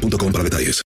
boostmobile 0.00 0.32
para 0.32 0.44
detalles. 0.44 0.82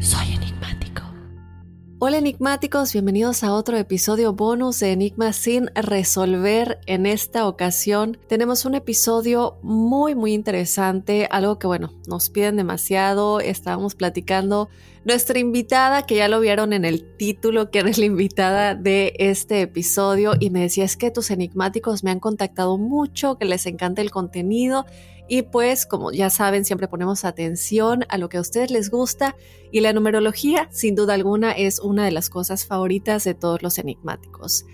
Soy 0.00 0.34
enigmático. 0.34 1.02
Hola 1.98 2.18
enigmáticos, 2.18 2.92
bienvenidos 2.92 3.44
a 3.44 3.52
otro 3.52 3.76
episodio 3.76 4.32
bonus 4.32 4.80
de 4.80 4.92
Enigma 4.92 5.32
sin 5.32 5.70
resolver. 5.74 6.80
En 6.86 7.06
esta 7.06 7.46
ocasión 7.46 8.18
tenemos 8.28 8.64
un 8.64 8.74
episodio 8.74 9.58
muy 9.62 10.14
muy 10.14 10.32
interesante, 10.32 11.28
algo 11.30 11.58
que 11.58 11.66
bueno, 11.66 11.92
nos 12.08 12.30
piden 12.30 12.56
demasiado, 12.56 13.40
estábamos 13.40 13.94
platicando 13.94 14.68
nuestra 15.04 15.38
invitada, 15.38 16.04
que 16.04 16.16
ya 16.16 16.28
lo 16.28 16.40
vieron 16.40 16.72
en 16.72 16.84
el 16.84 17.16
título, 17.16 17.70
que 17.70 17.78
es 17.78 17.98
la 17.98 18.04
invitada 18.04 18.74
de 18.74 19.14
este 19.18 19.62
episodio, 19.62 20.34
y 20.38 20.50
me 20.50 20.60
decía, 20.60 20.84
es 20.84 20.96
que 20.96 21.10
tus 21.10 21.30
enigmáticos 21.30 22.04
me 22.04 22.10
han 22.10 22.20
contactado 22.20 22.76
mucho, 22.76 23.38
que 23.38 23.46
les 23.46 23.66
encanta 23.66 24.02
el 24.02 24.10
contenido, 24.10 24.84
y 25.26 25.42
pues 25.42 25.86
como 25.86 26.10
ya 26.12 26.28
saben, 26.28 26.64
siempre 26.64 26.88
ponemos 26.88 27.24
atención 27.24 28.04
a 28.08 28.18
lo 28.18 28.28
que 28.28 28.36
a 28.36 28.40
ustedes 28.40 28.70
les 28.70 28.90
gusta, 28.90 29.36
y 29.72 29.80
la 29.80 29.92
numerología, 29.92 30.68
sin 30.70 30.94
duda 30.94 31.14
alguna, 31.14 31.52
es 31.52 31.78
una 31.78 32.04
de 32.04 32.10
las 32.10 32.28
cosas 32.28 32.66
favoritas 32.66 33.24
de 33.24 33.34
todos 33.34 33.62
los 33.62 33.78
enigmáticos. 33.78 34.66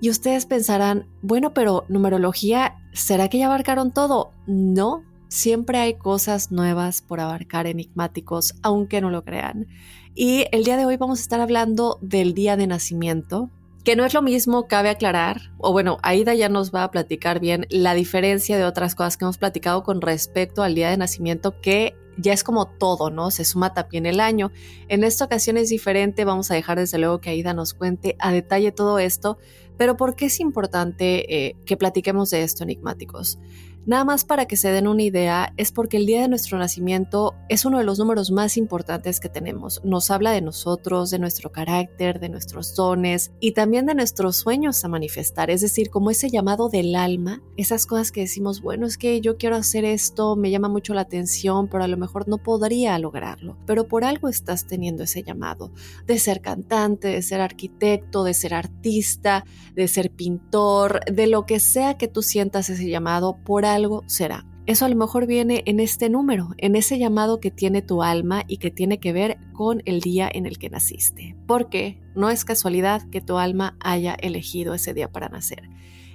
Y 0.00 0.10
ustedes 0.10 0.46
pensarán, 0.46 1.08
bueno, 1.22 1.52
pero 1.52 1.84
numerología, 1.88 2.76
¿será 2.94 3.28
que 3.28 3.38
ya 3.38 3.46
abarcaron 3.46 3.92
todo? 3.92 4.32
No, 4.46 5.02
Siempre 5.28 5.78
hay 5.78 5.94
cosas 5.94 6.50
nuevas 6.50 7.02
por 7.02 7.20
abarcar 7.20 7.66
enigmáticos, 7.66 8.54
aunque 8.62 9.02
no 9.02 9.10
lo 9.10 9.24
crean. 9.24 9.68
Y 10.14 10.46
el 10.52 10.64
día 10.64 10.78
de 10.78 10.86
hoy 10.86 10.96
vamos 10.96 11.18
a 11.18 11.22
estar 11.22 11.40
hablando 11.40 11.98
del 12.00 12.32
día 12.32 12.56
de 12.56 12.66
nacimiento, 12.66 13.50
que 13.84 13.94
no 13.94 14.04
es 14.04 14.14
lo 14.14 14.22
mismo, 14.22 14.66
cabe 14.66 14.88
aclarar, 14.88 15.52
o 15.58 15.72
bueno, 15.72 15.98
Aida 16.02 16.34
ya 16.34 16.48
nos 16.48 16.74
va 16.74 16.82
a 16.82 16.90
platicar 16.90 17.40
bien 17.40 17.66
la 17.70 17.94
diferencia 17.94 18.56
de 18.56 18.64
otras 18.64 18.94
cosas 18.94 19.16
que 19.16 19.24
hemos 19.24 19.38
platicado 19.38 19.82
con 19.82 20.00
respecto 20.00 20.62
al 20.62 20.74
día 20.74 20.90
de 20.90 20.96
nacimiento, 20.96 21.60
que 21.60 21.94
ya 22.16 22.32
es 22.32 22.42
como 22.42 22.66
todo, 22.66 23.10
¿no? 23.10 23.30
Se 23.30 23.44
suma 23.44 23.74
también 23.74 24.06
el 24.06 24.20
año. 24.20 24.50
En 24.88 25.04
esta 25.04 25.26
ocasión 25.26 25.56
es 25.56 25.68
diferente, 25.68 26.24
vamos 26.24 26.50
a 26.50 26.54
dejar 26.54 26.78
desde 26.78 26.98
luego 26.98 27.20
que 27.20 27.30
Aida 27.30 27.54
nos 27.54 27.74
cuente 27.74 28.16
a 28.18 28.32
detalle 28.32 28.72
todo 28.72 28.98
esto, 28.98 29.38
pero 29.76 29.96
¿por 29.96 30.16
qué 30.16 30.26
es 30.26 30.40
importante 30.40 31.46
eh, 31.48 31.56
que 31.64 31.76
platiquemos 31.76 32.30
de 32.30 32.42
esto, 32.42 32.64
enigmáticos? 32.64 33.38
Nada 33.88 34.04
más 34.04 34.26
para 34.26 34.44
que 34.44 34.58
se 34.58 34.70
den 34.70 34.86
una 34.86 35.02
idea, 35.02 35.54
es 35.56 35.72
porque 35.72 35.96
el 35.96 36.04
día 36.04 36.20
de 36.20 36.28
nuestro 36.28 36.58
nacimiento 36.58 37.34
es 37.48 37.64
uno 37.64 37.78
de 37.78 37.84
los 37.84 37.98
números 37.98 38.30
más 38.30 38.58
importantes 38.58 39.18
que 39.18 39.30
tenemos. 39.30 39.80
Nos 39.82 40.10
habla 40.10 40.30
de 40.30 40.42
nosotros, 40.42 41.10
de 41.10 41.18
nuestro 41.18 41.52
carácter, 41.52 42.20
de 42.20 42.28
nuestros 42.28 42.74
dones 42.74 43.32
y 43.40 43.52
también 43.52 43.86
de 43.86 43.94
nuestros 43.94 44.36
sueños 44.36 44.84
a 44.84 44.88
manifestar. 44.88 45.48
Es 45.48 45.62
decir, 45.62 45.88
como 45.88 46.10
ese 46.10 46.28
llamado 46.28 46.68
del 46.68 46.94
alma, 46.96 47.40
esas 47.56 47.86
cosas 47.86 48.12
que 48.12 48.20
decimos, 48.20 48.60
bueno, 48.60 48.86
es 48.86 48.98
que 48.98 49.22
yo 49.22 49.38
quiero 49.38 49.56
hacer 49.56 49.86
esto, 49.86 50.36
me 50.36 50.50
llama 50.50 50.68
mucho 50.68 50.92
la 50.92 51.00
atención, 51.00 51.66
pero 51.68 51.82
a 51.82 51.88
lo 51.88 51.96
mejor 51.96 52.28
no 52.28 52.36
podría 52.36 52.98
lograrlo. 52.98 53.56
Pero 53.64 53.88
por 53.88 54.04
algo 54.04 54.28
estás 54.28 54.66
teniendo 54.66 55.04
ese 55.04 55.22
llamado 55.22 55.72
de 56.06 56.18
ser 56.18 56.42
cantante, 56.42 57.08
de 57.08 57.22
ser 57.22 57.40
arquitecto, 57.40 58.22
de 58.22 58.34
ser 58.34 58.52
artista, 58.52 59.46
de 59.74 59.88
ser 59.88 60.10
pintor, 60.10 61.00
de 61.10 61.26
lo 61.26 61.46
que 61.46 61.58
sea 61.58 61.96
que 61.96 62.06
tú 62.06 62.20
sientas 62.20 62.68
ese 62.68 62.86
llamado, 62.90 63.38
por 63.46 63.64
algo 63.64 63.77
algo 63.78 64.04
será. 64.06 64.44
Eso 64.66 64.84
a 64.84 64.88
lo 64.90 64.96
mejor 64.96 65.26
viene 65.26 65.62
en 65.64 65.80
este 65.80 66.10
número, 66.10 66.50
en 66.58 66.76
ese 66.76 66.98
llamado 66.98 67.40
que 67.40 67.50
tiene 67.50 67.80
tu 67.80 68.02
alma 68.02 68.44
y 68.46 68.58
que 68.58 68.70
tiene 68.70 69.00
que 69.00 69.14
ver 69.14 69.38
con 69.54 69.80
el 69.86 70.00
día 70.00 70.28
en 70.30 70.44
el 70.44 70.58
que 70.58 70.68
naciste. 70.68 71.36
Porque 71.46 72.02
no 72.14 72.28
es 72.28 72.44
casualidad 72.44 73.08
que 73.08 73.22
tu 73.22 73.38
alma 73.38 73.78
haya 73.80 74.14
elegido 74.20 74.74
ese 74.74 74.92
día 74.92 75.10
para 75.10 75.30
nacer. 75.30 75.62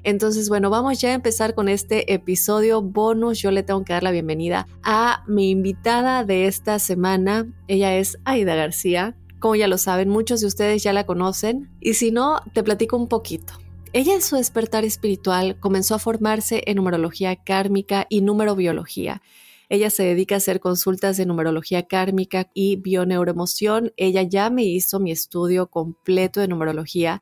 Entonces, 0.04 0.50
bueno, 0.50 0.70
vamos 0.70 1.02
ya 1.02 1.10
a 1.10 1.14
empezar 1.14 1.56
con 1.56 1.68
este 1.68 2.14
episodio 2.14 2.82
bonus. 2.84 3.42
Yo 3.42 3.50
le 3.50 3.64
tengo 3.64 3.84
que 3.84 3.94
dar 3.94 4.04
la 4.04 4.12
bienvenida 4.12 4.68
a 4.84 5.24
mi 5.28 5.50
invitada 5.50 6.24
de 6.24 6.46
esta 6.46 6.78
semana. 6.78 7.48
Ella 7.68 7.96
es 7.96 8.20
Aida 8.24 8.54
García. 8.54 9.16
Como 9.40 9.56
ya 9.56 9.68
lo 9.68 9.80
saben, 9.80 10.10
muchos 10.10 10.42
de 10.42 10.48
ustedes 10.48 10.84
ya 10.84 10.94
la 10.94 11.06
conocen. 11.06 11.72
Y 11.80 11.96
si 11.96 12.12
no, 12.12 12.42
te 12.54 12.64
platico 12.64 12.98
un 12.98 13.08
poquito. 13.08 13.54
Ella 13.96 14.16
en 14.16 14.24
su 14.24 14.38
despertar 14.38 14.86
espiritual 14.86 15.60
comenzó 15.60 15.94
a 15.94 16.00
formarse 16.00 16.64
en 16.66 16.78
numerología 16.78 17.36
kármica 17.36 18.08
y 18.10 18.22
numerobiología. 18.22 19.22
Ella 19.70 19.92
se 19.92 20.02
dedica 20.02 20.34
a 20.34 20.40
hacer 20.40 20.60
consultas 20.60 21.16
de 21.16 21.28
numerología 21.28 21.84
kármica 21.84 22.50
y 22.56 22.78
bioneuroemoción. 22.78 23.94
Ella 23.96 24.24
ya 24.24 24.50
me 24.50 24.64
hizo 24.64 25.00
mi 25.00 25.12
estudio 25.12 25.68
completo 25.68 26.40
de 26.40 26.48
numerología 26.48 27.22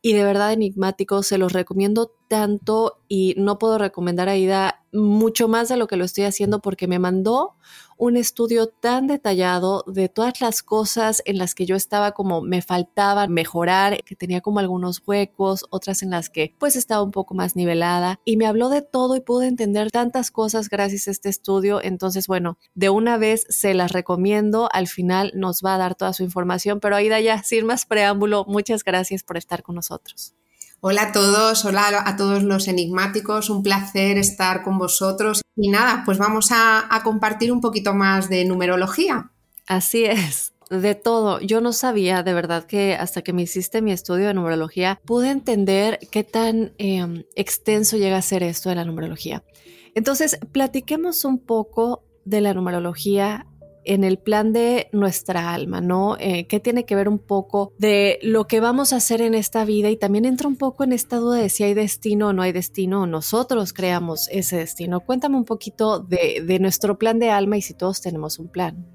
y 0.00 0.14
de 0.14 0.24
verdad 0.24 0.54
enigmático, 0.54 1.22
se 1.22 1.36
los 1.36 1.52
recomiendo 1.52 2.15
tanto 2.28 3.00
y 3.08 3.34
no 3.38 3.58
puedo 3.58 3.78
recomendar 3.78 4.28
a 4.28 4.36
Ida 4.36 4.82
mucho 4.92 5.48
más 5.48 5.68
de 5.68 5.76
lo 5.76 5.86
que 5.86 5.96
lo 5.96 6.04
estoy 6.04 6.24
haciendo 6.24 6.60
porque 6.60 6.88
me 6.88 6.98
mandó 6.98 7.54
un 7.98 8.16
estudio 8.16 8.68
tan 8.68 9.06
detallado 9.06 9.84
de 9.86 10.08
todas 10.08 10.40
las 10.40 10.62
cosas 10.62 11.22
en 11.24 11.38
las 11.38 11.54
que 11.54 11.66
yo 11.66 11.76
estaba 11.76 12.12
como 12.12 12.42
me 12.42 12.62
faltaba 12.62 13.26
mejorar, 13.26 14.02
que 14.04 14.16
tenía 14.16 14.40
como 14.40 14.58
algunos 14.58 15.02
huecos, 15.06 15.64
otras 15.70 16.02
en 16.02 16.10
las 16.10 16.28
que 16.28 16.54
pues 16.58 16.76
estaba 16.76 17.02
un 17.02 17.10
poco 17.10 17.34
más 17.34 17.56
nivelada 17.56 18.20
y 18.24 18.36
me 18.36 18.46
habló 18.46 18.68
de 18.68 18.82
todo 18.82 19.16
y 19.16 19.20
pude 19.20 19.46
entender 19.46 19.90
tantas 19.90 20.30
cosas 20.30 20.68
gracias 20.68 21.08
a 21.08 21.10
este 21.10 21.28
estudio. 21.28 21.82
Entonces, 21.82 22.26
bueno, 22.26 22.58
de 22.74 22.90
una 22.90 23.18
vez 23.18 23.46
se 23.48 23.74
las 23.74 23.92
recomiendo, 23.92 24.68
al 24.72 24.88
final 24.88 25.32
nos 25.34 25.62
va 25.62 25.74
a 25.74 25.78
dar 25.78 25.94
toda 25.94 26.12
su 26.12 26.22
información, 26.22 26.80
pero 26.80 26.96
Aida 26.96 27.20
ya, 27.20 27.42
sin 27.42 27.66
más 27.66 27.86
preámbulo, 27.86 28.44
muchas 28.46 28.84
gracias 28.84 29.22
por 29.22 29.36
estar 29.36 29.62
con 29.62 29.74
nosotros. 29.74 30.34
Hola 30.88 31.02
a 31.02 31.12
todos, 31.12 31.64
hola 31.64 32.04
a 32.06 32.16
todos 32.16 32.44
los 32.44 32.68
enigmáticos, 32.68 33.50
un 33.50 33.64
placer 33.64 34.18
estar 34.18 34.62
con 34.62 34.78
vosotros. 34.78 35.42
Y 35.56 35.68
nada, 35.68 36.04
pues 36.06 36.16
vamos 36.16 36.50
a, 36.52 36.88
compartir 37.02 37.50
un 37.50 37.60
poquito 37.60 37.92
más 37.92 38.28
de 38.28 38.44
numerología. 38.44 39.32
Así 39.66 40.04
es 40.04 40.52
de 40.70 40.94
todo. 40.94 41.40
Yo 41.40 41.60
no 41.60 41.72
sabía 41.72 42.22
de 42.22 42.34
verdad 42.34 42.66
que 42.66 42.94
hasta 42.94 43.22
que 43.22 43.32
me 43.32 43.42
hiciste 43.42 43.82
mi 43.82 43.90
estudio 43.90 44.28
de 44.28 44.34
numerología 44.34 45.00
pude 45.04 45.30
entender 45.30 45.98
qué 46.12 46.22
tan 46.22 46.72
em, 46.78 47.24
extenso 47.34 47.96
llega 47.96 48.18
a 48.18 48.22
ser 48.22 48.44
esto 48.44 48.68
de 48.68 48.76
la 48.76 48.84
numerología. 48.84 49.42
Entonces, 49.96 50.38
platiquemos 50.52 51.24
un 51.24 51.40
poco 51.40 52.04
de 52.24 52.42
la 52.42 52.54
numerología 52.54 53.44
en 53.86 54.04
el 54.04 54.18
plan 54.18 54.52
de 54.52 54.88
nuestra 54.92 55.54
alma, 55.54 55.80
¿no? 55.80 56.16
Eh, 56.18 56.46
¿Qué 56.46 56.60
tiene 56.60 56.84
que 56.84 56.94
ver 56.94 57.08
un 57.08 57.18
poco 57.18 57.72
de 57.78 58.18
lo 58.22 58.46
que 58.46 58.60
vamos 58.60 58.92
a 58.92 58.96
hacer 58.96 59.22
en 59.22 59.34
esta 59.34 59.64
vida? 59.64 59.90
Y 59.90 59.96
también 59.96 60.24
entra 60.24 60.48
un 60.48 60.56
poco 60.56 60.84
en 60.84 60.92
esta 60.92 61.16
duda 61.16 61.38
de 61.38 61.48
si 61.48 61.64
hay 61.64 61.74
destino 61.74 62.28
o 62.28 62.32
no 62.32 62.42
hay 62.42 62.52
destino, 62.52 63.02
o 63.02 63.06
nosotros 63.06 63.72
creamos 63.72 64.28
ese 64.30 64.56
destino. 64.56 65.00
Cuéntame 65.00 65.36
un 65.36 65.44
poquito 65.44 66.00
de, 66.00 66.42
de 66.46 66.58
nuestro 66.58 66.98
plan 66.98 67.18
de 67.18 67.30
alma 67.30 67.56
y 67.56 67.62
si 67.62 67.74
todos 67.74 68.00
tenemos 68.00 68.38
un 68.38 68.48
plan. 68.48 68.86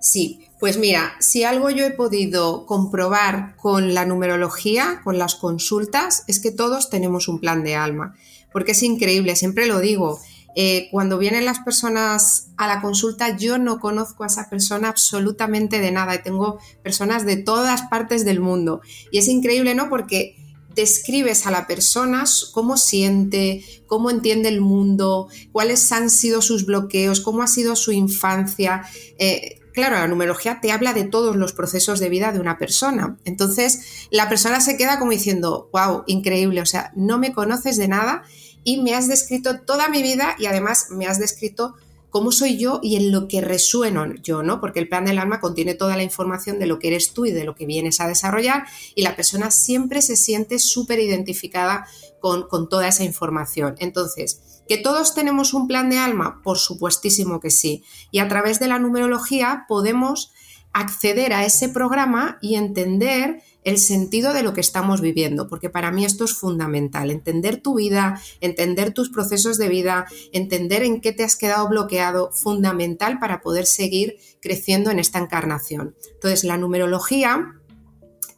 Sí, 0.00 0.46
pues 0.60 0.78
mira, 0.78 1.14
si 1.20 1.44
algo 1.44 1.68
yo 1.70 1.84
he 1.84 1.90
podido 1.90 2.64
comprobar 2.64 3.56
con 3.56 3.92
la 3.92 4.06
numerología, 4.06 5.00
con 5.02 5.18
las 5.18 5.34
consultas, 5.34 6.22
es 6.28 6.38
que 6.38 6.52
todos 6.52 6.90
tenemos 6.90 7.28
un 7.28 7.40
plan 7.40 7.64
de 7.64 7.74
alma, 7.74 8.14
porque 8.52 8.72
es 8.72 8.82
increíble, 8.82 9.34
siempre 9.36 9.66
lo 9.66 9.80
digo, 9.80 10.20
eh, 10.58 10.88
cuando 10.90 11.18
vienen 11.18 11.44
las 11.44 11.58
personas 11.60 12.48
a 12.56 12.66
la 12.66 12.80
consulta, 12.80 13.36
yo 13.36 13.58
no 13.58 13.78
conozco 13.78 14.24
a 14.24 14.28
esa 14.28 14.48
persona 14.48 14.88
absolutamente 14.88 15.80
de 15.80 15.92
nada 15.92 16.22
tengo 16.22 16.58
personas 16.82 17.26
de 17.26 17.36
todas 17.36 17.82
partes 17.82 18.24
del 18.24 18.40
mundo. 18.40 18.80
Y 19.10 19.18
es 19.18 19.28
increíble, 19.28 19.74
¿no? 19.74 19.90
Porque 19.90 20.34
describes 20.74 21.46
a 21.46 21.50
la 21.50 21.66
persona 21.66 22.24
cómo 22.52 22.78
siente, 22.78 23.64
cómo 23.86 24.10
entiende 24.10 24.48
el 24.48 24.62
mundo, 24.62 25.28
cuáles 25.52 25.92
han 25.92 26.08
sido 26.08 26.40
sus 26.40 26.64
bloqueos, 26.64 27.20
cómo 27.20 27.42
ha 27.42 27.48
sido 27.48 27.76
su 27.76 27.92
infancia. 27.92 28.82
Eh, 29.18 29.60
claro, 29.74 29.96
la 29.96 30.08
numerología 30.08 30.60
te 30.62 30.72
habla 30.72 30.94
de 30.94 31.04
todos 31.04 31.36
los 31.36 31.52
procesos 31.52 32.00
de 32.00 32.08
vida 32.08 32.32
de 32.32 32.40
una 32.40 32.56
persona. 32.56 33.18
Entonces, 33.26 34.08
la 34.10 34.30
persona 34.30 34.62
se 34.62 34.78
queda 34.78 34.98
como 34.98 35.10
diciendo, 35.10 35.68
wow, 35.72 36.04
increíble, 36.06 36.62
o 36.62 36.66
sea, 36.66 36.92
no 36.96 37.18
me 37.18 37.34
conoces 37.34 37.76
de 37.76 37.88
nada 37.88 38.22
y 38.66 38.82
me 38.82 38.94
has 38.94 39.06
descrito 39.06 39.60
toda 39.60 39.88
mi 39.88 40.02
vida 40.02 40.34
y 40.40 40.46
además 40.46 40.88
me 40.90 41.06
has 41.06 41.20
descrito 41.20 41.76
cómo 42.10 42.32
soy 42.32 42.58
yo 42.58 42.80
y 42.82 42.96
en 42.96 43.12
lo 43.12 43.28
que 43.28 43.40
resueno 43.40 44.12
yo, 44.24 44.42
¿no? 44.42 44.60
Porque 44.60 44.80
el 44.80 44.88
plan 44.88 45.04
del 45.04 45.20
alma 45.20 45.38
contiene 45.38 45.74
toda 45.74 45.96
la 45.96 46.02
información 46.02 46.58
de 46.58 46.66
lo 46.66 46.80
que 46.80 46.88
eres 46.88 47.12
tú 47.12 47.26
y 47.26 47.30
de 47.30 47.44
lo 47.44 47.54
que 47.54 47.64
vienes 47.64 48.00
a 48.00 48.08
desarrollar 48.08 48.64
y 48.96 49.02
la 49.02 49.14
persona 49.14 49.52
siempre 49.52 50.02
se 50.02 50.16
siente 50.16 50.58
súper 50.58 50.98
identificada 50.98 51.86
con, 52.20 52.48
con 52.48 52.68
toda 52.68 52.88
esa 52.88 53.04
información. 53.04 53.76
Entonces, 53.78 54.62
¿que 54.68 54.78
todos 54.78 55.14
tenemos 55.14 55.54
un 55.54 55.68
plan 55.68 55.88
de 55.88 55.98
alma? 55.98 56.42
Por 56.42 56.58
supuestísimo 56.58 57.38
que 57.38 57.50
sí. 57.50 57.84
Y 58.10 58.18
a 58.18 58.26
través 58.26 58.58
de 58.58 58.66
la 58.66 58.80
numerología 58.80 59.64
podemos 59.68 60.32
acceder 60.72 61.32
a 61.32 61.44
ese 61.44 61.68
programa 61.68 62.38
y 62.42 62.56
entender 62.56 63.42
el 63.66 63.78
sentido 63.78 64.32
de 64.32 64.44
lo 64.44 64.54
que 64.54 64.60
estamos 64.60 65.00
viviendo, 65.00 65.48
porque 65.48 65.68
para 65.68 65.90
mí 65.90 66.04
esto 66.04 66.24
es 66.24 66.34
fundamental, 66.34 67.10
entender 67.10 67.60
tu 67.60 67.74
vida, 67.74 68.22
entender 68.40 68.94
tus 68.94 69.10
procesos 69.10 69.58
de 69.58 69.68
vida, 69.68 70.06
entender 70.32 70.84
en 70.84 71.00
qué 71.00 71.10
te 71.10 71.24
has 71.24 71.34
quedado 71.34 71.68
bloqueado, 71.68 72.30
fundamental 72.30 73.18
para 73.18 73.40
poder 73.40 73.66
seguir 73.66 74.18
creciendo 74.40 74.92
en 74.92 75.00
esta 75.00 75.18
encarnación. 75.18 75.96
Entonces, 76.14 76.44
la 76.44 76.58
numerología 76.58 77.56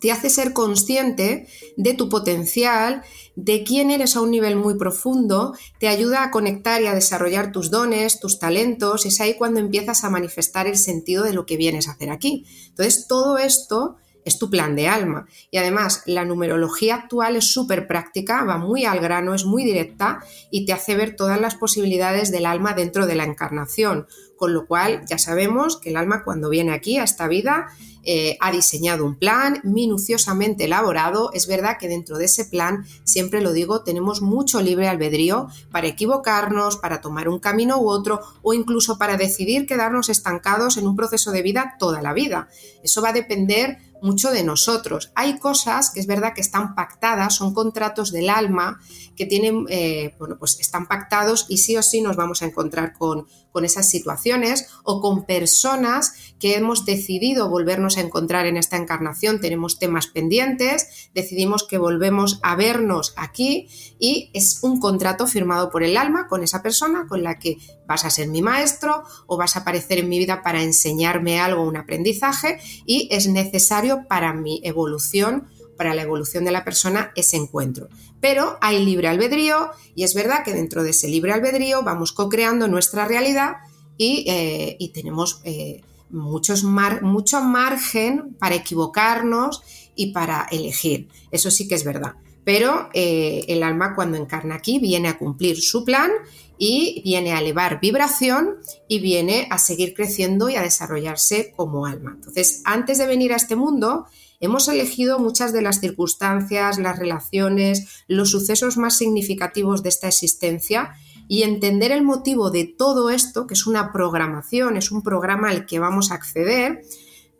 te 0.01 0.13
hace 0.13 0.31
ser 0.31 0.55
consciente 0.55 1.47
de 1.77 1.93
tu 1.93 2.09
potencial, 2.09 3.03
de 3.37 3.65
quién 3.65 3.91
eres 3.91 4.17
a 4.17 4.23
un 4.23 4.31
nivel 4.31 4.57
muy 4.57 4.79
profundo, 4.79 5.55
te 5.79 5.89
ayuda 5.89 6.23
a 6.23 6.31
conectar 6.31 6.81
y 6.81 6.87
a 6.87 6.95
desarrollar 6.95 7.53
tus 7.53 7.71
dones, 7.71 8.19
tus 8.19 8.39
talentos, 8.39 9.05
es 9.05 9.21
ahí 9.21 9.35
cuando 9.37 9.61
empiezas 9.61 10.05
a 10.05 10.11
manifestar 10.11 10.67
el 10.67 10.79
sentido 10.79 11.23
de 11.23 11.35
lo 11.35 11.45
que 11.45 11.59
vienes 11.59 11.87
a 11.87 11.93
hacer 11.93 12.09
aquí. 12.09 12.47
Entonces, 12.69 13.07
todo 13.07 13.37
esto 13.37 13.97
es 14.29 14.39
tu 14.39 14.49
plan 14.51 14.77
de 14.77 14.89
alma. 14.89 15.27
Y 15.51 15.59
además, 15.59 16.03
la 16.07 16.25
numerología 16.25 16.95
actual 16.95 17.37
es 17.37 17.53
súper 17.53 17.87
práctica, 17.87 18.45
va 18.45 18.59
muy 18.59 18.85
al 18.85 19.01
grano, 19.01 19.35
es 19.35 19.45
muy 19.45 19.65
directa 19.65 20.21
y 20.51 20.65
te 20.65 20.73
hace 20.73 20.95
ver 20.95 21.17
todas 21.17 21.41
las 21.41 21.57
posibilidades 21.57 22.31
del 22.31 22.47
alma 22.47 22.75
dentro 22.75 23.07
de 23.07 23.17
la 23.17 23.25
encarnación. 23.25 24.07
Con 24.37 24.55
lo 24.55 24.67
cual, 24.67 25.05
ya 25.07 25.19
sabemos 25.19 25.79
que 25.79 25.91
el 25.91 25.97
alma 25.97 26.23
cuando 26.23 26.49
viene 26.49 26.73
aquí 26.73 26.97
a 26.99 27.05
esta 27.05 27.27
vida 27.27 27.67
eh, 28.05 28.39
ha 28.41 28.53
diseñado 28.53 29.05
un 29.05 29.17
plan 29.17 29.61
minuciosamente 29.65 30.65
elaborado. 30.65 31.31
Es 31.35 31.47
verdad 31.47 31.77
que 31.79 31.89
dentro 31.89 32.17
de 32.17 32.27
ese 32.27 32.45
plan, 32.45 32.87
siempre 33.05 33.43
lo 33.43 33.53
digo, 33.53 33.83
tenemos 33.83 34.23
mucho 34.23 34.63
libre 34.63 34.89
albedrío 34.89 35.49
para 35.73 35.89
equivocarnos, 35.89 36.77
para 36.77 37.01
tomar 37.01 37.29
un 37.29 37.39
camino 37.39 37.79
u 37.79 37.89
otro 37.89 38.21
o 38.43 38.55
incluso 38.55 38.97
para 38.97 39.17
decidir 39.17 39.67
quedarnos 39.67 40.09
estancados 40.09 40.77
en 40.77 40.87
un 40.87 40.97
proceso 40.97 41.33
de 41.33 41.43
vida 41.43 41.75
toda 41.79 42.01
la 42.01 42.13
vida. 42.13 42.49
Eso 42.83 43.03
va 43.03 43.11
a 43.11 43.13
depender 43.13 43.79
mucho 44.03 44.31
de 44.31 44.45
nosotros. 44.45 45.11
Hay 45.15 45.39
cosas 45.39 45.91
que 45.91 46.01
es 46.01 46.07
verdad 46.07 46.33
que 46.35 46.41
están 46.41 46.75
pactadas, 46.75 47.35
son 47.35 47.55
contratos 47.55 48.13
del 48.13 48.31
alma 48.31 48.81
que 49.19 49.27
tienen, 49.27 49.67
eh, 49.69 50.15
bueno, 50.19 50.37
pues 50.39 50.61
están 50.61 50.87
pactados 50.87 51.47
y 51.49 51.59
sí 51.59 51.77
o 51.77 51.83
sí 51.83 52.01
nos 52.01 52.15
vamos 52.17 52.41
a 52.41 52.47
encontrar 52.47 52.93
con, 52.93 53.27
con 53.51 53.65
esas 53.65 53.91
situaciones 53.91 54.69
o 54.85 55.01
con 55.01 55.27
personas 55.27 56.13
que 56.39 56.55
hemos 56.55 56.87
decidido 56.87 57.51
volvernos 57.51 57.99
a 57.99 58.03
encontrar 58.03 58.47
en 58.47 58.57
esta 58.57 58.77
encarnación. 58.77 59.41
Tenemos 59.41 59.81
temas 59.81 60.07
pendientes, 60.07 61.11
decidimos 61.15 61.67
que 61.67 61.79
volvemos 61.79 62.39
a 62.45 62.55
vernos 62.55 63.13
aquí 63.17 63.69
y 63.99 64.31
es 64.35 64.61
un 64.63 64.79
contrato 64.79 65.27
firmado 65.27 65.71
por 65.71 65.83
el 65.83 65.97
alma 65.97 66.29
con 66.29 66.45
esa 66.45 66.63
persona 66.63 67.07
con 67.09 67.25
la 67.25 67.41
que 67.41 67.57
vas 67.89 68.05
a 68.05 68.11
ser 68.11 68.29
mi 68.29 68.41
maestro 68.41 69.03
o 69.27 69.37
vas 69.37 69.57
a 69.57 69.61
aparecer 69.61 69.99
en 69.99 70.09
mi 70.09 70.21
vida 70.21 70.45
para 70.45 70.63
enseñarme 70.63 71.41
algo, 71.41 71.65
un 71.65 71.77
aprendizaje 71.77 72.61
y 72.87 73.09
es 73.11 73.27
necesario 73.27 74.07
para 74.09 74.33
mi 74.33 74.61
evolución 74.63 75.49
para 75.79 75.95
la 75.95 76.03
evolución 76.03 76.45
de 76.45 76.51
la 76.51 76.65
persona 76.65 77.13
ese 77.17 77.39
encuentro. 77.39 77.89
Pero 78.21 78.59
hay 78.61 78.85
libre 78.85 79.09
albedrío 79.09 79.71
y 79.95 80.03
es 80.03 80.13
verdad 80.13 80.45
que 80.45 80.53
dentro 80.53 80.83
de 80.83 80.91
ese 80.91 81.09
libre 81.09 81.33
albedrío 81.33 81.83
vamos 81.83 82.13
co-creando 82.13 82.69
nuestra 82.69 83.07
realidad 83.07 83.57
y, 83.97 84.25
eh, 84.29 84.77
tenemos 84.93 85.41
eh, 85.45 85.83
muchos 86.11 86.65
mucho 86.65 87.41
margen 87.41 88.35
para 88.39 88.57
equivocarnos 88.57 89.63
y 89.95 90.13
para 90.13 90.47
elegir. 90.51 91.09
Eso 91.31 91.51
sí 91.51 91.67
que 91.69 91.75
es 91.75 91.85
verdad. 91.85 92.15
Pero 92.45 92.89
eh, 92.95 93.45
el 93.49 93.63
alma 93.63 93.95
cuando 93.95 94.17
encarna 94.17 94.57
aquí 94.57 94.79
viene 94.79 95.09
a 95.09 95.19
cumplir 95.19 95.61
su 95.61 95.85
plan 95.85 96.11
y 96.57 97.03
viene 97.05 97.33
a 97.33 97.41
elevar 97.41 97.81
vibración 97.81 98.57
y 98.89 99.01
viene 99.01 99.47
a 99.51 99.59
seguir 99.59 99.95
creciendo 99.95 100.49
y 100.49 100.57
a 100.57 100.63
desarrollarse 100.63 101.53
como 101.57 101.87
alma. 101.87 102.13
Entonces, 102.15 102.63
antes 102.65 102.99
de 102.99 103.07
venir 103.07 103.33
a 103.33 103.37
este 103.37 103.55
mundo, 103.55 104.07
Hemos 104.41 104.69
elegido 104.69 105.19
muchas 105.19 105.53
de 105.53 105.63
las 105.63 105.81
circunstancias, 105.81 106.79
las 106.79 106.99
relaciones, 106.99 108.05
los 108.07 108.31
sucesos 108.31 108.77
más 108.77 108.97
significativos 108.97 109.83
de 109.83 109.89
esta 109.89 110.07
existencia 110.07 110.93
y 111.27 111.43
entender 111.43 111.91
el 111.91 112.05
motivo 112.05 112.51
de 112.51 112.65
todo 112.65 113.11
esto, 113.11 113.49
que 113.49 113.55
es 113.55 113.67
una 113.67 113.93
programación, 113.93 114.77
es 114.77 114.93
un 114.93 115.03
programa 115.03 115.49
al 115.49 115.67
que 115.67 115.81
vamos 115.81 116.11
a 116.11 116.15
acceder, 116.15 116.83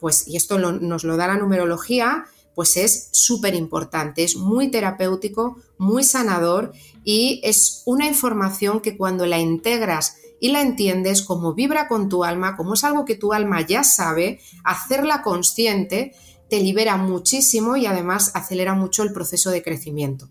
pues, 0.01 0.27
y 0.27 0.37
esto 0.37 0.59
nos 0.59 1.05
lo 1.05 1.17
da 1.17 1.29
la 1.29 1.37
numerología, 1.39 2.25
pues 2.57 2.77
es 2.77 3.11
súper 3.13 3.55
importante, 3.55 4.25
es 4.25 4.35
muy 4.35 4.69
terapéutico, 4.69 5.59
muy 5.79 6.03
sanador 6.03 6.73
y 7.05 7.41
es 7.45 7.85
una 7.87 8.09
información 8.09 8.81
que 8.81 8.97
cuando 8.97 9.27
la 9.27 9.39
integras 9.39 10.17
y 10.41 10.51
la 10.51 10.61
entiendes 10.61 11.23
como 11.23 11.55
vibra 11.55 11.87
con 11.87 12.09
tu 12.09 12.25
alma, 12.25 12.57
como 12.57 12.75
es 12.75 12.83
algo 12.83 13.05
que 13.05 13.15
tu 13.15 13.33
alma 13.33 13.65
ya 13.65 13.85
sabe, 13.85 14.41
hacerla 14.65 15.23
consciente 15.23 16.15
te 16.49 16.61
libera 16.61 16.97
muchísimo 16.97 17.77
y 17.77 17.87
además 17.87 18.33
acelera 18.35 18.75
mucho 18.75 19.03
el 19.03 19.13
proceso 19.13 19.51
de 19.51 19.63
crecimiento. 19.63 20.29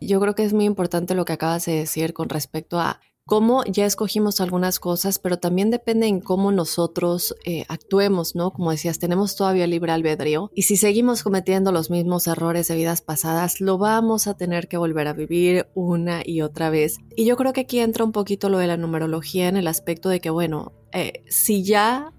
Yo 0.00 0.20
creo 0.20 0.34
que 0.34 0.44
es 0.44 0.52
muy 0.52 0.64
importante 0.64 1.14
lo 1.14 1.24
que 1.24 1.34
acabas 1.34 1.66
de 1.66 1.72
decir 1.72 2.14
con 2.14 2.28
respecto 2.28 2.80
a 2.80 3.00
cómo 3.30 3.62
ya 3.64 3.86
escogimos 3.86 4.40
algunas 4.40 4.80
cosas, 4.80 5.20
pero 5.20 5.38
también 5.38 5.70
depende 5.70 6.08
en 6.08 6.20
cómo 6.20 6.50
nosotros 6.50 7.36
eh, 7.44 7.64
actuemos, 7.68 8.34
¿no? 8.34 8.50
Como 8.50 8.72
decías, 8.72 8.98
tenemos 8.98 9.36
todavía 9.36 9.68
libre 9.68 9.92
albedrío 9.92 10.50
y 10.52 10.62
si 10.62 10.76
seguimos 10.76 11.22
cometiendo 11.22 11.70
los 11.70 11.90
mismos 11.90 12.26
errores 12.26 12.66
de 12.66 12.74
vidas 12.74 13.02
pasadas, 13.02 13.60
lo 13.60 13.78
vamos 13.78 14.26
a 14.26 14.34
tener 14.34 14.66
que 14.66 14.78
volver 14.78 15.06
a 15.06 15.12
vivir 15.12 15.68
una 15.74 16.22
y 16.24 16.40
otra 16.40 16.70
vez. 16.70 16.96
Y 17.14 17.24
yo 17.24 17.36
creo 17.36 17.52
que 17.52 17.60
aquí 17.60 17.78
entra 17.78 18.04
un 18.04 18.10
poquito 18.10 18.48
lo 18.48 18.58
de 18.58 18.66
la 18.66 18.76
numerología 18.76 19.46
en 19.46 19.56
el 19.56 19.68
aspecto 19.68 20.08
de 20.08 20.20
que, 20.20 20.30
bueno, 20.30 20.72
eh, 20.92 21.22
si 21.28 21.62
ya 21.62 22.12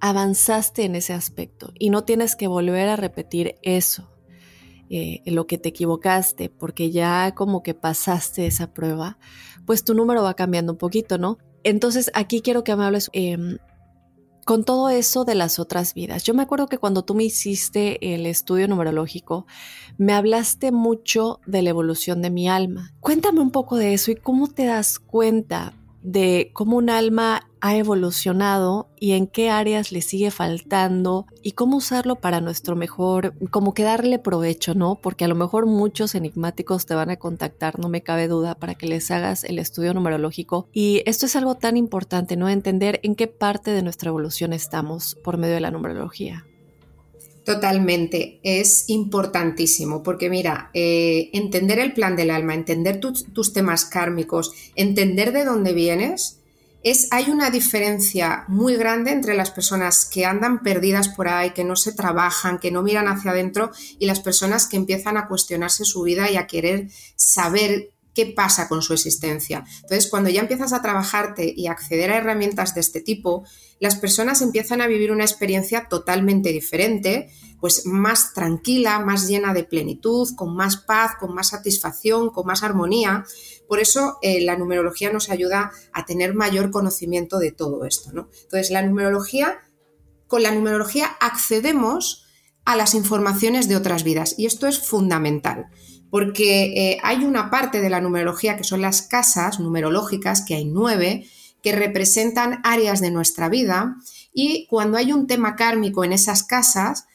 avanzaste 0.00 0.84
en 0.84 0.94
ese 0.94 1.12
aspecto 1.12 1.72
y 1.78 1.90
no 1.90 2.04
tienes 2.04 2.36
que 2.36 2.46
volver 2.46 2.88
a 2.88 2.96
repetir 2.96 3.56
eso, 3.62 4.10
eh, 4.90 5.22
lo 5.26 5.46
que 5.46 5.58
te 5.58 5.70
equivocaste, 5.70 6.48
porque 6.48 6.90
ya 6.90 7.34
como 7.34 7.62
que 7.62 7.74
pasaste 7.74 8.46
esa 8.46 8.72
prueba, 8.72 9.18
pues 9.66 9.84
tu 9.84 9.94
número 9.94 10.22
va 10.22 10.34
cambiando 10.34 10.72
un 10.72 10.78
poquito, 10.78 11.18
¿no? 11.18 11.38
Entonces 11.64 12.10
aquí 12.14 12.40
quiero 12.40 12.64
que 12.64 12.74
me 12.74 12.84
hables 12.84 13.10
em, 13.12 13.58
con 14.48 14.64
todo 14.64 14.88
eso 14.88 15.26
de 15.26 15.34
las 15.34 15.58
otras 15.58 15.92
vidas. 15.92 16.24
Yo 16.24 16.32
me 16.32 16.42
acuerdo 16.42 16.68
que 16.68 16.78
cuando 16.78 17.04
tú 17.04 17.14
me 17.14 17.24
hiciste 17.24 18.14
el 18.14 18.24
estudio 18.24 18.66
numerológico, 18.66 19.46
me 19.98 20.14
hablaste 20.14 20.72
mucho 20.72 21.40
de 21.44 21.60
la 21.60 21.68
evolución 21.68 22.22
de 22.22 22.30
mi 22.30 22.48
alma. 22.48 22.94
Cuéntame 23.00 23.40
un 23.40 23.50
poco 23.50 23.76
de 23.76 23.92
eso 23.92 24.10
y 24.10 24.16
cómo 24.16 24.48
te 24.48 24.64
das 24.64 25.00
cuenta 25.00 25.74
de 26.08 26.50
cómo 26.54 26.78
un 26.78 26.88
alma 26.88 27.42
ha 27.60 27.76
evolucionado 27.76 28.88
y 28.98 29.12
en 29.12 29.26
qué 29.26 29.50
áreas 29.50 29.92
le 29.92 30.00
sigue 30.00 30.30
faltando 30.30 31.26
y 31.42 31.52
cómo 31.52 31.76
usarlo 31.76 32.16
para 32.16 32.40
nuestro 32.40 32.76
mejor, 32.76 33.34
como 33.50 33.74
que 33.74 33.82
darle 33.82 34.18
provecho, 34.18 34.74
¿no? 34.74 34.94
Porque 35.02 35.26
a 35.26 35.28
lo 35.28 35.34
mejor 35.34 35.66
muchos 35.66 36.14
enigmáticos 36.14 36.86
te 36.86 36.94
van 36.94 37.10
a 37.10 37.16
contactar, 37.16 37.78
no 37.78 37.90
me 37.90 38.02
cabe 38.02 38.26
duda, 38.26 38.54
para 38.54 38.74
que 38.74 38.86
les 38.86 39.10
hagas 39.10 39.44
el 39.44 39.58
estudio 39.58 39.92
numerológico. 39.92 40.68
Y 40.72 41.02
esto 41.04 41.26
es 41.26 41.36
algo 41.36 41.56
tan 41.56 41.76
importante, 41.76 42.36
¿no? 42.36 42.48
Entender 42.48 43.00
en 43.02 43.14
qué 43.14 43.26
parte 43.26 43.72
de 43.72 43.82
nuestra 43.82 44.08
evolución 44.08 44.54
estamos 44.54 45.16
por 45.22 45.36
medio 45.36 45.54
de 45.54 45.60
la 45.60 45.70
numerología. 45.70 46.46
Totalmente, 47.48 48.40
es 48.42 48.90
importantísimo 48.90 50.02
porque 50.02 50.28
mira, 50.28 50.70
eh, 50.74 51.30
entender 51.32 51.78
el 51.78 51.94
plan 51.94 52.14
del 52.14 52.30
alma, 52.30 52.52
entender 52.52 53.00
tus 53.00 53.52
temas 53.54 53.86
kármicos, 53.86 54.52
entender 54.74 55.32
de 55.32 55.46
dónde 55.46 55.72
vienes, 55.72 56.40
es, 56.82 57.08
hay 57.10 57.30
una 57.30 57.48
diferencia 57.48 58.44
muy 58.48 58.76
grande 58.76 59.12
entre 59.12 59.34
las 59.34 59.50
personas 59.50 60.04
que 60.04 60.26
andan 60.26 60.62
perdidas 60.62 61.08
por 61.08 61.28
ahí, 61.28 61.52
que 61.52 61.64
no 61.64 61.74
se 61.74 61.92
trabajan, 61.92 62.58
que 62.58 62.70
no 62.70 62.82
miran 62.82 63.08
hacia 63.08 63.30
adentro 63.30 63.70
y 63.98 64.04
las 64.04 64.20
personas 64.20 64.66
que 64.66 64.76
empiezan 64.76 65.16
a 65.16 65.26
cuestionarse 65.26 65.86
su 65.86 66.02
vida 66.02 66.30
y 66.30 66.36
a 66.36 66.46
querer 66.46 66.88
saber 67.16 67.92
qué 68.18 68.26
pasa 68.26 68.66
con 68.66 68.82
su 68.82 68.94
existencia. 68.94 69.64
Entonces, 69.76 70.10
cuando 70.10 70.28
ya 70.28 70.40
empiezas 70.40 70.72
a 70.72 70.82
trabajarte 70.82 71.54
y 71.56 71.68
acceder 71.68 72.10
a 72.10 72.16
herramientas 72.16 72.74
de 72.74 72.80
este 72.80 73.00
tipo, 73.00 73.44
las 73.78 73.94
personas 73.94 74.42
empiezan 74.42 74.80
a 74.80 74.88
vivir 74.88 75.12
una 75.12 75.22
experiencia 75.22 75.86
totalmente 75.88 76.48
diferente, 76.48 77.30
pues 77.60 77.86
más 77.86 78.32
tranquila, 78.34 78.98
más 78.98 79.28
llena 79.28 79.54
de 79.54 79.62
plenitud, 79.62 80.34
con 80.34 80.56
más 80.56 80.78
paz, 80.78 81.12
con 81.20 81.32
más 81.32 81.50
satisfacción, 81.50 82.30
con 82.30 82.44
más 82.44 82.64
armonía. 82.64 83.24
Por 83.68 83.78
eso 83.78 84.18
eh, 84.20 84.40
la 84.40 84.56
numerología 84.56 85.12
nos 85.12 85.30
ayuda 85.30 85.70
a 85.92 86.04
tener 86.04 86.34
mayor 86.34 86.72
conocimiento 86.72 87.38
de 87.38 87.52
todo 87.52 87.84
esto. 87.84 88.10
¿no? 88.12 88.30
Entonces, 88.42 88.72
la 88.72 88.82
numerología, 88.82 89.60
con 90.26 90.42
la 90.42 90.50
numerología 90.50 91.06
accedemos 91.20 92.26
a 92.64 92.74
las 92.74 92.94
informaciones 92.94 93.68
de 93.68 93.76
otras 93.76 94.02
vidas 94.02 94.34
y 94.36 94.46
esto 94.46 94.66
es 94.66 94.80
fundamental 94.84 95.68
porque 96.10 96.92
eh, 96.92 96.98
hay 97.02 97.24
una 97.24 97.50
parte 97.50 97.80
de 97.80 97.90
la 97.90 98.00
numerología 98.00 98.56
que 98.56 98.64
son 98.64 98.80
las 98.82 99.02
casas 99.02 99.60
numerológicas, 99.60 100.42
que 100.42 100.54
hay 100.54 100.64
nueve, 100.64 101.26
que 101.62 101.72
representan 101.72 102.60
áreas 102.64 103.00
de 103.00 103.10
nuestra 103.10 103.48
vida 103.48 103.96
y 104.32 104.66
cuando 104.68 104.96
hay 104.98 105.12
un 105.12 105.26
tema 105.26 105.56
kármico 105.56 106.04
en 106.04 106.12
esas 106.12 106.44
casas, 106.44 107.06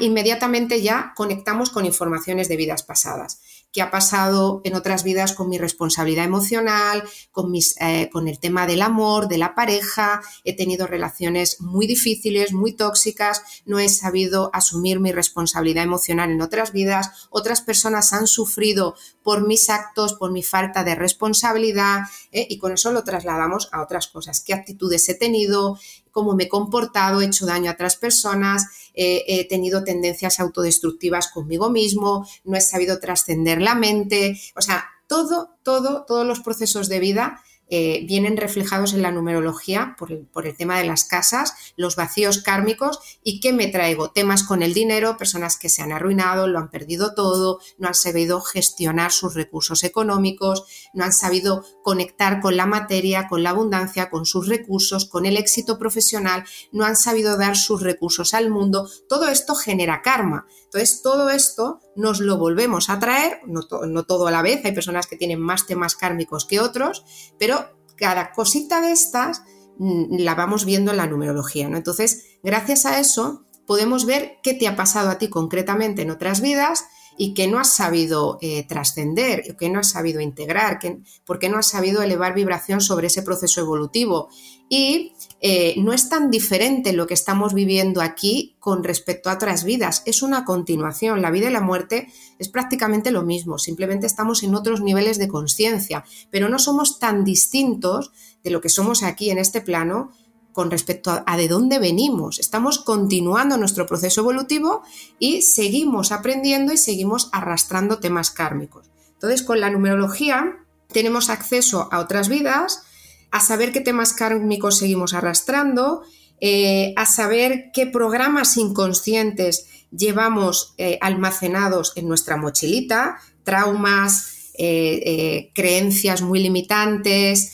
inmediatamente 0.00 0.82
ya 0.82 1.12
conectamos 1.16 1.70
con 1.70 1.86
informaciones 1.86 2.48
de 2.48 2.56
vidas 2.56 2.82
pasadas 2.82 3.40
qué 3.72 3.82
ha 3.82 3.90
pasado 3.90 4.60
en 4.64 4.74
otras 4.74 5.04
vidas 5.04 5.32
con 5.32 5.48
mi 5.48 5.58
responsabilidad 5.58 6.24
emocional, 6.24 7.02
con, 7.30 7.50
mis, 7.50 7.76
eh, 7.80 8.08
con 8.12 8.28
el 8.28 8.38
tema 8.38 8.66
del 8.66 8.82
amor, 8.82 9.28
de 9.28 9.38
la 9.38 9.54
pareja, 9.54 10.22
he 10.44 10.56
tenido 10.56 10.86
relaciones 10.86 11.60
muy 11.60 11.86
difíciles, 11.86 12.52
muy 12.52 12.72
tóxicas, 12.72 13.42
no 13.66 13.78
he 13.78 13.88
sabido 13.88 14.50
asumir 14.52 15.00
mi 15.00 15.12
responsabilidad 15.12 15.84
emocional 15.84 16.30
en 16.30 16.40
otras 16.40 16.72
vidas, 16.72 17.28
otras 17.30 17.60
personas 17.60 18.12
han 18.12 18.26
sufrido 18.26 18.94
por 19.28 19.46
mis 19.46 19.68
actos, 19.68 20.14
por 20.14 20.32
mi 20.32 20.42
falta 20.42 20.84
de 20.84 20.94
responsabilidad 20.94 21.98
eh, 22.32 22.46
y 22.48 22.56
con 22.56 22.72
eso 22.72 22.92
lo 22.92 23.04
trasladamos 23.04 23.68
a 23.72 23.82
otras 23.82 24.06
cosas, 24.06 24.40
qué 24.40 24.54
actitudes 24.54 25.06
he 25.10 25.14
tenido, 25.14 25.78
cómo 26.10 26.34
me 26.34 26.44
he 26.44 26.48
comportado, 26.48 27.20
he 27.20 27.26
hecho 27.26 27.44
daño 27.44 27.70
a 27.70 27.74
otras 27.74 27.96
personas, 27.96 28.64
he 28.94 29.46
tenido 29.46 29.84
tendencias 29.84 30.40
autodestructivas 30.40 31.28
conmigo 31.28 31.68
mismo, 31.68 32.26
no 32.44 32.56
he 32.56 32.62
sabido 32.62 33.00
trascender 33.00 33.60
la 33.60 33.74
mente, 33.74 34.40
o 34.56 34.62
sea, 34.62 34.86
todo, 35.06 35.58
todo, 35.62 36.06
todos 36.06 36.26
los 36.26 36.40
procesos 36.40 36.88
de 36.88 36.98
vida 36.98 37.42
eh, 37.70 38.04
vienen 38.06 38.36
reflejados 38.36 38.94
en 38.94 39.02
la 39.02 39.10
numerología 39.10 39.94
por 39.98 40.10
el, 40.10 40.56
tema 40.56 40.78
de 40.78 40.84
las 40.84 41.04
casas, 41.04 41.54
los 41.76 41.96
vacíos 41.96 42.38
kármicos 42.42 42.98
y 43.22 43.40
qué 43.40 43.52
me 43.52 43.68
traigo. 43.68 44.10
Temas 44.10 44.42
con 44.42 44.62
el 44.62 44.72
dinero, 44.72 45.16
personas 45.16 45.58
que 45.58 45.68
se 45.68 45.82
han 45.82 45.92
arruinado, 45.92 46.46
lo 46.48 46.58
han 46.58 46.70
perdido 46.70 47.14
todo, 47.14 47.60
no 47.76 47.88
han 47.88 47.94
sabido 47.94 48.40
gestionar 48.40 49.12
sus 49.12 49.34
recursos 49.34 49.84
económicos, 49.84 50.64
no 50.94 51.04
han 51.04 51.12
sabido 51.12 51.64
conectar 51.82 52.40
con 52.40 52.56
la 52.56 52.66
materia, 52.66 53.28
con 53.28 53.42
la 53.42 53.50
abundancia, 53.50 54.08
con 54.08 54.24
sus 54.24 54.48
recursos, 54.48 55.04
con 55.04 55.26
el 55.26 55.36
éxito 55.36 55.78
profesional, 55.78 56.44
no 56.72 56.84
han 56.84 56.96
sabido 56.96 57.36
dar 57.36 57.56
sus 57.56 57.82
recursos 57.82 58.34
al 58.34 58.50
mundo. 58.50 58.88
Todo 59.08 59.28
esto 59.28 59.54
genera 59.54 60.02
karma. 60.02 60.46
Entonces, 60.68 61.00
todo 61.02 61.30
esto 61.30 61.80
nos 61.96 62.20
lo 62.20 62.36
volvemos 62.36 62.90
a 62.90 62.98
traer, 62.98 63.40
no, 63.46 63.62
todo 64.04 64.26
a 64.26 64.30
la 64.30 64.42
vez, 64.42 64.62
hay 64.64 64.72
personas 64.72 65.06
que 65.06 65.16
tienen 65.16 65.40
más 65.40 65.66
temas 65.66 65.96
kármicos 65.96 66.44
que 66.44 66.60
otros, 66.60 67.04
pero 67.38 67.64
cada 67.96 68.32
cosita 68.32 68.82
de 68.82 68.92
estas 68.92 69.42
mm, 69.78 70.18
la 70.18 70.34
vamos 70.34 70.66
viendo 70.66 70.90
en 70.90 70.98
la 70.98 71.06
numerología, 71.06 71.70
¿no? 71.70 71.78
Entonces, 71.78 72.38
gracias 72.42 72.84
a 72.84 73.00
eso 73.00 73.46
podemos 73.66 74.04
ver 74.04 74.36
qué 74.42 74.54
te 74.54 74.68
ha 74.68 74.76
pasado 74.76 75.08
a 75.08 75.18
ti 75.18 75.28
concretamente 75.28 76.02
en 76.02 76.10
otras 76.10 76.42
vidas 76.42 76.84
y 77.18 77.34
que 77.34 77.48
no 77.48 77.58
has 77.58 77.74
sabido 77.74 78.38
eh, 78.40 78.64
trascender, 78.66 79.56
que 79.56 79.68
no 79.68 79.80
has 79.80 79.90
sabido 79.90 80.20
integrar, 80.20 80.78
que, 80.78 81.00
porque 81.26 81.48
no 81.48 81.58
has 81.58 81.66
sabido 81.66 82.00
elevar 82.00 82.32
vibración 82.32 82.80
sobre 82.80 83.08
ese 83.08 83.22
proceso 83.22 83.60
evolutivo. 83.60 84.28
Y 84.68 85.12
eh, 85.40 85.74
no 85.78 85.92
es 85.92 86.08
tan 86.08 86.30
diferente 86.30 86.92
lo 86.92 87.06
que 87.06 87.14
estamos 87.14 87.54
viviendo 87.54 88.02
aquí 88.02 88.56
con 88.58 88.84
respecto 88.84 89.30
a 89.30 89.34
otras 89.34 89.64
vidas, 89.64 90.02
es 90.04 90.22
una 90.22 90.44
continuación. 90.44 91.22
La 91.22 91.30
vida 91.30 91.48
y 91.48 91.52
la 91.52 91.60
muerte 91.60 92.08
es 92.38 92.48
prácticamente 92.48 93.10
lo 93.10 93.22
mismo, 93.22 93.58
simplemente 93.58 94.06
estamos 94.06 94.42
en 94.42 94.54
otros 94.54 94.80
niveles 94.80 95.18
de 95.18 95.28
conciencia, 95.28 96.04
pero 96.30 96.48
no 96.48 96.58
somos 96.58 96.98
tan 96.98 97.24
distintos 97.24 98.12
de 98.42 98.50
lo 98.50 98.60
que 98.60 98.68
somos 98.68 99.02
aquí 99.02 99.30
en 99.30 99.38
este 99.38 99.60
plano 99.60 100.10
con 100.52 100.72
respecto 100.72 101.22
a, 101.24 101.36
de 101.36 101.46
dónde 101.46 101.78
venimos. 101.78 102.40
Estamos 102.40 102.78
continuando 102.80 103.56
nuestro 103.56 103.86
proceso 103.86 104.22
evolutivo 104.22 104.82
y 105.20 105.42
seguimos 105.42 106.10
aprendiendo 106.10 106.72
y 106.72 106.78
seguimos 106.78 107.28
arrastrando 107.30 108.00
temas 108.00 108.32
kármicos. 108.32 108.90
Entonces, 109.12 109.44
con 109.44 109.60
la 109.60 109.70
numerología 109.70 110.56
tenemos 110.92 111.30
acceso 111.30 111.88
a 111.92 112.00
otras 112.00 112.28
vidas, 112.28 112.82
a 113.30 113.40
saber 113.40 113.72
qué 113.72 113.80
temas 113.80 114.12
kármicos 114.12 114.78
seguimos 114.78 115.14
arrastrando, 115.14 116.02
eh, 116.40 116.94
a 116.96 117.04
saber 117.04 117.70
qué 117.72 117.86
programas 117.86 118.56
inconscientes 118.56 119.66
llevamos 119.90 120.74
eh, 120.78 120.98
almacenados 121.00 121.92
en 121.96 122.08
nuestra 122.08 122.36
mochilita, 122.36 123.18
traumas, 123.42 124.52
eh, 124.54 125.50
creencias 125.54 126.22
muy 126.22 126.40
limitantes, 126.40 127.52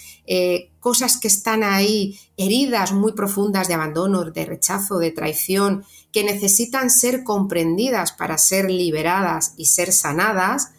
cosas 0.81 1.19
que 1.19 1.29
están 1.29 1.63
ahí, 1.63 2.19
heridas 2.39 2.93
muy 2.93 3.13
profundas 3.13 3.69
de 3.69 3.75
abandono, 3.75 4.25
de 4.25 4.47
rechazo, 4.47 4.99
de 4.99 5.11
traición, 5.11 5.85
que 6.13 6.25
necesitan 6.25 6.89
ser 6.89 7.25
comprendidas 7.25 8.13
para 8.13 8.39
ser 8.39 8.71
liberadas 8.71 9.53
y 9.59 9.67
ser 9.67 9.93
sanadas. 9.93 10.74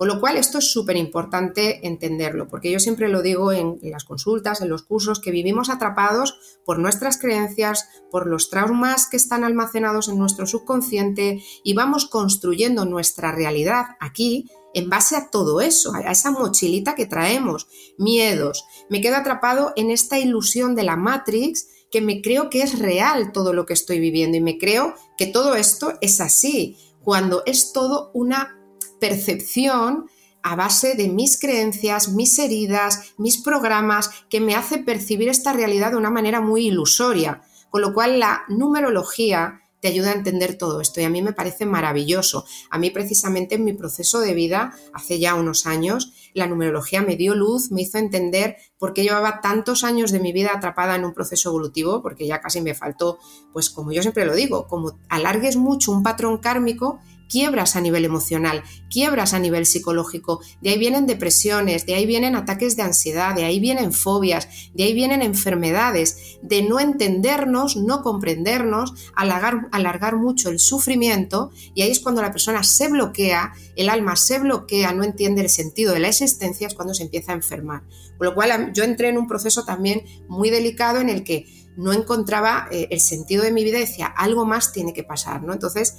Con 0.00 0.08
lo 0.08 0.18
cual 0.18 0.38
esto 0.38 0.56
es 0.56 0.72
súper 0.72 0.96
importante 0.96 1.86
entenderlo, 1.86 2.48
porque 2.48 2.72
yo 2.72 2.80
siempre 2.80 3.10
lo 3.10 3.20
digo 3.20 3.52
en, 3.52 3.78
las 3.82 4.04
consultas, 4.04 4.62
en 4.62 4.70
los 4.70 4.82
cursos, 4.82 5.20
que 5.20 5.30
vivimos 5.30 5.68
atrapados 5.68 6.38
por 6.64 6.78
nuestras 6.78 7.18
creencias, 7.18 7.86
por 8.10 8.26
los 8.26 8.48
traumas 8.48 9.06
que 9.10 9.18
están 9.18 9.44
almacenados 9.44 10.08
en 10.08 10.16
nuestro 10.16 10.46
subconsciente 10.46 11.42
y 11.62 11.74
vamos 11.74 12.06
construyendo 12.06 12.86
nuestra 12.86 13.32
realidad 13.32 13.88
aquí 14.00 14.50
en 14.72 14.88
base 14.88 15.16
a 15.16 15.28
todo 15.28 15.60
eso, 15.60 15.92
a 15.92 16.10
esa 16.10 16.30
mochilita 16.30 16.94
que 16.94 17.04
traemos, 17.04 17.68
miedos. 17.98 18.64
Me 18.88 19.02
quedo 19.02 19.16
atrapado 19.16 19.74
en 19.76 19.90
esta 19.90 20.18
ilusión 20.18 20.74
de 20.74 20.84
la 20.84 20.96
Matrix 20.96 21.68
que 21.90 22.00
me 22.00 22.22
creo 22.22 22.48
que 22.48 22.62
es 22.62 22.78
real 22.78 23.32
todo 23.32 23.52
lo 23.52 23.66
que 23.66 23.74
estoy 23.74 24.00
viviendo 24.00 24.38
y 24.38 24.40
me 24.40 24.56
creo 24.56 24.94
que 25.18 25.26
todo 25.26 25.56
esto 25.56 25.98
es 26.00 26.22
así, 26.22 26.78
cuando 27.02 27.42
es 27.44 27.74
todo 27.74 28.10
una 28.14 28.59
percepción 29.00 30.06
a 30.42 30.56
base 30.56 30.94
de 30.94 31.08
mis 31.08 31.38
creencias, 31.38 32.08
mis 32.08 32.38
heridas, 32.38 33.12
mis 33.18 33.38
programas, 33.38 34.10
que 34.30 34.40
me 34.40 34.54
hace 34.54 34.78
percibir 34.78 35.28
esta 35.28 35.52
realidad 35.52 35.90
de 35.90 35.96
una 35.96 36.10
manera 36.10 36.40
muy 36.40 36.66
ilusoria. 36.66 37.42
Con 37.70 37.82
lo 37.82 37.92
cual 37.94 38.18
la 38.18 38.42
numerología 38.48 39.60
te 39.80 39.88
ayuda 39.88 40.10
a 40.10 40.14
entender 40.14 40.56
todo 40.56 40.80
esto 40.80 41.00
y 41.00 41.04
a 41.04 41.10
mí 41.10 41.22
me 41.22 41.32
parece 41.32 41.66
maravilloso. 41.66 42.44
A 42.70 42.78
mí 42.78 42.90
precisamente 42.90 43.54
en 43.54 43.64
mi 43.64 43.72
proceso 43.72 44.20
de 44.20 44.34
vida, 44.34 44.74
hace 44.92 45.18
ya 45.18 45.34
unos 45.34 45.66
años, 45.66 46.12
la 46.34 46.46
numerología 46.46 47.02
me 47.02 47.16
dio 47.16 47.34
luz, 47.34 47.70
me 47.70 47.82
hizo 47.82 47.98
entender 47.98 48.56
por 48.78 48.92
qué 48.92 49.02
llevaba 49.02 49.40
tantos 49.40 49.82
años 49.82 50.12
de 50.12 50.20
mi 50.20 50.32
vida 50.32 50.52
atrapada 50.54 50.96
en 50.96 51.04
un 51.04 51.14
proceso 51.14 51.48
evolutivo, 51.48 52.02
porque 52.02 52.26
ya 52.26 52.40
casi 52.40 52.60
me 52.60 52.74
faltó, 52.74 53.18
pues 53.52 53.70
como 53.70 53.92
yo 53.92 54.02
siempre 54.02 54.26
lo 54.26 54.34
digo, 54.34 54.66
como 54.68 54.98
alargues 55.08 55.56
mucho 55.56 55.92
un 55.92 56.02
patrón 56.02 56.38
kármico, 56.38 57.00
quiebras 57.30 57.76
a 57.76 57.80
nivel 57.80 58.04
emocional, 58.04 58.62
quiebras 58.90 59.32
a 59.32 59.38
nivel 59.38 59.64
psicológico, 59.64 60.40
de 60.60 60.70
ahí 60.70 60.78
vienen 60.78 61.06
depresiones, 61.06 61.86
de 61.86 61.94
ahí 61.94 62.06
vienen 62.06 62.34
ataques 62.34 62.76
de 62.76 62.82
ansiedad, 62.82 63.34
de 63.34 63.44
ahí 63.44 63.60
vienen 63.60 63.92
fobias, 63.92 64.48
de 64.74 64.84
ahí 64.84 64.94
vienen 64.94 65.22
enfermedades, 65.22 66.38
de 66.42 66.62
no 66.62 66.80
entendernos, 66.80 67.76
no 67.76 68.02
comprendernos, 68.02 68.94
alargar, 69.14 70.16
mucho 70.16 70.50
el 70.50 70.58
sufrimiento 70.58 71.50
y 71.74 71.82
ahí 71.82 71.90
es 71.90 72.00
cuando 72.00 72.20
la 72.20 72.32
persona 72.32 72.64
se 72.64 72.88
bloquea, 72.88 73.52
el 73.76 73.88
alma 73.88 74.16
se 74.16 74.38
bloquea, 74.38 74.92
no 74.92 75.04
entiende 75.04 75.42
el 75.42 75.50
sentido 75.50 75.92
de 75.92 76.00
la 76.00 76.08
existencia, 76.08 76.66
es 76.66 76.74
cuando 76.74 76.94
se 76.94 77.04
empieza 77.04 77.32
a 77.32 77.36
enfermar. 77.36 77.82
Con 78.18 78.26
lo 78.26 78.34
cual 78.34 78.72
yo 78.74 78.82
entré 78.82 79.08
en 79.08 79.18
un 79.18 79.28
proceso 79.28 79.64
también 79.64 80.02
muy 80.28 80.50
delicado 80.50 81.00
en 81.00 81.08
el 81.08 81.22
que 81.22 81.46
no 81.76 81.92
encontraba 81.92 82.68
eh, 82.70 82.88
el 82.90 83.00
sentido 83.00 83.42
de 83.42 83.52
mi 83.52 83.64
vida 83.64 83.78
decía, 83.78 84.06
algo 84.06 84.44
más 84.44 84.72
tiene 84.72 84.92
que 84.92 85.04
pasar, 85.04 85.42
¿no? 85.42 85.52
Entonces, 85.52 85.96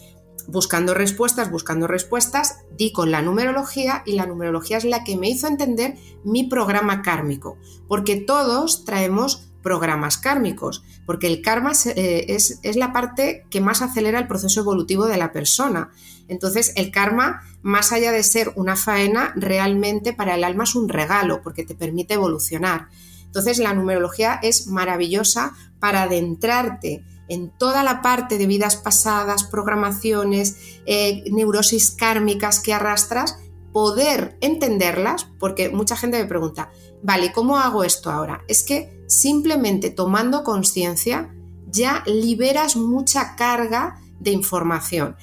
buscando 0.47 0.93
respuestas, 0.93 1.51
buscando 1.51 1.87
respuestas, 1.87 2.59
di 2.77 2.91
con 2.91 3.11
la 3.11 3.21
numerología 3.21 4.03
y 4.05 4.13
la 4.13 4.25
numerología 4.25 4.77
es 4.77 4.85
la 4.85 5.03
que 5.03 5.17
me 5.17 5.29
hizo 5.29 5.47
entender 5.47 5.95
mi 6.23 6.45
programa 6.45 7.01
kármico, 7.01 7.57
porque 7.87 8.15
todos 8.15 8.85
traemos 8.85 9.47
programas 9.61 10.17
kármicos, 10.17 10.83
porque 11.05 11.27
el 11.27 11.41
karma 11.41 11.71
eh, 11.85 12.25
es, 12.29 12.59
es, 12.63 12.75
la 12.75 12.93
parte 12.93 13.45
que 13.49 13.61
más 13.61 13.81
acelera 13.81 14.19
el 14.19 14.27
proceso 14.27 14.61
evolutivo 14.61 15.05
de 15.05 15.17
la 15.17 15.31
persona. 15.31 15.91
Entonces, 16.27 16.73
el 16.75 16.91
karma, 16.91 17.41
más 17.61 17.91
allá 17.91 18.11
de 18.11 18.23
ser 18.23 18.51
una 18.55 18.75
faena, 18.75 19.33
realmente 19.35 20.13
para 20.13 20.35
el 20.35 20.43
alma 20.43 20.63
es 20.63 20.75
un 20.75 20.89
regalo, 20.89 21.41
porque 21.43 21.63
te 21.63 21.75
permite 21.75 22.15
evolucionar. 22.15 22.87
Entonces, 23.25 23.59
la 23.59 23.73
numerología 23.73 24.39
es 24.41 24.67
maravillosa 24.67 25.53
para 25.79 26.03
adentrarte 26.03 27.03
en 27.31 27.49
toda 27.49 27.81
la 27.81 28.01
parte 28.01 28.37
de 28.37 28.45
vidas 28.45 28.75
pasadas, 28.75 29.45
programaciones, 29.45 30.57
eh, 30.85 31.23
neurosis 31.31 31.91
kármicas 31.91 32.59
que 32.59 32.73
arrastras, 32.73 33.39
poder 33.71 34.37
entenderlas, 34.41 35.29
porque 35.39 35.69
mucha 35.69 35.95
gente 35.95 36.19
me 36.19 36.25
pregunta, 36.25 36.71
vale, 37.01 37.31
¿cómo 37.31 37.57
hago 37.57 37.85
esto 37.85 38.11
ahora? 38.11 38.43
Es 38.49 38.63
que 38.63 39.01
simplemente 39.07 39.89
tomando 39.89 40.43
conciencia 40.43 41.33
ya 41.67 42.03
liberas 42.05 42.75
mucha 42.75 43.37
carga 43.37 44.01
de 44.19 44.31
información. 44.31 45.15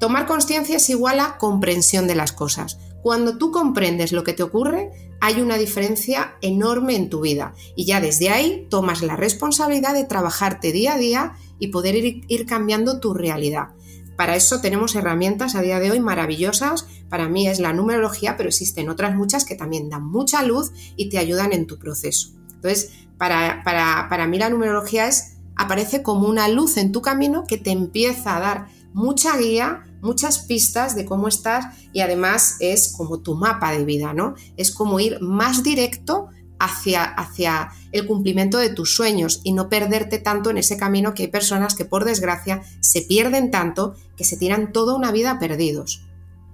Tomar 0.00 0.26
conciencia 0.26 0.78
es 0.78 0.88
igual 0.88 1.20
a 1.20 1.36
comprensión 1.36 2.06
de 2.06 2.14
las 2.14 2.32
cosas. 2.32 2.78
Cuando 3.02 3.36
tú 3.36 3.50
comprendes 3.50 4.12
lo 4.12 4.24
que 4.24 4.32
te 4.32 4.42
ocurre, 4.42 4.90
hay 5.20 5.40
una 5.42 5.58
diferencia 5.58 6.34
enorme 6.40 6.96
en 6.96 7.10
tu 7.10 7.20
vida 7.20 7.52
y 7.76 7.84
ya 7.84 8.00
desde 8.00 8.30
ahí 8.30 8.66
tomas 8.70 9.02
la 9.02 9.16
responsabilidad 9.16 9.92
de 9.92 10.04
trabajarte 10.04 10.72
día 10.72 10.94
a 10.94 10.98
día 10.98 11.36
y 11.62 11.68
poder 11.68 11.94
ir, 11.94 12.44
cambiando 12.44 12.98
tu 12.98 13.14
realidad. 13.14 13.68
Para 14.16 14.34
eso 14.34 14.60
tenemos 14.60 14.96
herramientas 14.96 15.54
a 15.54 15.62
día 15.62 15.78
de 15.78 15.92
hoy 15.92 16.00
maravillosas. 16.00 16.88
Para 17.08 17.28
mí 17.28 17.46
es 17.46 17.60
la 17.60 17.72
numerología, 17.72 18.36
pero 18.36 18.48
existen 18.48 18.88
otras 18.88 19.14
muchas 19.14 19.44
que 19.44 19.54
también 19.54 19.88
dan 19.88 20.04
mucha 20.04 20.42
luz 20.42 20.72
y 20.96 21.08
te 21.08 21.18
ayudan 21.18 21.52
en 21.52 21.68
tu 21.68 21.78
proceso. 21.78 22.30
Entonces, 22.52 22.90
para, 23.16 23.62
para, 23.62 24.08
para 24.08 24.26
mí 24.26 24.40
la 24.40 24.50
numerología 24.50 25.06
es, 25.06 25.36
aparece 25.54 26.02
como 26.02 26.26
una 26.26 26.48
luz 26.48 26.78
en 26.78 26.90
tu 26.90 27.00
camino 27.00 27.44
que 27.46 27.58
te 27.58 27.70
empieza 27.70 28.36
a 28.36 28.40
dar 28.40 28.66
mucha 28.92 29.36
guía, 29.36 29.84
muchas 30.02 30.40
pistas 30.40 30.96
de 30.96 31.04
cómo 31.04 31.28
estás 31.28 31.66
y 31.92 32.00
además 32.00 32.56
es 32.58 32.92
como 32.96 33.20
tu 33.20 33.36
mapa 33.36 33.70
de 33.70 33.84
vida, 33.84 34.14
¿no? 34.14 34.34
Es 34.56 34.72
como 34.72 34.98
ir 34.98 35.20
más 35.20 35.62
directo 35.62 36.26
hacia, 36.58 37.04
hacia 37.04 37.70
el 37.92 38.06
cumplimiento 38.06 38.58
de 38.58 38.70
tus 38.70 38.94
sueños 38.94 39.40
y 39.44 39.52
no 39.52 39.68
perderte 39.68 40.18
tanto 40.18 40.50
en 40.50 40.58
ese 40.58 40.76
camino 40.76 41.14
que 41.14 41.24
hay 41.24 41.28
personas 41.28 41.74
que 41.74 41.84
por 41.84 42.04
desgracia 42.04 42.62
se 42.80 43.02
pierden 43.02 43.50
tanto 43.50 43.94
que 44.16 44.24
se 44.24 44.36
tiran 44.36 44.72
toda 44.72 44.94
una 44.94 45.12
vida 45.12 45.38
perdidos. 45.38 46.04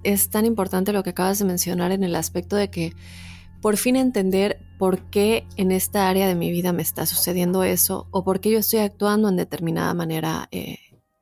Es 0.02 0.30
tan 0.30 0.44
importante 0.44 0.92
lo 0.92 1.02
que 1.02 1.10
acabas 1.10 1.38
de 1.38 1.44
mencionar 1.44 1.92
en 1.92 2.04
el 2.04 2.14
aspecto 2.14 2.56
de 2.56 2.70
que 2.70 2.92
por 3.60 3.76
fin 3.76 3.96
entender 3.96 4.60
por 4.78 5.10
qué 5.10 5.46
en 5.56 5.72
esta 5.72 6.08
área 6.08 6.28
de 6.28 6.34
mi 6.34 6.50
vida 6.50 6.72
me 6.72 6.82
está 6.82 7.06
sucediendo 7.06 7.64
eso 7.64 8.06
o 8.10 8.24
por 8.24 8.40
qué 8.40 8.50
yo 8.50 8.58
estoy 8.58 8.80
actuando 8.80 9.28
en 9.28 9.36
determinada 9.36 9.94
manera 9.94 10.48
eh, 10.52 10.78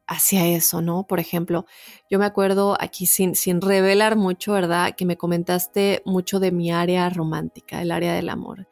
hacia 0.06 0.46
eso, 0.46 0.82
¿no? 0.82 1.06
Por 1.06 1.18
ejemplo, 1.18 1.66
yo 2.10 2.18
me 2.18 2.26
acuerdo 2.26 2.76
aquí 2.80 3.06
sin, 3.06 3.34
sin 3.34 3.60
revelar 3.60 4.16
mucho, 4.16 4.52
¿verdad? 4.52 4.94
Que 4.94 5.06
me 5.06 5.16
comentaste 5.16 6.02
mucho 6.04 6.38
de 6.38 6.52
mi 6.52 6.70
área 6.70 7.08
romántica, 7.10 7.82
el 7.82 7.90
área 7.90 8.14
del 8.14 8.28
amor. 8.28 8.68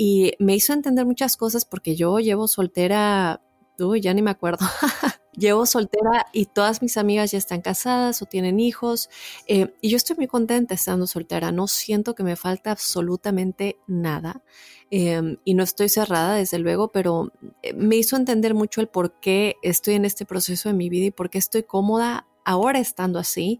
Y 0.00 0.34
me 0.38 0.54
hizo 0.54 0.72
entender 0.72 1.04
muchas 1.06 1.36
cosas 1.36 1.64
porque 1.64 1.96
yo 1.96 2.20
llevo 2.20 2.46
soltera, 2.46 3.42
uy, 3.80 4.00
ya 4.00 4.14
ni 4.14 4.22
me 4.22 4.30
acuerdo, 4.30 4.64
llevo 5.36 5.66
soltera 5.66 6.24
y 6.32 6.46
todas 6.46 6.82
mis 6.82 6.96
amigas 6.96 7.32
ya 7.32 7.38
están 7.38 7.62
casadas 7.62 8.22
o 8.22 8.26
tienen 8.26 8.60
hijos. 8.60 9.10
Eh, 9.48 9.74
y 9.80 9.88
yo 9.88 9.96
estoy 9.96 10.14
muy 10.14 10.28
contenta 10.28 10.72
estando 10.72 11.08
soltera, 11.08 11.50
no 11.50 11.66
siento 11.66 12.14
que 12.14 12.22
me 12.22 12.36
falta 12.36 12.70
absolutamente 12.70 13.80
nada. 13.88 14.44
Em, 14.92 15.38
y 15.44 15.54
no 15.54 15.64
estoy 15.64 15.88
cerrada, 15.88 16.36
desde 16.36 16.60
luego, 16.60 16.92
pero 16.92 17.32
eh, 17.64 17.72
me 17.74 17.96
hizo 17.96 18.14
entender 18.14 18.54
mucho 18.54 18.80
el 18.80 18.86
por 18.86 19.18
qué 19.18 19.56
estoy 19.62 19.94
en 19.94 20.04
este 20.04 20.24
proceso 20.26 20.68
de 20.68 20.76
mi 20.76 20.88
vida 20.88 21.06
y 21.06 21.10
por 21.10 21.28
qué 21.28 21.38
estoy 21.38 21.64
cómoda 21.64 22.28
ahora 22.44 22.78
estando 22.78 23.18
así 23.18 23.58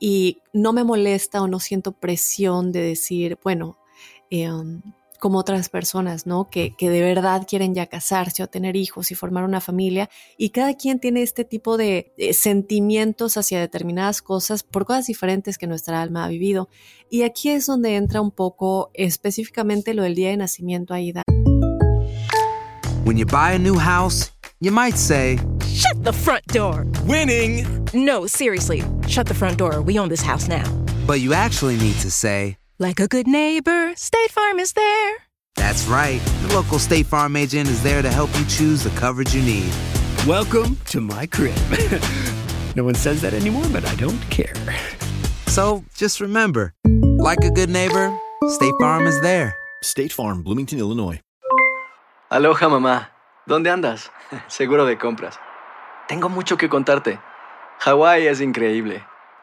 y 0.00 0.42
no 0.52 0.72
me 0.72 0.82
molesta 0.82 1.40
o 1.42 1.46
no 1.46 1.60
siento 1.60 1.92
presión 1.92 2.72
de 2.72 2.80
decir, 2.80 3.38
bueno, 3.44 3.78
em, 4.30 4.82
como 5.18 5.38
otras 5.38 5.68
personas, 5.68 6.26
¿no? 6.26 6.48
Que, 6.50 6.74
que, 6.76 6.90
de 6.90 7.00
verdad 7.02 7.46
quieren 7.48 7.74
ya 7.74 7.86
casarse 7.86 8.42
o 8.42 8.48
tener 8.48 8.76
hijos 8.76 9.10
y 9.10 9.14
formar 9.14 9.44
una 9.44 9.60
familia. 9.60 10.08
Y 10.36 10.50
cada 10.50 10.74
quien 10.74 11.00
tiene 11.00 11.22
este 11.22 11.44
tipo 11.44 11.76
de, 11.76 12.12
sentimientos 12.32 13.36
hacia 13.36 13.60
determinadas 13.60 14.22
cosas 14.22 14.62
por 14.62 14.86
cosas 14.86 15.06
diferentes 15.06 15.58
que 15.58 15.66
nuestra 15.66 16.02
alma 16.02 16.24
ha 16.24 16.28
vivido. 16.28 16.68
Y 17.10 17.22
aquí 17.22 17.50
es 17.50 17.66
donde 17.66 17.96
entra 17.96 18.20
un 18.20 18.30
poco 18.30 18.90
específicamente 18.94 19.94
lo 19.94 20.02
del 20.02 20.14
día 20.14 20.30
de 20.30 20.36
nacimiento, 20.36 20.94
Aida. 20.94 21.22
When 23.04 23.16
you 23.16 23.24
buy 23.24 23.54
a 23.54 23.58
new 23.58 23.78
house, 23.78 24.32
you 24.60 24.72
might 24.72 24.96
say, 24.96 25.38
Shut 25.64 26.02
the 26.02 26.12
front 26.12 26.44
door! 26.46 26.86
Winning! 27.06 27.64
No, 27.92 28.26
seriously, 28.26 28.82
shut 29.06 29.26
the 29.26 29.34
front 29.34 29.58
door. 29.58 29.80
We 29.80 29.98
own 29.98 30.08
this 30.08 30.22
house 30.22 30.48
now. 30.48 30.64
But 31.06 31.20
you 31.20 31.32
actually 31.34 31.76
need 31.76 31.94
to 32.00 32.10
say, 32.10 32.56
like 32.78 33.00
a 33.00 33.08
good 33.08 33.26
neighbor, 33.26 33.94
State 33.96 34.30
Farm 34.30 34.58
is 34.58 34.72
there. 34.72 35.16
That's 35.56 35.86
right. 35.86 36.20
The 36.42 36.54
local 36.54 36.78
State 36.78 37.06
Farm 37.06 37.36
agent 37.36 37.68
is 37.68 37.82
there 37.82 38.02
to 38.02 38.10
help 38.10 38.30
you 38.38 38.44
choose 38.46 38.84
the 38.84 38.90
coverage 38.90 39.34
you 39.34 39.42
need. 39.42 39.72
Welcome 40.26 40.76
to 40.86 41.00
my 41.00 41.26
crib. 41.26 41.56
no 42.76 42.84
one 42.84 42.94
says 42.94 43.22
that 43.22 43.32
anymore, 43.32 43.64
but 43.72 43.84
I 43.86 43.94
don't 43.94 44.20
care. 44.30 44.54
So 45.46 45.84
just 45.94 46.20
remember 46.20 46.74
like 47.18 47.42
a 47.44 47.50
good 47.50 47.70
neighbor, 47.70 48.16
State 48.48 48.74
Farm 48.78 49.06
is 49.06 49.20
there. 49.22 49.56
State 49.82 50.12
Farm, 50.12 50.42
Bloomington, 50.42 50.78
Illinois. 50.78 51.20
Aloha, 52.30 52.68
mamá. 52.68 53.08
¿Dónde 53.46 53.70
andas? 53.70 54.10
Seguro 54.48 54.84
de 54.84 54.98
compras. 54.98 55.38
Tengo 56.08 56.28
mucho 56.28 56.56
que 56.56 56.68
contarte. 56.68 57.20
Hawái 57.78 58.26
es 58.26 58.40
increíble. 58.40 59.04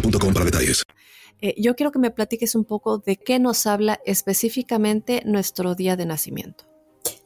para 0.00 0.44
detalles. 0.44 0.84
Eh, 1.40 1.54
yo 1.58 1.76
quiero 1.76 1.92
que 1.92 1.98
me 1.98 2.10
platiques 2.10 2.54
un 2.54 2.64
poco 2.64 2.98
de 2.98 3.16
qué 3.16 3.38
nos 3.38 3.66
habla 3.66 4.00
específicamente 4.06 5.22
nuestro 5.26 5.74
día 5.74 5.96
de 5.96 6.06
nacimiento. 6.06 6.64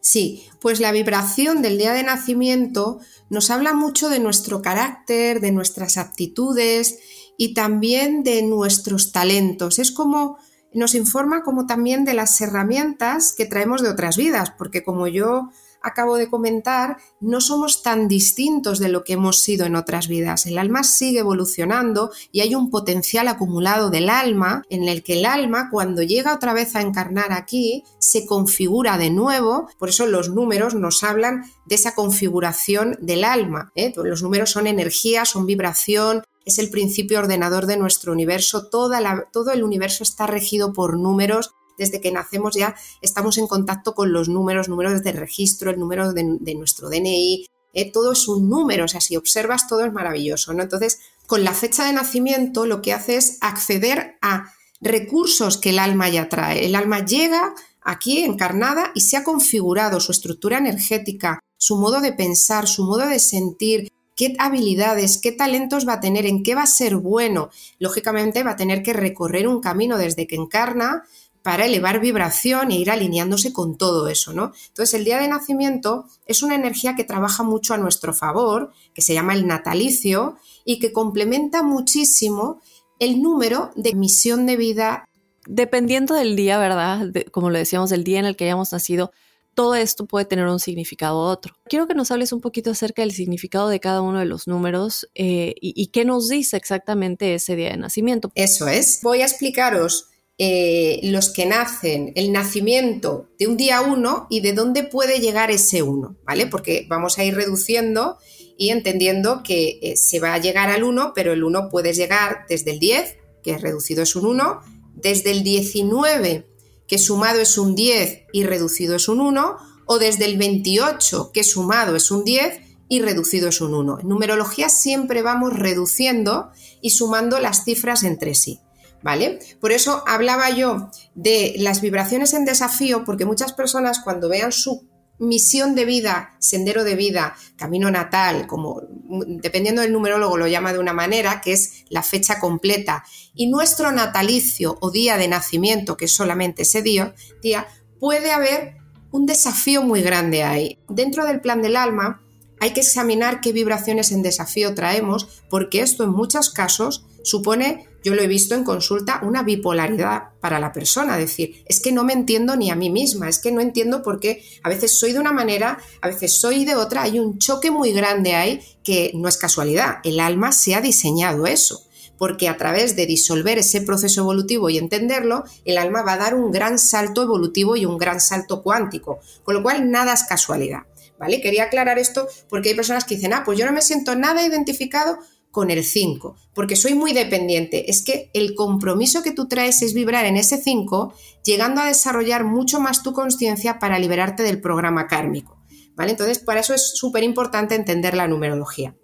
Sí, 0.00 0.48
pues 0.60 0.80
la 0.80 0.92
vibración 0.92 1.62
del 1.62 1.78
día 1.78 1.92
de 1.92 2.02
nacimiento 2.02 3.00
nos 3.28 3.50
habla 3.50 3.72
mucho 3.72 4.08
de 4.08 4.18
nuestro 4.18 4.62
carácter, 4.62 5.40
de 5.40 5.52
nuestras 5.52 5.96
aptitudes 5.96 6.98
y 7.36 7.54
también 7.54 8.22
de 8.22 8.42
nuestros 8.42 9.12
talentos. 9.12 9.78
Es 9.78 9.92
como 9.92 10.38
nos 10.72 10.94
informa 10.94 11.42
como 11.42 11.66
también 11.66 12.04
de 12.04 12.14
las 12.14 12.40
herramientas 12.40 13.34
que 13.36 13.46
traemos 13.46 13.82
de 13.82 13.88
otras 13.88 14.16
vidas, 14.16 14.52
porque 14.56 14.84
como 14.84 15.08
yo 15.08 15.50
acabo 15.82 16.16
de 16.16 16.28
comentar, 16.28 16.98
no 17.20 17.40
somos 17.40 17.82
tan 17.82 18.08
distintos 18.08 18.78
de 18.78 18.88
lo 18.88 19.04
que 19.04 19.14
hemos 19.14 19.40
sido 19.40 19.66
en 19.66 19.76
otras 19.76 20.08
vidas. 20.08 20.46
El 20.46 20.58
alma 20.58 20.82
sigue 20.82 21.20
evolucionando 21.20 22.10
y 22.32 22.40
hay 22.40 22.54
un 22.54 22.70
potencial 22.70 23.28
acumulado 23.28 23.90
del 23.90 24.10
alma 24.10 24.62
en 24.70 24.88
el 24.88 25.02
que 25.02 25.18
el 25.18 25.26
alma 25.26 25.68
cuando 25.70 26.02
llega 26.02 26.34
otra 26.34 26.52
vez 26.52 26.76
a 26.76 26.82
encarnar 26.82 27.32
aquí 27.32 27.84
se 27.98 28.26
configura 28.26 28.98
de 28.98 29.10
nuevo. 29.10 29.68
Por 29.78 29.88
eso 29.88 30.06
los 30.06 30.30
números 30.30 30.74
nos 30.74 31.02
hablan 31.02 31.44
de 31.66 31.74
esa 31.74 31.94
configuración 31.94 32.98
del 33.00 33.24
alma. 33.24 33.72
¿eh? 33.74 33.92
Los 33.96 34.22
números 34.22 34.50
son 34.50 34.66
energía, 34.66 35.24
son 35.24 35.46
vibración, 35.46 36.22
es 36.44 36.58
el 36.58 36.70
principio 36.70 37.18
ordenador 37.18 37.66
de 37.66 37.76
nuestro 37.76 38.12
universo, 38.12 38.68
todo 38.68 39.52
el 39.52 39.62
universo 39.62 40.02
está 40.02 40.26
regido 40.26 40.72
por 40.72 40.98
números 40.98 41.52
desde 41.80 42.00
que 42.00 42.12
nacemos 42.12 42.54
ya 42.54 42.76
estamos 43.00 43.38
en 43.38 43.48
contacto 43.48 43.94
con 43.94 44.12
los 44.12 44.28
números, 44.28 44.68
números 44.68 45.02
de 45.02 45.12
registro, 45.12 45.70
el 45.70 45.80
número 45.80 46.12
de, 46.12 46.54
nuestro 46.54 46.90
DNI, 46.90 47.46
eh, 47.72 47.90
todo 47.90 48.12
es 48.12 48.28
un 48.28 48.50
número, 48.50 48.84
o 48.84 48.88
sea, 48.88 49.00
si 49.00 49.16
observas 49.16 49.66
todo 49.66 49.84
es 49.84 49.92
maravilloso, 49.92 50.52
¿no? 50.52 50.62
Entonces, 50.62 51.00
con 51.26 51.42
la 51.42 51.54
fecha 51.54 51.86
de 51.86 51.94
nacimiento 51.94 52.66
lo 52.66 52.82
que 52.82 52.92
hace 52.92 53.16
es 53.16 53.38
acceder 53.40 54.18
a 54.20 54.52
recursos 54.80 55.56
que 55.56 55.70
el 55.70 55.78
alma 55.78 56.08
ya 56.08 56.28
trae. 56.28 56.66
El 56.66 56.74
alma 56.74 57.04
llega 57.04 57.54
aquí 57.82 58.18
encarnada 58.18 58.92
y 58.94 59.00
se 59.00 59.16
ha 59.16 59.24
configurado 59.24 60.00
su 60.00 60.12
estructura 60.12 60.58
energética, 60.58 61.40
su 61.56 61.76
modo 61.76 62.00
de 62.00 62.12
pensar, 62.12 62.68
su 62.68 62.84
modo 62.84 63.06
de 63.06 63.18
sentir, 63.18 63.90
qué 64.20 64.34
habilidades, 64.38 65.16
qué 65.16 65.32
talentos 65.32 65.88
va 65.88 65.94
a 65.94 66.00
tener, 66.00 66.26
en 66.26 66.42
qué 66.42 66.54
va 66.54 66.64
a 66.64 66.66
ser 66.66 66.96
bueno. 66.96 67.48
Lógicamente 67.78 68.42
va 68.42 68.50
a 68.50 68.56
tener 68.56 68.82
que 68.82 68.92
recorrer 68.92 69.48
un 69.48 69.62
camino 69.62 69.96
desde 69.96 70.26
que 70.26 70.36
encarna 70.36 71.04
para 71.42 71.66
elevar 71.66 72.00
vibración 72.00 72.70
e 72.70 72.76
ir 72.76 72.90
alineándose 72.90 73.52
con 73.52 73.78
todo 73.78 74.08
eso, 74.08 74.32
¿no? 74.32 74.52
Entonces, 74.68 74.94
el 74.94 75.04
día 75.04 75.18
de 75.18 75.28
nacimiento 75.28 76.04
es 76.26 76.42
una 76.42 76.54
energía 76.54 76.94
que 76.96 77.04
trabaja 77.04 77.42
mucho 77.42 77.74
a 77.74 77.78
nuestro 77.78 78.12
favor, 78.12 78.72
que 78.94 79.02
se 79.02 79.14
llama 79.14 79.34
el 79.34 79.46
natalicio 79.46 80.36
y 80.64 80.78
que 80.78 80.92
complementa 80.92 81.62
muchísimo 81.62 82.60
el 82.98 83.22
número 83.22 83.70
de 83.74 83.94
misión 83.94 84.46
de 84.46 84.56
vida. 84.56 85.08
Dependiendo 85.46 86.14
del 86.14 86.36
día, 86.36 86.58
¿verdad? 86.58 87.10
como 87.32 87.48
lo 87.50 87.58
decíamos, 87.58 87.90
del 87.90 88.04
día 88.04 88.18
en 88.18 88.26
el 88.26 88.36
que 88.36 88.44
hayamos 88.44 88.72
nacido, 88.72 89.10
todo 89.54 89.74
esto 89.74 90.06
puede 90.06 90.26
tener 90.26 90.46
un 90.46 90.60
significado 90.60 91.18
u 91.18 91.22
otro. 91.22 91.54
Quiero 91.64 91.88
que 91.88 91.94
nos 91.94 92.10
hables 92.10 92.32
un 92.32 92.40
poquito 92.40 92.70
acerca 92.70 93.02
del 93.02 93.12
significado 93.12 93.68
de 93.68 93.80
cada 93.80 94.00
uno 94.02 94.18
de 94.18 94.26
los 94.26 94.46
números 94.46 95.08
eh, 95.14 95.54
y, 95.60 95.72
y 95.74 95.88
qué 95.88 96.04
nos 96.04 96.28
dice 96.28 96.56
exactamente 96.56 97.34
ese 97.34 97.56
día 97.56 97.70
de 97.70 97.78
nacimiento. 97.78 98.30
Eso 98.34 98.68
es. 98.68 99.00
Voy 99.02 99.22
a 99.22 99.24
explicaros 99.24 100.09
eh, 100.42 101.00
los 101.02 101.28
que 101.28 101.44
nacen, 101.44 102.12
el 102.14 102.32
nacimiento 102.32 103.28
de 103.38 103.46
un 103.46 103.58
día 103.58 103.82
uno 103.82 104.26
y 104.30 104.40
de 104.40 104.54
dónde 104.54 104.84
puede 104.84 105.20
llegar 105.20 105.50
ese 105.50 105.82
uno, 105.82 106.16
¿vale? 106.24 106.46
Porque 106.46 106.86
vamos 106.88 107.18
a 107.18 107.24
ir 107.24 107.34
reduciendo 107.34 108.16
y 108.56 108.70
entendiendo 108.70 109.42
que 109.42 109.78
eh, 109.82 109.98
se 109.98 110.18
va 110.18 110.32
a 110.32 110.38
llegar 110.38 110.70
al 110.70 110.82
1, 110.82 111.12
pero 111.14 111.34
el 111.34 111.44
1 111.44 111.68
puedes 111.68 111.98
llegar 111.98 112.46
desde 112.48 112.70
el 112.70 112.78
10, 112.78 113.18
que 113.42 113.58
reducido 113.58 114.02
es 114.02 114.16
un 114.16 114.24
1, 114.24 114.62
desde 114.94 115.30
el 115.30 115.42
19, 115.42 116.46
que 116.88 116.96
sumado 116.96 117.42
es 117.42 117.58
un 117.58 117.74
10 117.74 118.22
y 118.32 118.44
reducido 118.44 118.96
es 118.96 119.08
un 119.08 119.20
1, 119.20 119.56
o 119.84 119.98
desde 119.98 120.24
el 120.24 120.38
28, 120.38 121.32
que 121.34 121.44
sumado 121.44 121.96
es 121.96 122.10
un 122.10 122.24
10 122.24 122.60
y 122.88 123.02
reducido 123.02 123.50
es 123.50 123.60
un 123.60 123.74
1. 123.74 123.98
En 124.00 124.08
numerología 124.08 124.70
siempre 124.70 125.20
vamos 125.20 125.52
reduciendo 125.52 126.50
y 126.80 126.90
sumando 126.90 127.40
las 127.40 127.64
cifras 127.64 128.04
entre 128.04 128.34
sí. 128.34 128.58
¿Vale? 129.02 129.38
Por 129.60 129.72
eso 129.72 130.04
hablaba 130.06 130.50
yo 130.50 130.90
de 131.14 131.54
las 131.58 131.80
vibraciones 131.80 132.34
en 132.34 132.44
desafío, 132.44 133.04
porque 133.04 133.24
muchas 133.24 133.54
personas 133.54 134.00
cuando 134.00 134.28
vean 134.28 134.52
su 134.52 134.90
misión 135.20 135.74
de 135.74 135.84
vida, 135.84 136.34
sendero 136.38 136.82
de 136.82 136.96
vida, 136.96 137.36
camino 137.56 137.90
natal, 137.90 138.46
como 138.46 138.82
dependiendo 139.26 139.82
del 139.82 139.92
numerólogo 139.92 140.38
lo 140.38 140.46
llama 140.46 140.72
de 140.72 140.78
una 140.78 140.94
manera, 140.94 141.42
que 141.42 141.52
es 141.52 141.84
la 141.90 142.02
fecha 142.02 142.40
completa, 142.40 143.04
y 143.34 143.46
nuestro 143.46 143.92
natalicio 143.92 144.78
o 144.80 144.90
día 144.90 145.18
de 145.18 145.28
nacimiento, 145.28 145.96
que 145.96 146.06
es 146.06 146.14
solamente 146.14 146.62
ese 146.62 146.80
día, 146.82 147.14
día 147.42 147.68
puede 147.98 148.32
haber 148.32 148.76
un 149.12 149.26
desafío 149.26 149.82
muy 149.82 150.00
grande 150.00 150.42
ahí. 150.42 150.78
Dentro 150.88 151.26
del 151.26 151.40
plan 151.42 151.60
del 151.60 151.76
alma 151.76 152.22
hay 152.58 152.72
que 152.72 152.80
examinar 152.80 153.40
qué 153.40 153.52
vibraciones 153.52 154.12
en 154.12 154.22
desafío 154.22 154.74
traemos, 154.74 155.42
porque 155.50 155.82
esto 155.82 156.02
en 156.04 156.10
muchos 156.10 156.48
casos 156.50 157.06
supone 157.24 157.89
yo 158.02 158.14
lo 158.14 158.22
he 158.22 158.26
visto 158.26 158.54
en 158.54 158.64
consulta, 158.64 159.20
una 159.22 159.42
bipolaridad 159.42 160.30
para 160.40 160.58
la 160.58 160.72
persona, 160.72 161.16
decir, 161.16 161.62
es 161.66 161.80
que 161.80 161.92
no 161.92 162.04
me 162.04 162.12
entiendo 162.12 162.56
ni 162.56 162.70
a 162.70 162.76
mí 162.76 162.90
misma, 162.90 163.28
es 163.28 163.38
que 163.38 163.52
no 163.52 163.60
entiendo 163.60 164.02
por 164.02 164.20
qué 164.20 164.42
a 164.62 164.68
veces 164.68 164.98
soy 164.98 165.12
de 165.12 165.20
una 165.20 165.32
manera, 165.32 165.78
a 166.00 166.08
veces 166.08 166.40
soy 166.40 166.64
de 166.64 166.76
otra, 166.76 167.02
hay 167.02 167.18
un 167.18 167.38
choque 167.38 167.70
muy 167.70 167.92
grande 167.92 168.34
ahí 168.34 168.60
que 168.82 169.12
no 169.14 169.28
es 169.28 169.36
casualidad, 169.36 169.98
el 170.04 170.20
alma 170.20 170.52
se 170.52 170.74
ha 170.74 170.80
diseñado 170.80 171.46
eso 171.46 171.86
porque 172.20 172.50
a 172.50 172.58
través 172.58 172.96
de 172.96 173.06
disolver 173.06 173.56
ese 173.56 173.80
proceso 173.80 174.20
evolutivo 174.20 174.68
y 174.68 174.76
entenderlo, 174.76 175.42
el 175.64 175.78
alma 175.78 176.02
va 176.02 176.12
a 176.12 176.18
dar 176.18 176.34
un 176.34 176.50
gran 176.50 176.78
salto 176.78 177.22
evolutivo 177.22 177.76
y 177.76 177.86
un 177.86 177.96
gran 177.96 178.20
salto 178.20 178.62
cuántico, 178.62 179.20
con 179.42 179.54
lo 179.54 179.62
cual 179.62 179.90
nada 179.90 180.12
es 180.12 180.24
casualidad. 180.24 180.80
¿Vale? 181.18 181.40
Quería 181.40 181.64
aclarar 181.64 181.98
esto 181.98 182.28
porque 182.50 182.70
hay 182.70 182.74
personas 182.74 183.04
que 183.04 183.14
dicen, 183.14 183.32
ah, 183.32 183.42
pues 183.44 183.58
yo 183.58 183.64
no 183.64 183.72
me 183.72 183.80
siento 183.80 184.16
nada 184.16 184.46
identificado 184.46 185.18
con 185.50 185.70
el 185.70 185.84
5, 185.84 186.36
porque 186.54 186.76
soy 186.76 186.94
muy 186.94 187.12
dependiente. 187.12 187.90
Es 187.90 188.02
que 188.02 188.30
el 188.34 188.54
compromiso 188.54 189.22
que 189.22 189.32
tú 189.32 189.48
traes 189.48 189.82
es 189.82 189.94
vibrar 189.94 190.24
en 190.26 190.36
ese 190.36 190.58
5, 190.58 191.12
llegando 191.44 191.80
a 191.80 191.86
desarrollar 191.86 192.44
mucho 192.44 192.80
más 192.80 193.02
tu 193.02 193.12
conciencia 193.12 193.78
para 193.78 193.98
liberarte 193.98 194.42
del 194.42 194.60
programa 194.60 195.06
kármico. 195.06 195.58
¿Vale? 195.96 196.12
Entonces, 196.12 196.38
para 196.38 196.60
eso 196.60 196.72
es 196.72 196.92
súper 196.94 197.24
importante 197.24 197.74
entender 197.74 198.14
la 198.14 198.28
numerología. 198.28 198.96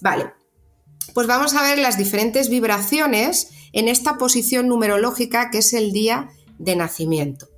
Vale, 0.00 0.32
pues 1.12 1.26
vamos 1.26 1.54
a 1.54 1.62
ver 1.62 1.78
las 1.78 1.98
diferentes 1.98 2.48
vibraciones 2.48 3.50
en 3.72 3.88
esta 3.88 4.18
posición 4.18 4.68
numerológica 4.68 5.50
que 5.50 5.58
es 5.58 5.72
el 5.72 5.92
día 5.92 6.30
de 6.58 6.76
nacimiento. 6.76 7.48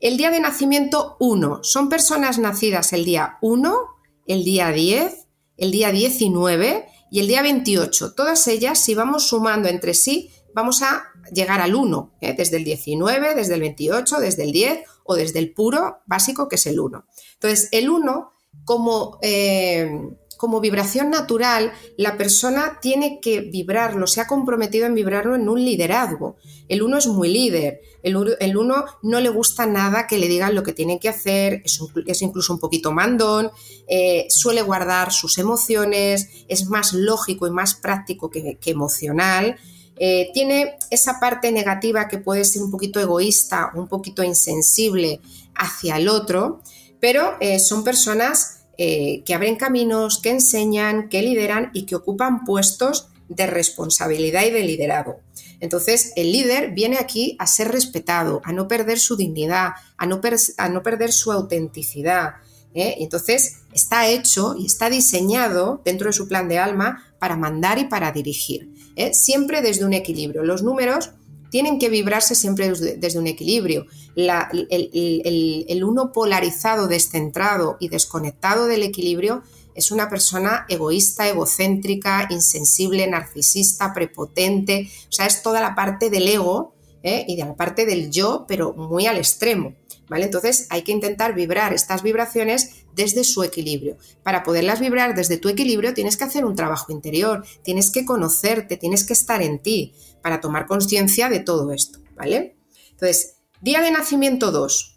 El 0.00 0.18
día 0.18 0.30
de 0.30 0.40
nacimiento 0.40 1.16
1 1.18 1.60
son 1.62 1.88
personas 1.88 2.38
nacidas 2.38 2.92
el 2.92 3.04
día 3.06 3.38
1, 3.40 3.78
el 4.26 4.44
día 4.44 4.70
10, 4.70 5.26
el 5.56 5.70
día 5.70 5.90
19 5.90 6.86
y 7.10 7.20
el 7.20 7.28
día 7.28 7.42
28. 7.42 8.14
Todas 8.14 8.46
ellas, 8.48 8.78
si 8.78 8.94
vamos 8.94 9.28
sumando 9.28 9.68
entre 9.68 9.94
sí, 9.94 10.30
vamos 10.54 10.82
a 10.82 11.04
llegar 11.32 11.60
al 11.60 11.74
1, 11.74 12.18
¿eh? 12.20 12.34
desde 12.36 12.56
el 12.56 12.64
19, 12.64 13.34
desde 13.34 13.54
el 13.54 13.60
28, 13.60 14.20
desde 14.20 14.44
el 14.44 14.52
10 14.52 14.80
o 15.04 15.14
desde 15.14 15.38
el 15.38 15.52
puro 15.52 15.98
básico 16.06 16.48
que 16.48 16.56
es 16.56 16.66
el 16.66 16.80
1. 16.80 17.06
Entonces, 17.34 17.68
el 17.72 17.90
1 17.90 18.32
como... 18.64 19.18
Eh, 19.22 19.90
como 20.36 20.60
vibración 20.60 21.10
natural, 21.10 21.72
la 21.96 22.16
persona 22.16 22.78
tiene 22.80 23.20
que 23.20 23.40
vibrarlo, 23.40 24.06
se 24.06 24.20
ha 24.20 24.26
comprometido 24.26 24.86
en 24.86 24.94
vibrarlo 24.94 25.34
en 25.34 25.48
un 25.48 25.64
liderazgo. 25.64 26.36
El 26.68 26.82
uno 26.82 26.98
es 26.98 27.06
muy 27.06 27.28
líder, 27.28 27.80
el, 28.02 28.56
uno 28.56 28.84
no 29.02 29.20
le 29.20 29.28
gusta 29.28 29.66
nada 29.66 30.06
que 30.06 30.18
le 30.18 30.28
digan 30.28 30.54
lo 30.54 30.62
que 30.62 30.72
tiene 30.72 31.00
que 31.00 31.08
hacer, 31.08 31.62
es, 31.64 32.22
incluso 32.22 32.52
un 32.52 32.60
poquito 32.60 32.92
mandón, 32.92 33.50
eh, 33.88 34.26
suele 34.28 34.62
guardar 34.62 35.12
sus 35.12 35.38
emociones, 35.38 36.28
es 36.48 36.66
más 36.66 36.92
lógico 36.92 37.46
y 37.46 37.50
más 37.50 37.74
práctico 37.74 38.30
que, 38.30 38.58
emocional. 38.66 39.56
Eh, 39.98 40.30
tiene 40.34 40.76
esa 40.90 41.18
parte 41.18 41.50
negativa 41.50 42.06
que 42.06 42.18
puede 42.18 42.44
ser 42.44 42.62
un 42.62 42.70
poquito 42.70 43.00
egoísta, 43.00 43.72
un 43.74 43.88
poquito 43.88 44.22
insensible 44.22 45.20
hacia 45.54 45.96
el 45.96 46.08
otro, 46.08 46.60
pero 47.00 47.36
eh, 47.40 47.58
son 47.58 47.82
personas 47.82 48.55
eh, 48.78 49.22
que 49.24 49.34
abren 49.34 49.56
caminos, 49.56 50.20
que 50.22 50.30
enseñan, 50.30 51.08
que 51.08 51.22
lideran 51.22 51.70
y 51.72 51.86
que 51.86 51.96
ocupan 51.96 52.44
puestos 52.44 53.08
de 53.28 53.46
responsabilidad 53.46 54.44
y 54.44 54.50
de 54.50 54.62
liderazgo. 54.62 55.20
Entonces, 55.60 56.12
el 56.16 56.32
líder 56.32 56.72
viene 56.72 56.98
aquí 56.98 57.36
a 57.38 57.46
ser 57.46 57.72
respetado, 57.72 58.40
a 58.44 58.52
no 58.52 58.68
perder 58.68 58.98
su 58.98 59.16
dignidad, 59.16 59.70
a 59.96 60.06
no, 60.06 60.20
a 60.58 60.68
no 60.68 60.82
perder 60.82 61.12
su 61.12 61.32
autenticidad. 61.32 62.34
¿eh? 62.74 62.96
Entonces, 62.98 63.62
está 63.72 64.08
hecho 64.08 64.54
y 64.58 64.66
está 64.66 64.90
diseñado 64.90 65.80
dentro 65.84 66.08
de 66.08 66.12
su 66.12 66.28
plan 66.28 66.48
de 66.48 66.58
alma 66.58 67.04
para 67.18 67.36
mandar 67.36 67.78
y 67.78 67.84
para 67.84 68.12
dirigir, 68.12 68.70
¿eh? 68.96 69.14
siempre 69.14 69.62
desde 69.62 69.84
un 69.84 69.94
equilibrio. 69.94 70.44
Los 70.44 70.62
números 70.62 71.10
tienen 71.50 71.78
que 71.78 71.88
vibrarse 71.88 72.34
siempre 72.34 72.70
desde, 72.70 73.18
un 73.18 73.26
equilibrio. 73.26 73.86
el, 74.16 75.84
uno 75.84 76.12
polarizado, 76.12 76.88
descentrado 76.88 77.76
y 77.80 77.88
desconectado 77.88 78.66
del 78.66 78.82
equilibrio 78.82 79.42
es 79.76 79.90
una 79.90 80.08
persona 80.08 80.64
egoísta, 80.68 81.28
egocéntrica, 81.28 82.26
insensible, 82.30 83.06
narcisista, 83.06 83.92
prepotente. 83.92 84.88
O 85.08 85.12
sea, 85.12 85.26
es 85.26 85.42
toda 85.42 85.60
la 85.60 85.74
parte 85.74 86.08
del 86.08 86.26
ego 86.26 86.72
¿eh? 87.02 87.24
y 87.28 87.36
de 87.36 87.44
la 87.44 87.54
parte 87.54 87.84
del 87.84 88.10
yo, 88.10 88.46
pero 88.48 88.72
muy 88.72 89.06
al 89.06 89.18
extremo. 89.18 89.74
¿Vale? 90.08 90.26
Entonces 90.26 90.68
hay 90.70 90.82
que 90.82 90.92
intentar 90.92 91.34
vibrar 91.34 91.72
estas 91.72 92.04
vibraciones 92.04 92.86
desde 92.94 93.24
su 93.24 93.42
equilibrio. 93.42 93.96
Para 94.22 94.44
poderlas 94.44 94.78
vibrar 94.78 95.16
desde 95.16 95.36
tu 95.36 95.48
equilibrio 95.48 95.94
tienes 95.94 96.16
que 96.16 96.22
hacer 96.22 96.44
un 96.44 96.54
trabajo 96.54 96.92
interior, 96.92 97.44
tienes 97.62 97.90
que 97.90 98.04
conocerte, 98.04 98.76
tienes 98.76 99.02
que 99.02 99.14
estar 99.14 99.42
en 99.42 99.58
ti 99.58 99.94
para 100.22 100.40
tomar 100.40 100.66
conciencia 100.66 101.28
de 101.28 101.40
todo 101.40 101.72
esto, 101.72 102.00
¿vale? 102.14 102.56
Entonces, 102.90 103.36
día 103.60 103.80
de 103.80 103.90
nacimiento 103.90 104.52
2. 104.52 104.96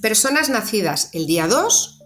Personas 0.00 0.48
nacidas 0.48 1.10
el 1.12 1.26
día 1.26 1.46
2, 1.46 2.02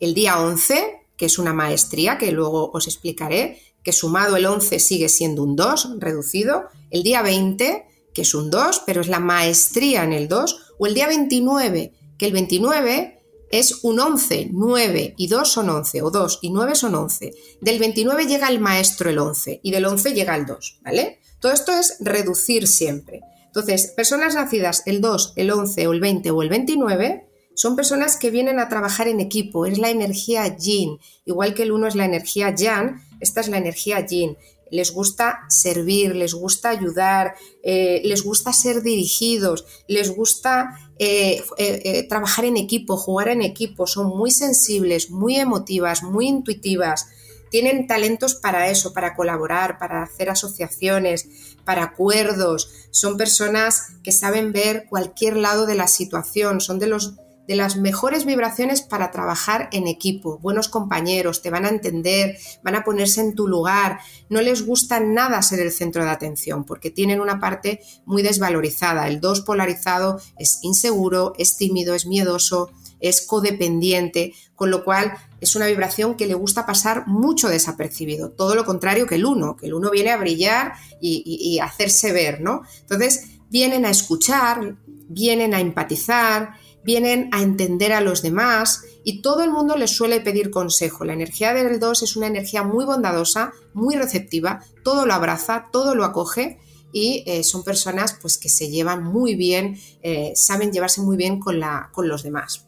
el 0.00 0.14
día 0.14 0.40
11, 0.40 1.06
que 1.16 1.26
es 1.26 1.38
una 1.38 1.52
maestría 1.52 2.18
que 2.18 2.32
luego 2.32 2.70
os 2.72 2.86
explicaré, 2.86 3.60
que 3.82 3.92
sumado 3.92 4.36
el 4.36 4.46
11 4.46 4.78
sigue 4.78 5.08
siendo 5.08 5.42
un 5.42 5.56
2 5.56 5.98
reducido, 5.98 6.64
el 6.90 7.02
día 7.02 7.22
20, 7.22 7.84
que 8.14 8.22
es 8.22 8.34
un 8.34 8.50
2, 8.50 8.82
pero 8.86 9.00
es 9.00 9.08
la 9.08 9.20
maestría 9.20 10.04
en 10.04 10.12
el 10.12 10.28
2, 10.28 10.74
o 10.78 10.86
el 10.86 10.94
día 10.94 11.08
29, 11.08 11.92
que 12.18 12.26
el 12.26 12.32
29 12.32 13.21
es 13.52 13.84
un 13.84 14.00
11, 14.00 14.48
9 14.50 15.14
y 15.16 15.28
2 15.28 15.48
son 15.48 15.68
11, 15.68 16.02
o 16.02 16.10
2 16.10 16.38
y 16.40 16.50
9 16.50 16.74
son 16.74 16.94
11. 16.94 17.32
Del 17.60 17.78
29 17.78 18.26
llega 18.26 18.48
el 18.48 18.58
maestro 18.58 19.10
el 19.10 19.18
11 19.18 19.60
y 19.62 19.70
del 19.70 19.84
11 19.84 20.14
llega 20.14 20.34
el 20.34 20.46
2, 20.46 20.80
¿vale? 20.82 21.20
Todo 21.38 21.52
esto 21.52 21.72
es 21.72 21.98
reducir 22.00 22.66
siempre. 22.66 23.20
Entonces, 23.46 23.92
personas 23.94 24.34
nacidas 24.34 24.82
el 24.86 25.02
2, 25.02 25.34
el 25.36 25.50
11 25.50 25.86
o 25.86 25.92
el 25.92 26.00
20 26.00 26.30
o 26.30 26.42
el 26.42 26.48
29 26.48 27.28
son 27.54 27.76
personas 27.76 28.16
que 28.16 28.30
vienen 28.30 28.58
a 28.58 28.70
trabajar 28.70 29.06
en 29.06 29.20
equipo, 29.20 29.66
es 29.66 29.76
la 29.76 29.90
energía 29.90 30.56
yin, 30.56 30.98
igual 31.26 31.52
que 31.52 31.64
el 31.64 31.72
1 31.72 31.88
es 31.88 31.94
la 31.94 32.06
energía 32.06 32.54
yang, 32.54 33.02
esta 33.20 33.42
es 33.42 33.48
la 33.48 33.58
energía 33.58 34.00
yin. 34.00 34.38
Les 34.72 34.90
gusta 34.90 35.44
servir, 35.48 36.16
les 36.16 36.34
gusta 36.34 36.70
ayudar, 36.70 37.34
eh, 37.62 38.00
les 38.04 38.24
gusta 38.24 38.52
ser 38.52 38.82
dirigidos, 38.82 39.64
les 39.86 40.10
gusta 40.10 40.76
eh, 40.98 41.44
eh, 41.58 42.06
trabajar 42.08 42.46
en 42.46 42.56
equipo, 42.56 42.96
jugar 42.96 43.28
en 43.28 43.42
equipo, 43.42 43.86
son 43.86 44.08
muy 44.08 44.32
sensibles, 44.32 45.10
muy 45.10 45.36
emotivas, 45.36 46.02
muy 46.02 46.26
intuitivas 46.26 47.06
tienen 47.50 47.86
talentos 47.86 48.34
para 48.34 48.70
eso, 48.70 48.94
para 48.94 49.14
colaborar, 49.14 49.78
para 49.78 50.02
hacer 50.02 50.30
asociaciones, 50.30 51.28
para 51.66 51.84
acuerdos, 51.84 52.70
son 52.90 53.18
personas 53.18 53.88
que 54.02 54.10
saben 54.10 54.52
ver 54.52 54.86
cualquier 54.88 55.36
lado 55.36 55.66
de 55.66 55.74
la 55.74 55.86
situación, 55.86 56.62
son 56.62 56.78
de 56.78 56.86
los 56.86 57.12
las 57.54 57.76
mejores 57.76 58.24
vibraciones 58.24 58.82
para 58.82 59.10
trabajar 59.10 59.68
en 59.72 59.86
equipo, 59.86 60.38
buenos 60.38 60.68
compañeros, 60.68 61.42
te 61.42 61.50
van 61.50 61.64
a 61.64 61.68
entender, 61.68 62.36
van 62.62 62.74
a 62.74 62.84
ponerse 62.84 63.20
en 63.20 63.34
tu 63.34 63.48
lugar, 63.48 64.00
no 64.28 64.40
les 64.40 64.66
gusta 64.66 65.00
nada 65.00 65.42
ser 65.42 65.60
el 65.60 65.72
centro 65.72 66.04
de 66.04 66.10
atención 66.10 66.64
porque 66.64 66.90
tienen 66.90 67.20
una 67.20 67.40
parte 67.40 67.80
muy 68.04 68.22
desvalorizada, 68.22 69.08
el 69.08 69.20
2 69.20 69.42
polarizado 69.42 70.20
es 70.38 70.58
inseguro, 70.62 71.32
es 71.38 71.56
tímido, 71.56 71.94
es 71.94 72.06
miedoso, 72.06 72.70
es 73.00 73.26
codependiente, 73.26 74.32
con 74.54 74.70
lo 74.70 74.84
cual 74.84 75.12
es 75.40 75.56
una 75.56 75.66
vibración 75.66 76.14
que 76.16 76.26
le 76.26 76.34
gusta 76.34 76.66
pasar 76.66 77.06
mucho 77.06 77.48
desapercibido, 77.48 78.30
todo 78.30 78.54
lo 78.54 78.64
contrario 78.64 79.06
que 79.06 79.16
el 79.16 79.26
1, 79.26 79.56
que 79.56 79.66
el 79.66 79.74
1 79.74 79.90
viene 79.90 80.10
a 80.10 80.16
brillar 80.16 80.74
y, 81.00 81.22
y 81.24 81.58
hacerse 81.58 82.12
ver, 82.12 82.40
¿no? 82.40 82.62
Entonces, 82.80 83.32
vienen 83.50 83.84
a 83.84 83.90
escuchar, 83.90 84.76
vienen 84.86 85.52
a 85.52 85.60
empatizar, 85.60 86.54
vienen 86.84 87.28
a 87.32 87.42
entender 87.42 87.92
a 87.92 88.00
los 88.00 88.22
demás 88.22 88.84
y 89.04 89.22
todo 89.22 89.42
el 89.42 89.50
mundo 89.50 89.76
les 89.76 89.90
suele 89.90 90.20
pedir 90.20 90.50
consejo. 90.50 91.04
La 91.04 91.12
energía 91.12 91.54
del 91.54 91.78
2 91.78 92.02
es 92.02 92.16
una 92.16 92.26
energía 92.26 92.62
muy 92.62 92.84
bondadosa, 92.84 93.52
muy 93.72 93.96
receptiva, 93.96 94.64
todo 94.82 95.06
lo 95.06 95.14
abraza, 95.14 95.68
todo 95.72 95.94
lo 95.94 96.04
acoge 96.04 96.58
y 96.92 97.24
eh, 97.26 97.42
son 97.42 97.64
personas 97.64 98.16
pues, 98.20 98.38
que 98.38 98.48
se 98.48 98.68
llevan 98.68 99.02
muy 99.02 99.34
bien, 99.34 99.78
eh, 100.02 100.32
saben 100.34 100.72
llevarse 100.72 101.00
muy 101.00 101.16
bien 101.16 101.40
con, 101.40 101.58
la, 101.58 101.90
con 101.92 102.08
los 102.08 102.22
demás. 102.22 102.66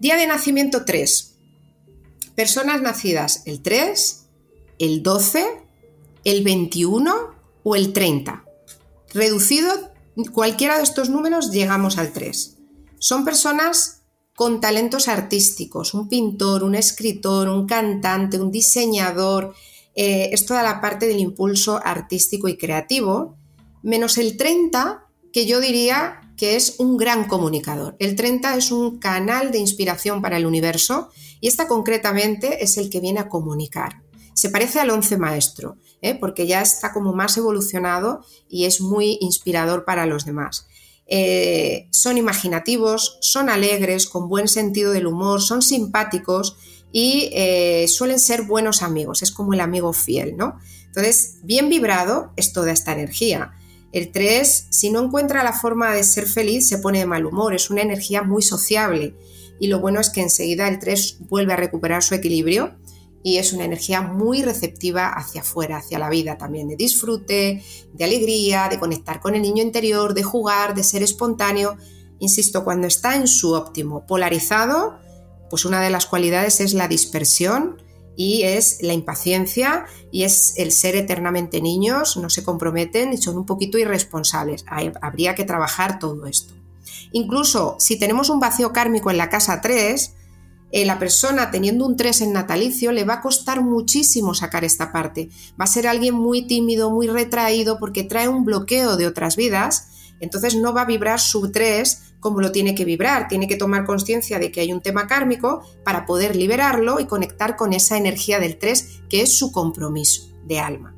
Día 0.00 0.16
de 0.16 0.26
nacimiento 0.26 0.84
3. 0.84 1.34
Personas 2.34 2.82
nacidas 2.82 3.42
el 3.46 3.62
3, 3.62 4.26
el 4.78 5.02
12, 5.02 5.44
el 6.24 6.44
21 6.44 7.14
o 7.64 7.74
el 7.74 7.92
30. 7.92 8.44
Reducido 9.12 9.72
cualquiera 10.32 10.76
de 10.76 10.84
estos 10.84 11.10
números 11.10 11.50
llegamos 11.50 11.98
al 11.98 12.12
3. 12.12 12.57
Son 12.98 13.24
personas 13.24 14.02
con 14.34 14.60
talentos 14.60 15.08
artísticos, 15.08 15.94
un 15.94 16.08
pintor, 16.08 16.62
un 16.62 16.74
escritor, 16.74 17.48
un 17.48 17.66
cantante, 17.66 18.38
un 18.38 18.52
diseñador, 18.52 19.54
eh, 19.96 20.30
es 20.32 20.46
toda 20.46 20.62
la 20.62 20.80
parte 20.80 21.08
del 21.08 21.18
impulso 21.18 21.80
artístico 21.84 22.46
y 22.46 22.56
creativo, 22.56 23.36
menos 23.82 24.16
el 24.16 24.36
30, 24.36 25.08
que 25.32 25.44
yo 25.44 25.60
diría 25.60 26.20
que 26.36 26.54
es 26.54 26.76
un 26.78 26.96
gran 26.96 27.26
comunicador. 27.26 27.96
El 27.98 28.14
30 28.14 28.56
es 28.56 28.70
un 28.70 29.00
canal 29.00 29.50
de 29.50 29.58
inspiración 29.58 30.22
para 30.22 30.36
el 30.36 30.46
universo 30.46 31.10
y 31.40 31.48
esta 31.48 31.66
concretamente 31.66 32.62
es 32.62 32.78
el 32.78 32.90
que 32.90 33.00
viene 33.00 33.18
a 33.18 33.28
comunicar. 33.28 34.02
Se 34.34 34.50
parece 34.50 34.78
al 34.78 34.90
11 34.90 35.18
maestro, 35.18 35.78
¿eh? 36.00 36.14
porque 36.14 36.46
ya 36.46 36.62
está 36.62 36.92
como 36.92 37.12
más 37.12 37.36
evolucionado 37.36 38.24
y 38.48 38.66
es 38.66 38.80
muy 38.80 39.18
inspirador 39.20 39.84
para 39.84 40.06
los 40.06 40.24
demás. 40.24 40.67
Eh, 41.08 41.88
son 41.90 42.18
imaginativos, 42.18 43.18
son 43.22 43.48
alegres, 43.48 44.06
con 44.06 44.28
buen 44.28 44.46
sentido 44.46 44.92
del 44.92 45.06
humor, 45.06 45.40
son 45.40 45.62
simpáticos 45.62 46.56
y 46.92 47.30
eh, 47.32 47.86
suelen 47.88 48.18
ser 48.18 48.42
buenos 48.42 48.82
amigos, 48.82 49.22
es 49.22 49.32
como 49.32 49.54
el 49.54 49.60
amigo 49.60 49.92
fiel, 49.92 50.36
¿no? 50.36 50.58
Entonces, 50.86 51.38
bien 51.42 51.68
vibrado 51.68 52.32
es 52.36 52.52
toda 52.52 52.72
esta 52.72 52.92
energía. 52.92 53.52
El 53.92 54.12
3, 54.12 54.66
si 54.70 54.90
no 54.90 55.02
encuentra 55.02 55.42
la 55.42 55.54
forma 55.54 55.94
de 55.94 56.04
ser 56.04 56.26
feliz, 56.26 56.68
se 56.68 56.78
pone 56.78 56.98
de 56.98 57.06
mal 57.06 57.24
humor, 57.24 57.54
es 57.54 57.70
una 57.70 57.82
energía 57.82 58.22
muy 58.22 58.42
sociable 58.42 59.14
y 59.58 59.68
lo 59.68 59.80
bueno 59.80 60.00
es 60.00 60.10
que 60.10 60.20
enseguida 60.20 60.68
el 60.68 60.78
3 60.78 61.20
vuelve 61.28 61.54
a 61.54 61.56
recuperar 61.56 62.02
su 62.02 62.14
equilibrio 62.14 62.76
y 63.22 63.38
es 63.38 63.52
una 63.52 63.64
energía 63.64 64.00
muy 64.00 64.42
receptiva 64.42 65.08
hacia 65.08 65.40
afuera, 65.40 65.78
hacia 65.78 65.98
la 65.98 66.08
vida 66.08 66.38
también, 66.38 66.68
de 66.68 66.76
disfrute, 66.76 67.62
de 67.92 68.04
alegría, 68.04 68.68
de 68.68 68.78
conectar 68.78 69.20
con 69.20 69.34
el 69.34 69.42
niño 69.42 69.62
interior, 69.62 70.14
de 70.14 70.22
jugar, 70.22 70.74
de 70.74 70.84
ser 70.84 71.02
espontáneo. 71.02 71.76
Insisto, 72.20 72.64
cuando 72.64 72.86
está 72.86 73.16
en 73.16 73.26
su 73.26 73.52
óptimo 73.52 74.06
polarizado, 74.06 74.98
pues 75.50 75.64
una 75.64 75.80
de 75.80 75.90
las 75.90 76.06
cualidades 76.06 76.60
es 76.60 76.74
la 76.74 76.88
dispersión 76.88 77.82
y 78.16 78.42
es 78.42 78.78
la 78.82 78.94
impaciencia 78.94 79.86
y 80.10 80.24
es 80.24 80.54
el 80.56 80.72
ser 80.72 80.96
eternamente 80.96 81.60
niños, 81.60 82.16
no 82.16 82.30
se 82.30 82.42
comprometen 82.42 83.12
y 83.12 83.18
son 83.18 83.36
un 83.36 83.46
poquito 83.46 83.78
irresponsables. 83.78 84.64
Habría 85.00 85.34
que 85.34 85.44
trabajar 85.44 85.98
todo 85.98 86.26
esto. 86.26 86.54
Incluso 87.12 87.76
si 87.78 87.98
tenemos 87.98 88.28
un 88.28 88.40
vacío 88.40 88.72
kármico 88.72 89.10
en 89.10 89.18
la 89.18 89.28
casa 89.28 89.60
3, 89.60 90.14
eh, 90.70 90.84
la 90.84 90.98
persona 90.98 91.50
teniendo 91.50 91.86
un 91.86 91.96
3 91.96 92.22
en 92.22 92.32
natalicio 92.32 92.92
le 92.92 93.04
va 93.04 93.14
a 93.14 93.20
costar 93.20 93.62
muchísimo 93.62 94.34
sacar 94.34 94.64
esta 94.64 94.92
parte. 94.92 95.30
Va 95.58 95.64
a 95.64 95.68
ser 95.68 95.86
alguien 95.86 96.14
muy 96.14 96.42
tímido, 96.42 96.90
muy 96.90 97.06
retraído 97.06 97.78
porque 97.78 98.04
trae 98.04 98.28
un 98.28 98.44
bloqueo 98.44 98.96
de 98.96 99.06
otras 99.06 99.36
vidas, 99.36 99.88
entonces 100.20 100.56
no 100.56 100.74
va 100.74 100.82
a 100.82 100.86
vibrar 100.86 101.20
su 101.20 101.50
3 101.50 102.02
como 102.20 102.40
lo 102.40 102.52
tiene 102.52 102.74
que 102.74 102.84
vibrar, 102.84 103.28
tiene 103.28 103.46
que 103.46 103.56
tomar 103.56 103.86
conciencia 103.86 104.38
de 104.38 104.50
que 104.50 104.60
hay 104.60 104.72
un 104.72 104.80
tema 104.80 105.06
kármico 105.06 105.62
para 105.84 106.04
poder 106.04 106.34
liberarlo 106.34 106.98
y 107.00 107.06
conectar 107.06 107.56
con 107.56 107.72
esa 107.72 107.96
energía 107.96 108.40
del 108.40 108.58
3 108.58 109.02
que 109.08 109.22
es 109.22 109.38
su 109.38 109.52
compromiso 109.52 110.28
de 110.44 110.58
alma. 110.58 110.94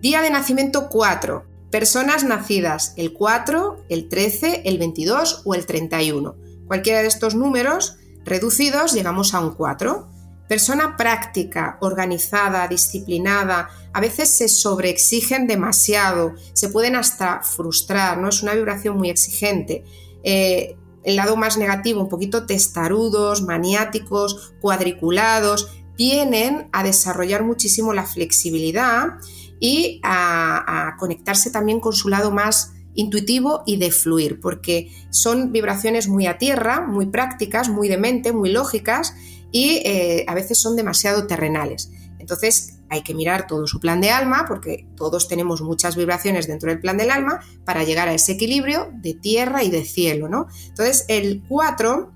Día 0.00 0.22
de 0.22 0.30
nacimiento 0.30 0.88
4. 0.88 1.44
Personas 1.70 2.24
nacidas 2.24 2.92
el 2.96 3.12
4, 3.12 3.84
el 3.88 4.08
13, 4.08 4.62
el 4.64 4.78
22 4.78 5.42
o 5.44 5.54
el 5.54 5.64
31. 5.64 6.34
Cualquiera 6.66 7.02
de 7.02 7.08
estos 7.08 7.34
números 7.34 7.96
Reducidos 8.24 8.92
llegamos 8.92 9.34
a 9.34 9.40
un 9.40 9.54
4. 9.54 10.08
Persona 10.48 10.96
práctica, 10.96 11.78
organizada, 11.80 12.68
disciplinada, 12.68 13.70
a 13.92 14.00
veces 14.00 14.36
se 14.36 14.48
sobreexigen 14.48 15.46
demasiado, 15.46 16.34
se 16.52 16.68
pueden 16.68 16.94
hasta 16.96 17.42
frustrar, 17.42 18.18
¿no? 18.18 18.28
Es 18.28 18.42
una 18.42 18.54
vibración 18.54 18.96
muy 18.96 19.08
exigente. 19.10 19.84
Eh, 20.22 20.76
el 21.04 21.16
lado 21.16 21.36
más 21.36 21.56
negativo, 21.56 22.00
un 22.00 22.08
poquito 22.08 22.46
testarudos, 22.46 23.42
maniáticos, 23.42 24.54
cuadriculados, 24.60 25.70
vienen 25.96 26.68
a 26.72 26.84
desarrollar 26.84 27.42
muchísimo 27.42 27.92
la 27.92 28.04
flexibilidad 28.04 29.18
y 29.58 30.00
a 30.02 30.96
conectarse 30.98 31.50
también 31.50 31.80
con 31.80 31.92
su 31.92 32.08
lado 32.08 32.30
más 32.30 32.72
intuitivo 32.94 33.62
y 33.66 33.76
de 33.76 33.90
fluir, 33.90 34.40
porque 34.40 34.90
son 35.10 35.52
vibraciones 35.52 36.08
muy 36.08 36.26
a 36.26 36.38
tierra, 36.38 36.86
muy 36.86 37.06
prácticas, 37.06 37.68
muy 37.68 37.88
de 37.88 37.98
mente, 37.98 38.32
muy 38.32 38.50
lógicas 38.50 39.14
y 39.50 39.82
eh, 39.84 40.24
a 40.28 40.34
veces 40.34 40.58
son 40.58 40.76
demasiado 40.76 41.26
terrenales. 41.26 41.90
Entonces 42.18 42.78
hay 42.88 43.02
que 43.02 43.14
mirar 43.14 43.46
todo 43.46 43.66
su 43.66 43.80
plan 43.80 44.00
de 44.00 44.10
alma, 44.10 44.44
porque 44.46 44.86
todos 44.96 45.26
tenemos 45.26 45.62
muchas 45.62 45.96
vibraciones 45.96 46.46
dentro 46.46 46.68
del 46.68 46.78
plan 46.78 46.96
del 46.98 47.10
alma, 47.10 47.40
para 47.64 47.84
llegar 47.84 48.08
a 48.08 48.14
ese 48.14 48.32
equilibrio 48.32 48.90
de 48.94 49.14
tierra 49.14 49.64
y 49.64 49.70
de 49.70 49.84
cielo. 49.84 50.28
¿no? 50.28 50.46
Entonces 50.68 51.06
el 51.08 51.42
4 51.48 52.12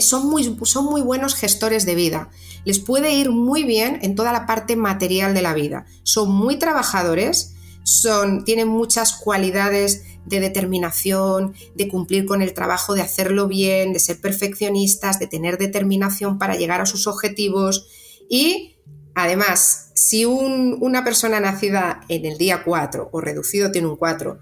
son 0.00 0.28
muy, 0.28 0.58
son 0.64 0.84
muy 0.86 1.00
buenos 1.00 1.34
gestores 1.34 1.86
de 1.86 1.94
vida. 1.94 2.28
Les 2.64 2.80
puede 2.80 3.14
ir 3.14 3.30
muy 3.30 3.64
bien 3.64 3.98
en 4.02 4.14
toda 4.14 4.32
la 4.32 4.46
parte 4.46 4.76
material 4.76 5.34
de 5.34 5.42
la 5.42 5.54
vida. 5.54 5.86
Son 6.02 6.30
muy 6.30 6.58
trabajadores, 6.58 7.53
son, 7.84 8.44
tienen 8.44 8.66
muchas 8.66 9.12
cualidades 9.12 10.02
de 10.24 10.40
determinación, 10.40 11.54
de 11.76 11.88
cumplir 11.88 12.26
con 12.26 12.42
el 12.42 12.54
trabajo, 12.54 12.94
de 12.94 13.02
hacerlo 13.02 13.46
bien, 13.46 13.92
de 13.92 14.00
ser 14.00 14.20
perfeccionistas, 14.20 15.20
de 15.20 15.26
tener 15.26 15.58
determinación 15.58 16.38
para 16.38 16.56
llegar 16.56 16.80
a 16.80 16.86
sus 16.86 17.06
objetivos 17.06 17.86
y 18.28 18.76
además, 19.14 19.90
si 19.94 20.24
una 20.24 21.04
persona 21.04 21.38
nacida 21.40 22.00
en 22.08 22.24
el 22.24 22.38
día 22.38 22.64
4 22.64 23.10
o 23.12 23.20
reducido 23.20 23.70
tiene 23.70 23.86
un 23.86 23.96
4 23.96 24.38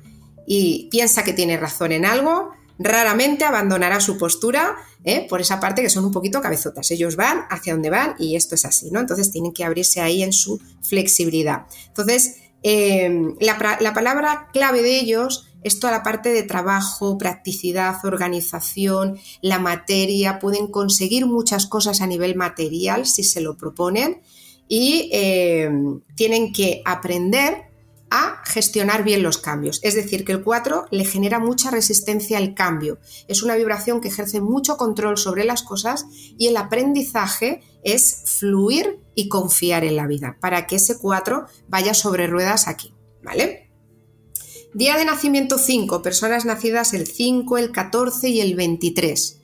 y 0.46 0.88
piensa 0.90 1.24
que 1.24 1.33
tiene 1.33 1.57
razón 1.57 1.92
en 1.92 2.07
algo, 2.07 2.50
raramente 2.78 3.44
abandonará 3.44 4.00
su 4.00 4.18
postura 4.18 4.76
¿eh? 5.05 5.26
por 5.28 5.40
esa 5.40 5.61
parte 5.61 5.83
que 5.83 5.90
son 5.90 6.05
un 6.05 6.12
poquito 6.12 6.40
cabezotas. 6.40 6.90
Ellos 6.90 7.16
van 7.16 7.44
hacia 7.50 7.74
donde 7.74 7.90
van 7.90 8.14
y 8.18 8.37
esto 8.37 8.55
es 8.55 8.64
así, 8.64 8.90
¿no? 8.90 9.00
Entonces 9.00 9.31
tienen 9.31 9.52
que 9.52 9.64
abrirse 9.64 10.00
ahí 10.00 10.22
en 10.22 10.33
su 10.33 10.61
flexibilidad. 10.83 11.66
Entonces, 11.88 12.37
Em, 12.62 13.35
la, 13.40 13.59
palabra 13.94 14.48
clave 14.53 14.83
de 14.83 15.01
ellos 15.01 15.48
es 15.64 15.81
toda 15.81 15.92
la 15.92 16.03
parte 16.03 16.31
de 16.31 16.42
trabajo, 16.42 17.18
practicidad, 17.18 18.05
organización, 18.05 19.18
la 19.40 19.59
materia, 19.59 20.38
pueden 20.38 20.68
conseguir 20.68 21.27
muchas 21.27 21.66
cosas 21.66 22.01
a 22.01 22.07
nivel 22.07 22.35
material 22.37 23.07
si 23.07 23.25
se 23.25 23.40
lo 23.40 23.57
proponen 23.57 24.20
y 24.68 25.11
em, 25.12 26.01
tienen 26.14 26.53
que 26.53 26.83
aprender 26.85 27.71
a 28.14 28.42
gestionar 28.44 29.05
bien 29.05 29.22
los 29.22 29.38
cambios. 29.38 29.81
Es 29.83 29.94
decir, 29.94 30.27
que 30.27 30.33
el 30.33 30.42
4 30.44 30.87
le 30.90 31.07
genera 31.07 31.38
mucha 31.38 31.70
resistencia 31.70 32.37
al 32.37 32.53
cambio. 32.53 32.98
Es 33.27 33.42
una 33.42 33.57
vibración 33.57 34.03
que 34.03 34.09
ejerce 34.09 34.42
mucho 34.42 34.77
control 34.77 35.16
sobre 35.16 35.44
las 35.44 35.62
cosas 35.62 36.05
y 36.37 36.48
el 36.48 36.59
aprendizaje 36.59 37.62
es 37.83 38.25
fluir 38.38 39.01
y 39.14 39.29
confiar 39.29 39.85
en 39.85 39.96
la 39.96 40.07
vida 40.07 40.37
para 40.40 40.66
que 40.66 40.77
ese 40.77 40.98
4 40.98 41.46
vaya 41.68 41.94
sobre 41.94 42.27
ruedas 42.27 42.68
aquí, 42.68 42.94
¿vale? 43.22 43.70
Día 44.75 44.98
de 44.98 45.07
nacimiento 45.07 45.57
5, 45.57 46.03
personas 46.03 46.44
nacidas 46.44 46.92
el 46.92 47.07
5, 47.07 47.57
el 47.57 47.72
14 47.72 48.29
y 48.29 48.42
el 48.42 48.55
23. 48.55 49.40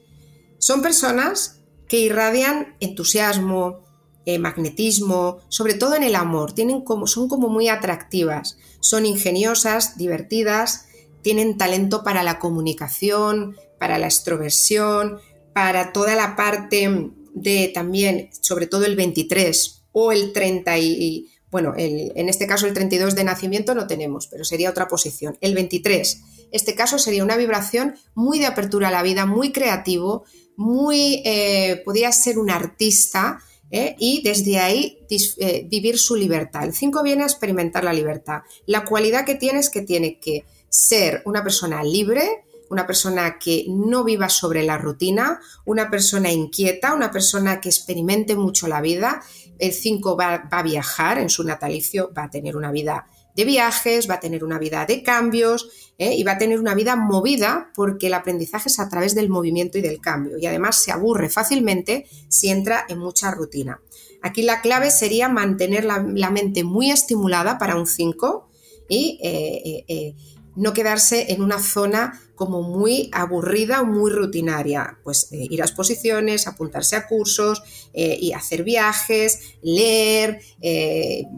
Son 0.59 0.83
personas 0.83 1.63
que 1.89 2.01
irradian 2.01 2.77
entusiasmo, 2.81 3.88
eh, 4.29 4.39
magnetismo, 4.39 5.39
sobre 5.49 5.73
todo 5.73 5.95
en 5.95 6.03
el 6.03 6.15
amor, 6.15 6.53
tienen 6.53 6.83
como, 6.83 7.07
son 7.07 7.29
como 7.29 7.49
muy 7.49 7.71
atractivas, 7.71 8.59
son 8.81 9.07
ingeniosas, 9.07 9.97
divertidas, 9.97 10.85
tienen 11.23 11.57
talento 11.57 12.05
para 12.05 12.23
la 12.23 12.39
comunicación, 12.39 13.57
para 13.79 13.97
la 13.99 14.05
extroversión, 14.05 15.19
para 15.55 15.95
toda 15.95 16.15
la 16.15 16.37
parte 16.37 17.11
de 17.33 17.69
también, 17.69 18.29
sobre 18.43 18.67
todo 18.67 18.85
el 18.85 18.97
23 18.97 19.85
o 19.93 20.13
el 20.13 20.35
30 20.35 20.79
y, 20.79 21.31
bueno, 21.51 21.73
en 21.79 22.29
este 22.29 22.47
caso 22.47 22.67
el 22.67 22.75
32 22.75 23.15
de 23.15 23.25
nacimiento 23.25 23.75
no 23.75 23.87
tenemos, 23.87 24.27
pero 24.27 24.45
sería 24.45 24.69
otra 24.69 24.89
posición. 24.89 25.39
El 25.41 25.55
23, 25.55 26.21
este 26.53 26.75
caso 26.75 26.99
sería 26.99 27.25
una 27.25 27.39
vibración 27.39 27.95
muy 28.15 28.39
de 28.39 28.47
apertura 28.47 28.89
a 28.89 28.91
la 28.91 29.03
vida, 29.03 29.25
muy 29.25 29.53
creativo, 29.53 30.27
muy, 30.59 31.23
eh, 31.25 31.81
podría 31.83 32.13
ser 32.13 32.39
un 32.39 32.51
artista, 32.51 33.41
¿eh? 33.71 33.97
y 33.99 34.23
desde 34.23 34.59
ahí 34.59 34.99
eh, 35.11 35.67
vivir 35.69 35.99
su 35.99 36.17
libertad. 36.17 36.65
El 36.65 36.75
5 36.75 37.03
viene 37.03 37.23
a 37.23 37.27
experimentar 37.27 37.85
la 37.85 37.93
libertad. 37.93 38.43
La 38.67 38.85
cualidad 38.85 39.25
que 39.25 39.35
tiene 39.35 39.61
es 39.61 39.71
que 39.71 39.83
tiene 39.83 40.19
que 40.19 40.45
ser 40.69 41.23
una 41.25 41.43
persona 41.43 41.83
libre, 41.83 42.45
una 42.71 42.87
persona 42.87 43.39
que 43.39 43.65
no 43.69 44.05
viva 44.05 44.29
sobre 44.29 44.63
la 44.63 44.79
rutina, 44.79 45.41
una 45.65 45.91
persona 45.91 46.31
inquieta, 46.31 46.95
una 46.95 47.11
persona 47.11 47.61
que 47.61 47.69
experimente 47.69 48.37
mucho 48.37 48.69
la 48.69 48.81
vida. 48.81 49.23
El 49.59 49.73
5 49.73 50.17
va, 50.17 50.49
a 50.51 50.63
viajar 50.63 51.19
en 51.19 51.31
su 51.31 51.45
natalicio, 51.45 52.13
va 52.17 52.25
a 52.25 52.31
tener 52.31 52.57
una 52.57 52.71
vida 52.71 53.07
de 53.35 53.45
viajes, 53.45 54.11
va 54.11 54.15
a 54.15 54.21
tener 54.21 54.45
una 54.45 54.59
vida 54.59 54.85
de 54.85 55.03
cambios 55.03 55.88
¿eh? 55.99 56.15
y 56.15 56.23
va 56.23 56.33
a 56.33 56.39
tener 56.39 56.61
una 56.61 56.75
vida 56.75 56.97
movida 56.97 57.71
porque 57.75 58.07
el 58.07 58.15
aprendizaje 58.15 58.69
es 58.69 58.79
a 58.79 58.89
través 58.89 59.15
del 59.15 59.29
movimiento 59.29 59.79
y 59.79 59.83
del 59.83 60.01
cambio 60.01 60.39
y 60.39 60.47
además 60.47 60.81
se 60.81 60.93
aburre 60.93 61.29
fácilmente 61.29 62.07
si 62.29 62.49
entra 62.49 62.87
en 62.89 62.99
mucha 62.99 63.33
rutina. 63.33 63.81
Aquí 64.23 64.43
la 64.43 64.61
clave 64.63 64.91
sería 64.91 65.29
mantener 65.29 65.85
la, 65.85 66.01
mente 66.31 66.65
muy 66.65 66.91
estimulada 66.91 67.59
para 67.59 67.77
un 67.77 67.87
5 67.87 68.49
y 68.89 69.19
eh, 69.23 69.85
eh, 69.87 70.15
no 70.57 70.73
quedarse 70.73 71.33
en 71.33 71.43
una 71.43 71.61
zona 71.61 72.21
como 72.35 72.63
muy 72.63 73.11
aburrida 73.13 73.81
o 73.81 73.85
muy 73.85 74.11
rutinaria. 74.11 74.99
Pues 75.05 75.29
ir 75.31 75.63
a 75.63 75.67
exposiciones, 75.67 76.49
apuntarse 76.49 76.97
a 76.97 77.07
cursos 77.07 77.63
y 77.95 78.33
hacer 78.33 78.65
viajes, 78.65 79.55
leer, 79.63 80.41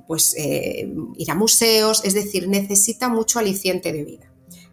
pues 0.06 0.34
ir 0.36 1.30
a 1.30 1.34
museos, 1.34 2.02
es 2.04 2.14
decir, 2.14 2.48
necesita 2.48 3.10
mucho 3.10 3.38
aliciente 3.38 3.92
de 3.92 4.04
vida. 4.04 4.29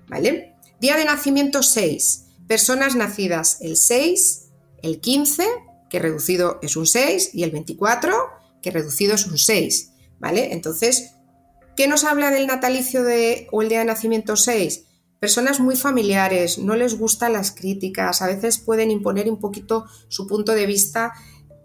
¿Vale? 0.08 0.56
Día 0.80 0.98
de 0.98 1.06
nacimiento 1.06 1.63
6. 1.63 2.26
Personas 2.48 2.96
nacidas 2.96 3.58
el 3.62 3.78
6, 3.78 4.50
el 4.82 5.00
15, 5.00 5.46
que 5.89 6.00
reducido 6.00 6.60
es 6.62 6.76
un 6.76 6.86
6, 6.86 7.32
y 7.34 7.43
el 7.43 7.52
24, 7.52 8.13
que 8.62 8.72
reducido 8.72 9.15
es 9.15 9.26
un 9.26 9.38
6. 9.38 9.91
¿Vale? 10.20 10.54
Entonces, 10.54 11.12
¿Qué 11.78 11.88
nos 11.88 12.06
habla 12.06 12.32
del 12.32 12.48
natalicio 12.48 13.04
de, 13.04 13.48
o 13.52 13.62
el 13.62 13.70
día 13.70 13.78
de 13.80 13.86
nacimiento 13.86 14.36
6? 14.36 14.86
Personas 15.20 15.60
muy 15.60 15.76
familiares, 15.76 16.58
no 16.58 16.76
les 16.76 16.98
gustan 16.98 17.34
las 17.34 17.52
críticas, 17.52 18.24
a 18.24 18.26
veces 18.26 18.58
pueden 18.58 18.89
imponer 18.89 19.30
un 19.30 19.39
poquito 19.39 19.86
su 20.08 20.26
punto 20.26 20.54
de 20.54 20.65
vista 20.65 21.13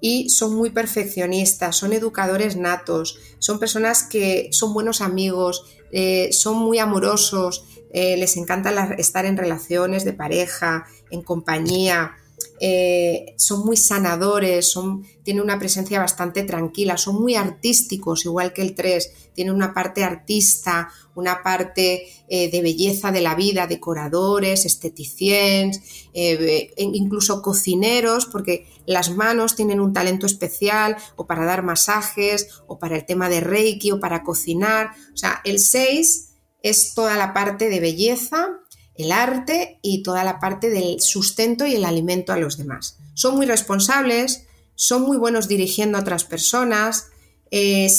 y 0.03 0.29
son 0.29 0.55
muy 0.55 0.69
perfeccionistas, 0.69 1.77
son 1.77 1.95
educadores 1.95 2.57
natos, 2.57 3.19
son 3.39 3.59
personas 3.59 4.03
que 4.03 4.51
son 4.53 4.75
buenos 4.75 5.01
amigos, 5.01 5.65
eh, 5.93 6.31
son 6.33 6.59
muy 6.59 6.79
amorosos, 6.79 7.65
eh, 7.93 8.17
les 8.17 8.37
encanta 8.37 8.71
estar 8.97 9.27
en 9.27 9.37
relaciones 9.37 10.05
de 10.05 10.15
pareja, 10.15 10.87
en 11.11 11.23
compañía, 11.23 12.17
eh, 12.61 13.35
son 13.37 13.65
muy 13.65 13.77
sanadores, 13.77 14.75
tienen 15.23 15.43
una 15.43 15.59
presencia 15.59 16.01
bastante 16.01 16.43
tranquila, 16.43 16.97
son 16.97 17.21
muy 17.21 17.35
artísticos, 17.35 18.25
igual 18.25 18.53
que 18.53 18.63
el 18.63 18.75
3, 18.75 19.31
tienen 19.35 19.55
una 19.55 19.73
parte 19.73 20.05
artista, 20.05 20.89
una 21.15 21.43
parte 21.43 22.09
eh, 22.29 22.51
de 22.51 22.63
belleza 22.63 23.13
de 23.13 23.21
la 23.21 23.35
vida, 23.35 23.67
decoradores, 23.67 24.65
esteticiens, 24.65 25.81
eh, 26.13 26.73
incluso 26.77 27.43
cocineros, 27.43 28.27
porque 28.27 28.67
las 28.87 29.11
manos 29.11 29.55
tienen 29.55 29.81
un 29.81 29.93
talento 29.93 30.27
especial 30.27 30.97
o 31.17 31.27
para 31.27 31.45
dar 31.45 31.63
masajes 31.63 32.49
o 32.67 32.79
para 32.79 32.97
el 32.97 33.07
tema 33.07 33.29
de 33.29 33.41
Reiki 33.41 33.93
o 33.93 34.01
para 34.01 34.23
cocinar. 34.23 34.91
O 35.13 35.17
sea, 35.17 35.41
el 35.45 35.59
6 35.59 36.29
es 36.63 36.95
toda 36.95 37.17
la 37.17 37.33
parte 37.33 37.69
de 37.69 37.81
belleza, 37.81 38.61
el 38.97 39.13
arte 39.13 39.79
y 39.83 40.03
toda 40.03 40.25
la 40.25 40.39
parte 40.39 40.71
del 40.71 41.01
sustento 41.01 41.67
y 41.67 41.75
el 41.75 41.85
alimento 41.85 42.33
a 42.33 42.37
los 42.37 42.59
demás. 42.59 42.99
Son 43.15 43.37
muy 43.37 43.47
responsables, 43.47 44.47
son 44.75 45.03
muy 45.03 45.17
buenos 45.17 45.49
dirigiendo 45.49 45.99
a 45.99 46.03
otras 46.03 46.25
personas. 46.25 47.09
el 47.51 47.91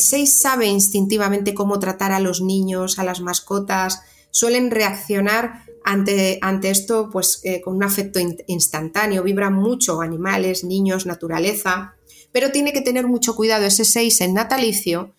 6 0.00 0.38
sabe 0.40 0.66
instintivamente 0.66 1.54
cómo 1.54 1.78
tratar 1.78 2.12
a 2.12 2.20
los 2.20 2.40
niños, 2.40 2.98
a 2.98 3.04
las 3.04 3.20
mascotas, 3.20 4.02
suelen 4.30 4.70
reaccionar 4.70 5.64
ante, 5.82 6.38
esto 6.70 7.08
pues, 7.10 7.40
eh, 7.44 7.60
con 7.60 7.76
un 7.76 7.82
afecto 7.82 8.20
instantáneo, 8.46 9.22
vibran 9.22 9.54
mucho 9.54 10.02
animales, 10.02 10.64
niños, 10.64 11.06
naturaleza, 11.06 11.94
pero 12.32 12.52
tiene 12.52 12.72
que 12.72 12.82
tener 12.82 13.06
mucho 13.06 13.34
cuidado 13.34 13.64
ese 13.64 13.84
6 13.84 14.20
en 14.20 14.34
natalicio 14.34 15.14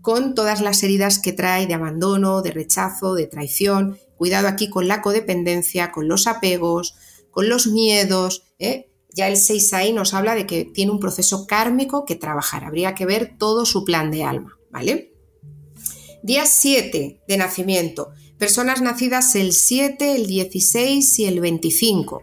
con 0.00 0.34
todas 0.34 0.60
las 0.60 0.82
heridas 0.82 1.18
que 1.18 1.32
trae 1.32 1.66
de 1.66 1.74
abandono, 1.74 2.40
de 2.40 2.52
rechazo, 2.52 3.14
de 3.14 3.26
traición 3.26 3.98
Cuidado 4.16 4.48
aquí 4.48 4.70
con 4.70 4.88
la 4.88 5.02
codependencia, 5.02 5.92
con 5.92 6.08
los 6.08 6.26
apegos, 6.26 6.94
con 7.30 7.48
los 7.48 7.66
miedos. 7.66 8.44
¿eh? 8.58 8.90
Ya 9.14 9.28
el 9.28 9.36
6 9.36 9.72
ahí 9.74 9.92
nos 9.92 10.14
habla 10.14 10.34
de 10.34 10.46
que 10.46 10.64
tiene 10.64 10.92
un 10.92 11.00
proceso 11.00 11.46
kármico 11.46 12.04
que 12.04 12.16
trabajar. 12.16 12.64
Habría 12.64 12.94
que 12.94 13.06
ver 13.06 13.36
todo 13.38 13.66
su 13.66 13.84
plan 13.84 14.10
de 14.10 14.24
alma, 14.24 14.58
¿vale? 14.70 15.12
Día 16.22 16.46
7 16.46 17.20
de 17.26 17.36
nacimiento. 17.36 18.10
Personas 18.38 18.82
nacidas 18.82 19.34
el 19.34 19.52
7, 19.52 20.16
el 20.16 20.26
16 20.26 21.18
y 21.18 21.24
el 21.24 21.40
25. 21.40 22.22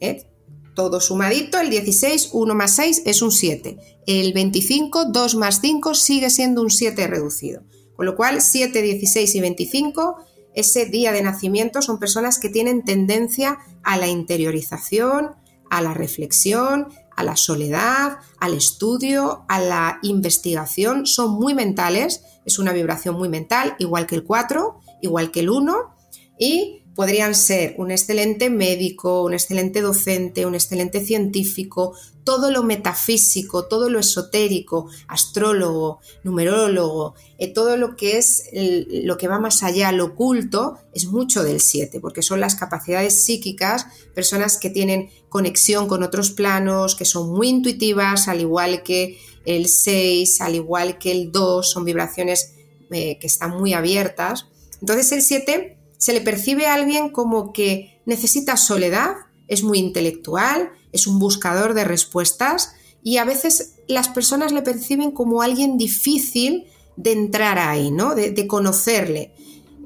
¿eh? 0.00 0.26
Todo 0.74 1.00
sumadito, 1.00 1.58
el 1.58 1.70
16, 1.70 2.30
1 2.32 2.54
más 2.54 2.76
6 2.76 3.02
es 3.04 3.22
un 3.22 3.32
7. 3.32 3.76
El 4.06 4.32
25, 4.32 5.06
2 5.06 5.34
más 5.34 5.60
5 5.60 5.94
sigue 5.94 6.30
siendo 6.30 6.62
un 6.62 6.70
7 6.70 7.06
reducido. 7.06 7.62
Con 7.96 8.06
lo 8.06 8.16
cual, 8.16 8.40
7, 8.40 8.80
16 8.80 9.34
y 9.34 9.40
25 9.40 10.16
ese 10.54 10.86
día 10.86 11.12
de 11.12 11.22
nacimiento 11.22 11.82
son 11.82 11.98
personas 11.98 12.38
que 12.38 12.48
tienen 12.48 12.84
tendencia 12.84 13.58
a 13.82 13.96
la 13.96 14.08
interiorización, 14.08 15.36
a 15.70 15.80
la 15.82 15.94
reflexión, 15.94 16.88
a 17.16 17.22
la 17.22 17.36
soledad, 17.36 18.18
al 18.40 18.54
estudio, 18.54 19.44
a 19.48 19.60
la 19.60 19.98
investigación. 20.02 21.06
Son 21.06 21.32
muy 21.32 21.54
mentales, 21.54 22.22
es 22.44 22.58
una 22.58 22.72
vibración 22.72 23.16
muy 23.16 23.28
mental, 23.28 23.76
igual 23.78 24.06
que 24.06 24.16
el 24.16 24.24
4, 24.24 24.80
igual 25.02 25.30
que 25.30 25.40
el 25.40 25.50
1, 25.50 25.94
y 26.38 26.79
podrían 27.00 27.34
ser 27.34 27.76
un 27.78 27.90
excelente 27.90 28.50
médico, 28.50 29.22
un 29.22 29.32
excelente 29.32 29.80
docente, 29.80 30.44
un 30.44 30.54
excelente 30.54 31.02
científico, 31.02 31.96
todo 32.24 32.50
lo 32.50 32.62
metafísico, 32.62 33.68
todo 33.68 33.88
lo 33.88 33.98
esotérico, 33.98 34.86
astrólogo, 35.08 36.00
numerólogo, 36.24 37.14
eh, 37.38 37.54
todo 37.54 37.78
lo 37.78 37.96
que 37.96 38.18
es 38.18 38.50
lo 38.52 39.16
que 39.16 39.28
va 39.28 39.38
más 39.38 39.62
allá, 39.62 39.92
lo 39.92 40.08
oculto, 40.08 40.76
es 40.92 41.06
mucho 41.06 41.42
del 41.42 41.62
7, 41.62 42.00
porque 42.00 42.20
son 42.20 42.38
las 42.38 42.54
capacidades 42.54 43.24
psíquicas, 43.24 43.86
personas 44.14 44.58
que 44.58 44.68
tienen 44.68 45.08
conexión 45.30 45.88
con 45.88 46.02
otros 46.02 46.30
planos, 46.32 46.96
que 46.96 47.06
son 47.06 47.30
muy 47.30 47.48
intuitivas, 47.48 48.28
al 48.28 48.42
igual 48.42 48.82
que 48.82 49.18
el 49.46 49.68
6, 49.68 50.42
al 50.42 50.54
igual 50.54 50.98
que 50.98 51.12
el 51.12 51.32
2, 51.32 51.70
son 51.70 51.86
vibraciones 51.86 52.52
eh, 52.90 53.16
que 53.18 53.26
están 53.26 53.58
muy 53.58 53.72
abiertas. 53.72 54.48
Entonces 54.82 55.12
el 55.12 55.22
7 55.22 55.79
se 56.00 56.14
le 56.14 56.22
percibe 56.22 56.66
a 56.66 56.72
alguien 56.72 57.10
como 57.10 57.52
que 57.52 58.00
necesita 58.06 58.56
soledad, 58.56 59.16
es 59.48 59.62
muy 59.62 59.78
intelectual, 59.78 60.70
es 60.92 61.06
un 61.06 61.18
buscador 61.18 61.74
de 61.74 61.84
respuestas 61.84 62.72
y 63.02 63.18
a 63.18 63.24
veces 63.26 63.74
las 63.86 64.08
personas 64.08 64.50
le 64.50 64.62
perciben 64.62 65.10
como 65.10 65.42
alguien 65.42 65.76
difícil 65.76 66.64
de 66.96 67.12
entrar 67.12 67.58
ahí, 67.58 67.90
¿no? 67.90 68.14
de, 68.14 68.46
conocerle. 68.46 69.34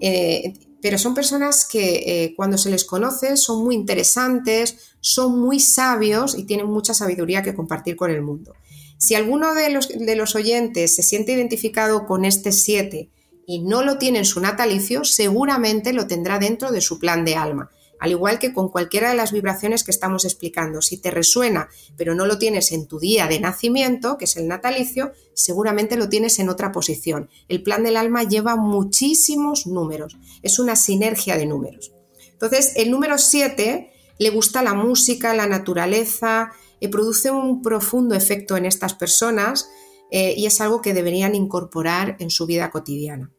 Eh, 0.00 0.55
pero 0.81 0.98
son 0.98 1.14
personas 1.14 1.66
que 1.66 2.05
eh, 2.07 2.35
cuando 2.37 2.59
se 2.59 2.70
les 2.70 2.85
conoce 2.85 3.37
son 3.37 3.64
muy 3.64 3.74
interesantes, 3.74 4.94
son 5.00 5.40
muy 5.40 5.59
sabios 5.59 6.38
y 6.38 6.44
tienen 6.44 6.66
mucha 6.66 6.94
sabiduría 6.94 7.42
que 7.42 7.57
compartir 7.57 7.96
con 7.96 8.12
el 8.12 8.22
mundo. 8.22 8.55
Si 8.98 9.16
alguno 9.16 9.53
de 9.55 9.68
los, 9.70 9.88
de 9.88 10.14
los 10.14 10.37
oyentes 10.37 10.94
se 10.94 11.03
siente 11.03 11.33
identificado 11.33 12.07
con 12.07 12.24
este 12.24 12.53
7 12.53 13.11
y 13.46 13.61
no 13.61 13.83
lo 13.83 13.98
tiene 13.98 14.18
en 14.18 14.24
su 14.24 14.40
natalicio, 14.40 15.04
seguramente 15.04 15.92
lo 15.92 16.07
tendrá 16.07 16.38
dentro 16.38 16.72
de 16.72 16.80
su 16.80 16.98
plan 16.98 17.24
de 17.24 17.37
alma. 17.37 17.70
Al 18.00 18.11
igual 18.11 18.38
que 18.38 18.52
con 18.52 18.68
cualquiera 18.68 19.09
de 19.09 19.14
las 19.14 19.33
vibraciones 19.33 19.85
que 19.85 19.90
estamos 19.90 20.24
explicando, 20.24 20.83
si 20.83 20.98
te 20.98 21.11
resuena 21.11 21.68
pero 21.96 22.14
no 22.14 22.26
lo 22.26 22.38
tienes 22.38 22.72
en 22.72 22.87
tu 22.87 22.98
día 22.98 23.28
de 23.28 23.40
nacimiento, 23.40 24.18
que 24.18 24.24
es 24.26 24.37
el 24.37 24.48
natalicio, 24.48 25.12
seguramente 25.33 25.96
lo 25.96 26.09
tienes 26.09 26.38
en 26.38 26.48
otra 26.48 26.72
posición. 26.72 27.30
El 27.48 27.62
plan 27.62 27.85
del 27.85 27.96
alma 27.96 28.24
lleva 28.24 28.57
muchísimos 28.57 29.66
números, 29.66 30.18
es 30.42 30.59
una 30.59 30.76
sinergia 30.76 31.37
de 31.37 31.46
números. 31.46 31.92
Entonces, 32.33 32.72
el 32.76 32.90
número 32.90 33.16
7 33.16 33.92
le 34.18 34.30
gusta 34.30 34.62
la 34.62 34.74
música, 34.74 35.35
la 35.35 35.46
naturaleza, 35.46 36.52
y 36.80 36.88
produce 36.88 37.30
un 37.30 37.62
profundo 37.62 38.14
efecto 38.14 38.57
en 38.57 38.66
estas 38.66 38.92
personas 38.94 39.70
eh, 40.16 40.33
y 40.37 40.46
es 40.46 40.61
algo 40.61 40.81
que 40.81 40.94
deberían 40.94 41.35
incorporar 41.35 42.16
en 42.20 42.31
su 42.31 42.46
vida 42.46 42.70
cotidiana. 42.70 43.33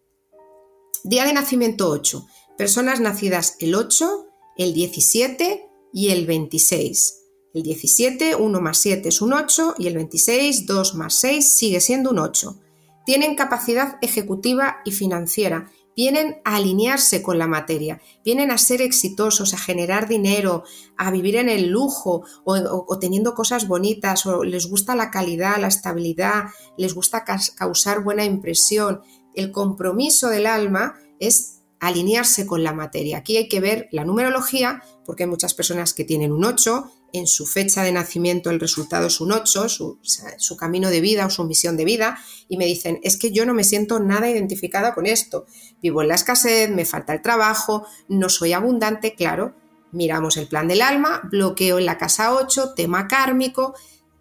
Día 1.06 1.24
de 1.24 1.32
nacimiento 1.32 1.90
8. 1.90 2.28
Personas 2.58 3.00
nacidas 3.00 3.56
el 3.62 3.76
8, 3.76 4.26
el 4.58 4.74
17 4.74 5.70
y 5.94 6.10
el 6.10 6.26
26. 6.26 7.22
El 7.54 7.64
17, 7.64 8.36
1 8.36 8.60
más 8.60 8.78
7 8.80 9.08
es 9.08 9.22
un 9.22 9.32
8 9.32 9.76
y 9.78 9.88
el 9.88 9.96
26, 9.96 10.66
2 10.66 10.96
más 10.96 11.16
6 11.16 11.50
sigue 11.50 11.80
siendo 11.80 12.10
un 12.10 12.20
8. 12.20 12.60
Tienen 13.06 13.38
capacidad 13.38 13.98
ejecutiva 14.02 14.82
y 14.84 14.92
financiera 14.92 15.72
vienen 15.96 16.42
a 16.44 16.58
alinearse 16.58 17.22
con 17.22 17.38
la 17.38 17.48
materia, 17.48 18.02
vienen 18.24 18.52
a 18.52 18.58
ser 18.58 18.82
exitosos, 18.82 19.54
a 19.54 19.58
generar 19.58 20.08
dinero, 20.08 20.64
a 20.98 21.12
vivir 21.12 21.38
en 21.38 21.50
el 21.50 21.68
lujo 21.70 22.24
o, 22.44 23.00
teniendo 23.00 23.34
cosas 23.34 23.68
bonitas, 23.68 24.26
o 24.26 24.44
les 24.44 24.68
gusta 24.68 24.96
la 24.96 25.12
calidad, 25.12 25.58
la 25.60 25.68
estabilidad, 25.68 26.46
les 26.78 26.94
gusta 26.94 27.24
causar 27.58 28.04
buena 28.04 28.26
impresión. 28.26 29.02
El 29.34 29.52
compromiso 29.52 30.30
del 30.30 30.48
alma 30.48 30.96
es 31.20 31.62
alinearse 31.80 32.46
con 32.46 32.64
la 32.64 32.74
materia. 32.74 33.18
Aquí 33.18 33.38
hay 33.38 33.48
que 33.48 33.60
ver 33.60 33.88
la 33.92 34.06
numerología, 34.06 34.82
porque 35.06 35.24
hay 35.24 35.30
muchas 35.30 35.54
personas 35.54 35.94
que 35.94 36.04
tienen 36.04 36.32
un 36.32 36.44
8, 36.44 36.92
en 37.18 37.28
su 37.28 37.46
fecha 37.46 37.84
de 37.84 37.92
nacimiento 37.92 38.50
el 38.50 38.60
resultado 38.60 39.08
es 39.08 39.20
un 39.22 39.32
8, 39.32 39.70
su, 39.70 40.58
camino 40.58 40.90
de 40.90 41.02
vida 41.02 41.26
o 41.26 41.30
su 41.30 41.44
misión 41.44 41.78
de 41.78 41.86
vida, 41.86 42.18
y 42.48 42.58
me 42.58 42.66
dicen, 42.66 43.00
es 43.04 43.18
que 43.18 43.32
yo 43.32 43.46
no 43.46 43.54
me 43.54 43.64
siento 43.64 44.00
nada 44.00 44.30
identificada 44.30 44.94
con 44.94 45.06
esto, 45.06 45.46
vivo 45.82 46.02
en 46.02 46.10
la 46.10 46.16
escasez, 46.16 46.70
me 46.70 46.86
falta 46.86 47.14
el 47.14 47.22
trabajo, 47.22 47.86
no 48.08 48.30
soy 48.30 48.54
abundante, 48.54 49.16
claro, 49.16 49.56
miramos 49.92 50.38
el 50.38 50.48
plan 50.48 50.68
del 50.68 50.82
alma, 50.82 51.22
bloqueo 51.32 51.80
en 51.80 51.86
la 51.86 51.98
casa 51.98 52.34
8, 52.34 52.74
tema 52.76 53.08
kármico, 53.08 53.76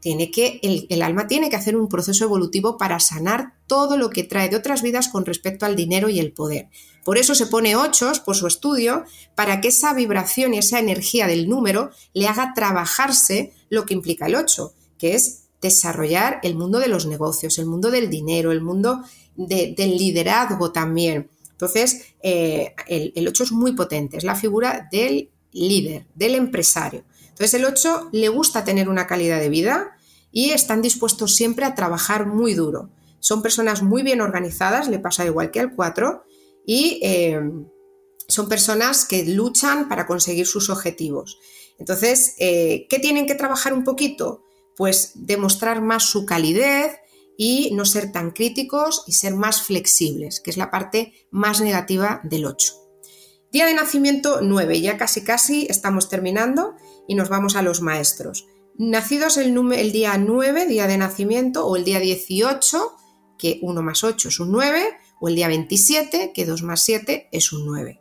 tiene 0.04 0.30
que, 0.30 0.60
el, 0.62 1.00
alma 1.00 1.26
tiene 1.28 1.48
que 1.48 1.56
hacer 1.56 1.78
un 1.78 1.88
proceso 1.88 2.26
evolutivo 2.26 2.76
para 2.76 3.00
sanar 3.00 3.54
todo 3.66 3.96
lo 3.96 4.10
que 4.10 4.22
trae 4.22 4.50
de 4.50 4.56
otras 4.56 4.82
vidas 4.82 5.08
con 5.08 5.24
respecto 5.24 5.64
al 5.64 5.76
dinero 5.76 6.10
y 6.10 6.18
el 6.20 6.34
poder. 6.34 6.68
Por 7.06 7.16
eso 7.16 7.34
se 7.34 7.46
pone 7.46 7.74
8 7.74 8.12
por 8.22 8.36
su 8.36 8.46
estudio, 8.46 9.04
para 9.34 9.62
que 9.62 9.68
esa 9.68 9.94
vibración 9.94 10.52
y 10.52 10.58
esa 10.58 10.78
energía 10.78 11.26
del 11.26 11.48
número 11.48 11.90
le 12.12 12.28
haga 12.28 12.52
trabajarse 12.54 13.54
lo 13.70 13.86
que 13.86 13.94
implica 13.94 14.26
el 14.26 14.34
8, 14.34 14.74
que 14.98 15.14
es 15.14 15.44
desarrollar 15.62 16.38
el 16.42 16.54
mundo 16.54 16.80
de 16.80 16.88
los 16.88 17.06
negocios, 17.06 17.58
el 17.58 17.64
mundo 17.64 17.90
del 17.90 18.10
dinero, 18.10 18.52
el 18.52 18.60
mundo 18.60 19.04
del 19.36 19.96
liderazgo 19.96 20.70
también. 20.70 21.30
Entonces, 21.52 22.14
eh, 22.22 22.74
el 22.88 23.26
8 23.26 23.44
es 23.44 23.52
muy 23.52 23.72
potente, 23.72 24.18
es 24.18 24.24
la 24.24 24.36
figura 24.36 24.86
del 24.92 25.30
líder, 25.52 26.04
del 26.14 26.34
empresario. 26.34 27.04
Entonces 27.34 27.54
el 27.54 27.64
8 27.64 28.10
le 28.12 28.28
gusta 28.28 28.64
tener 28.64 28.88
una 28.88 29.08
calidad 29.08 29.40
de 29.40 29.48
vida 29.48 29.93
y 30.34 30.50
están 30.50 30.82
dispuestos 30.82 31.36
siempre 31.36 31.64
a 31.64 31.74
trabajar 31.74 32.26
muy 32.26 32.52
duro. 32.52 32.90
Son 33.20 33.40
personas 33.40 33.82
muy 33.82 34.02
bien 34.02 34.20
organizadas, 34.20 34.88
le 34.88 34.98
pasa 34.98 35.24
igual 35.24 35.52
que 35.52 35.60
al 35.60 35.74
4, 35.74 36.24
y 36.66 36.98
eh, 37.02 37.40
son 38.26 38.48
personas 38.48 39.04
que 39.06 39.24
luchan 39.24 39.88
para 39.88 40.06
conseguir 40.06 40.46
sus 40.46 40.68
objetivos. 40.70 41.38
Entonces, 41.78 42.34
eh, 42.38 42.86
¿qué 42.90 42.98
tienen 42.98 43.26
que 43.26 43.36
trabajar 43.36 43.72
un 43.72 43.84
poquito? 43.84 44.42
Pues 44.76 45.12
demostrar 45.14 45.80
más 45.80 46.02
su 46.02 46.26
calidez 46.26 46.98
y 47.38 47.70
no 47.72 47.84
ser 47.84 48.10
tan 48.10 48.32
críticos 48.32 49.04
y 49.06 49.12
ser 49.12 49.34
más 49.34 49.62
flexibles, 49.62 50.40
que 50.40 50.50
es 50.50 50.56
la 50.56 50.72
parte 50.72 51.12
más 51.30 51.60
negativa 51.60 52.20
del 52.24 52.44
8. 52.44 52.74
Día 53.52 53.66
de 53.66 53.74
nacimiento 53.74 54.40
9, 54.42 54.80
ya 54.80 54.98
casi 54.98 55.22
casi 55.22 55.68
estamos 55.70 56.08
terminando 56.08 56.74
y 57.06 57.14
nos 57.14 57.28
vamos 57.28 57.54
a 57.54 57.62
los 57.62 57.82
maestros. 57.82 58.48
Nacidos 58.76 59.36
el, 59.36 59.56
el 59.72 59.92
día 59.92 60.18
9, 60.18 60.66
día 60.66 60.86
de 60.86 60.98
nacimiento, 60.98 61.66
o 61.66 61.76
el 61.76 61.84
día 61.84 62.00
18, 62.00 62.96
que 63.38 63.60
1 63.62 63.82
más 63.82 64.02
8 64.02 64.28
es 64.28 64.40
un 64.40 64.50
9, 64.50 64.98
o 65.20 65.28
el 65.28 65.36
día 65.36 65.48
27, 65.48 66.32
que 66.34 66.44
2 66.44 66.62
más 66.62 66.82
7 66.82 67.28
es 67.30 67.52
un 67.52 67.66
9. 67.66 68.00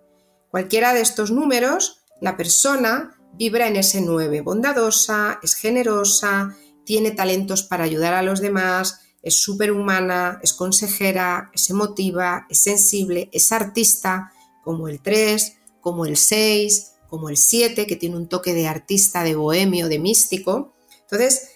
Cualquiera 0.49 0.93
de 0.93 1.01
estos 1.01 1.31
números, 1.31 2.03
la 2.21 2.37
persona 2.37 3.15
vibra 3.33 3.67
en 3.67 3.75
ese 3.75 4.01
9, 4.01 4.41
bondadosa, 4.41 5.39
es 5.43 5.55
generosa, 5.55 6.55
tiene 6.85 7.11
talentos 7.11 7.63
para 7.63 7.83
ayudar 7.83 8.13
a 8.13 8.23
los 8.23 8.39
demás, 8.39 9.01
es 9.21 9.41
superhumana, 9.41 10.39
es 10.43 10.53
consejera, 10.53 11.49
es 11.53 11.69
emotiva, 11.69 12.45
es 12.49 12.63
sensible, 12.63 13.29
es 13.31 13.51
artista, 13.51 14.31
como 14.63 14.87
el 14.87 15.01
3, 15.01 15.57
como 15.81 16.05
el 16.05 16.17
6, 16.17 16.92
como 17.13 17.29
el 17.29 17.37
7, 17.37 17.85
que 17.85 17.95
tiene 17.95 18.15
un 18.15 18.27
toque 18.27 18.55
de 18.55 18.65
artista, 18.65 19.23
de 19.23 19.35
bohemio, 19.35 19.87
de 19.87 19.99
místico. 19.99 20.73
Entonces, 21.01 21.51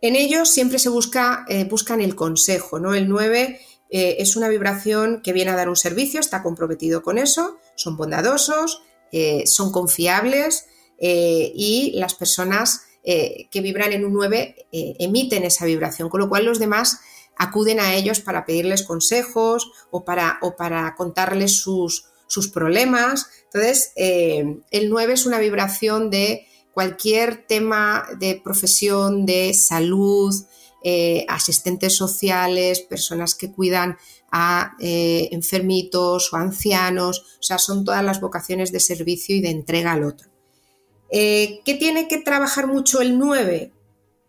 en 0.00 0.14
ellos 0.14 0.48
siempre 0.48 0.78
se 0.78 0.88
busca, 0.88 1.44
eh, 1.48 1.64
buscan 1.64 2.00
el 2.00 2.14
consejo, 2.14 2.78
¿no? 2.78 2.94
El 2.94 3.08
9 3.08 3.58
eh, 3.90 4.16
es 4.20 4.36
una 4.36 4.48
vibración 4.48 5.20
que 5.20 5.32
viene 5.32 5.50
a 5.50 5.56
dar 5.56 5.68
un 5.68 5.74
servicio, 5.74 6.20
está 6.20 6.44
comprometido 6.44 7.02
con 7.02 7.18
eso, 7.18 7.58
son 7.74 7.96
bondadosos, 7.96 8.84
eh, 9.10 9.48
son 9.48 9.72
confiables 9.72 10.66
y 11.00 11.90
las 11.96 12.14
personas 12.14 12.82
que 13.02 13.60
vibran 13.62 13.92
en 13.92 14.04
un 14.04 14.12
9 14.12 14.68
emiten 14.70 15.42
esa 15.44 15.64
vibración, 15.64 16.08
con 16.10 16.20
lo 16.20 16.28
cual 16.28 16.44
los 16.44 16.60
demás 16.60 17.00
acuden 17.36 17.80
a 17.80 17.94
ellos 17.94 18.20
para 18.20 18.44
pedirles 18.44 18.82
consejos 18.82 19.72
o 19.90 20.04
para, 20.04 20.38
o 20.42 20.56
para 20.56 20.94
contarles 20.94 21.56
sus, 21.56 22.09
sus 22.30 22.48
problemas. 22.48 23.26
Entonces, 23.46 23.92
eh, 23.96 24.60
el 24.70 24.88
9 24.88 25.14
es 25.14 25.26
una 25.26 25.40
vibración 25.40 26.10
de 26.10 26.46
cualquier 26.72 27.44
tema 27.46 28.06
de 28.18 28.40
profesión, 28.42 29.26
de 29.26 29.52
salud, 29.52 30.32
eh, 30.84 31.26
asistentes 31.28 31.96
sociales, 31.96 32.80
personas 32.80 33.34
que 33.34 33.50
cuidan 33.50 33.98
a 34.30 34.76
eh, 34.78 35.28
enfermitos 35.32 36.32
o 36.32 36.36
ancianos, 36.36 37.36
o 37.40 37.42
sea, 37.42 37.58
son 37.58 37.84
todas 37.84 38.04
las 38.04 38.20
vocaciones 38.20 38.70
de 38.70 38.78
servicio 38.78 39.34
y 39.34 39.40
de 39.40 39.50
entrega 39.50 39.92
al 39.92 40.04
otro. 40.04 40.30
¿Qué 41.10 41.76
tiene 41.80 42.06
que 42.06 42.18
trabajar 42.18 42.68
mucho 42.68 43.00
el 43.00 43.18
9? 43.18 43.72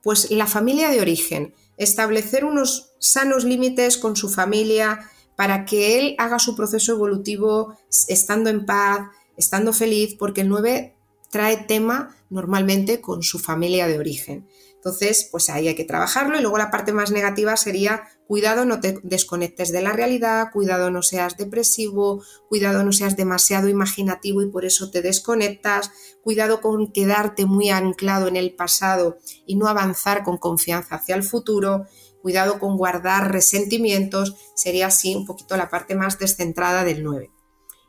Pues 0.02 0.32
la 0.32 0.48
familia 0.48 0.90
de 0.90 1.00
origen, 1.00 1.54
establecer 1.78 2.44
unos 2.44 2.94
sanos 2.98 3.44
límites 3.44 3.98
con 3.98 4.16
su 4.16 4.30
familia, 4.30 5.11
para 5.36 5.66
que 5.66 6.00
él 6.00 6.16
haga 6.18 6.40
su 6.40 6.56
proceso 6.56 6.94
evolutivo 6.94 7.78
estando 8.08 8.50
en 8.50 8.66
paz, 8.66 9.10
estando 9.38 9.74
feliz, 9.74 10.16
porque 10.18 10.42
el 10.42 10.50
9 10.50 10.96
trae 11.30 11.58
tema 11.58 12.16
normalmente 12.30 13.02
con 13.02 13.24
su 13.24 13.40
familia 13.40 13.88
de 13.88 13.98
origen. 13.98 14.48
Entonces, 14.76 15.28
pues 15.32 15.50
ahí 15.52 15.68
hay 15.68 15.76
que 15.76 15.84
trabajarlo 15.84 16.40
y 16.40 16.42
luego 16.42 16.58
la 16.58 16.72
parte 16.72 16.92
más 16.92 17.12
negativa 17.12 17.56
sería 17.56 18.04
cuidado 18.26 18.66
no 18.66 18.80
te 18.80 19.00
desconectes 19.04 19.72
de 19.72 19.84
la 19.84 19.92
realidad, 19.92 20.48
cuidado 20.52 20.90
no 20.90 21.04
seas 21.04 21.38
depresivo, 21.38 22.24
cuidado 22.50 22.84
no 22.84 22.92
seas 22.92 23.16
demasiado 23.16 23.68
imaginativo 23.68 24.42
y 24.42 24.50
por 24.50 24.66
eso 24.66 24.90
te 24.90 25.04
desconectas, 25.04 25.92
cuidado 26.24 26.62
con 26.62 26.92
quedarte 26.92 27.46
muy 27.46 27.70
anclado 27.70 28.28
en 28.28 28.38
el 28.38 28.56
pasado 28.56 29.18
y 29.46 29.56
no 29.56 29.68
avanzar 29.68 30.24
con 30.24 30.38
confianza 30.38 30.96
hacia 30.96 31.14
el 31.14 31.24
futuro 31.24 31.86
cuidado 32.22 32.60
con 32.60 32.78
guardar 32.78 33.32
resentimientos, 33.32 34.36
sería 34.56 34.88
así 34.88 35.16
un 35.16 35.26
poquito 35.26 35.58
la 35.58 35.70
parte 35.70 35.96
más 35.96 36.20
descentrada 36.20 36.84
del 36.84 37.04
9. 37.04 37.32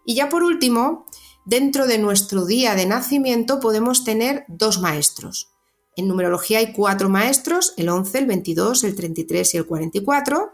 Y 0.05 0.15
ya 0.15 0.29
por 0.29 0.43
último, 0.43 1.07
dentro 1.45 1.87
de 1.87 1.99
nuestro 1.99 2.45
día 2.45 2.75
de 2.75 2.87
nacimiento 2.87 3.61
podemos 3.61 4.05
tener 4.05 4.45
dos 4.49 4.81
maestros. 4.81 5.53
En 5.97 6.09
numerología 6.09 6.59
hay 6.59 6.73
cuatro 6.73 7.09
maestros, 7.09 7.75
el 7.77 7.89
11, 7.89 8.19
el 8.19 8.27
22, 8.27 8.85
el 8.85 8.95
33 8.95 9.55
y 9.55 9.57
el 9.59 9.67
44. 9.67 10.53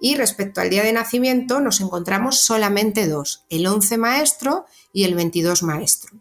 Y 0.00 0.14
respecto 0.14 0.60
al 0.60 0.70
día 0.70 0.84
de 0.84 0.92
nacimiento 0.92 1.60
nos 1.60 1.80
encontramos 1.80 2.38
solamente 2.38 3.08
dos, 3.08 3.44
el 3.48 3.66
11 3.66 3.96
maestro 3.98 4.66
y 4.92 5.04
el 5.04 5.14
22 5.14 5.62
maestro. 5.62 6.12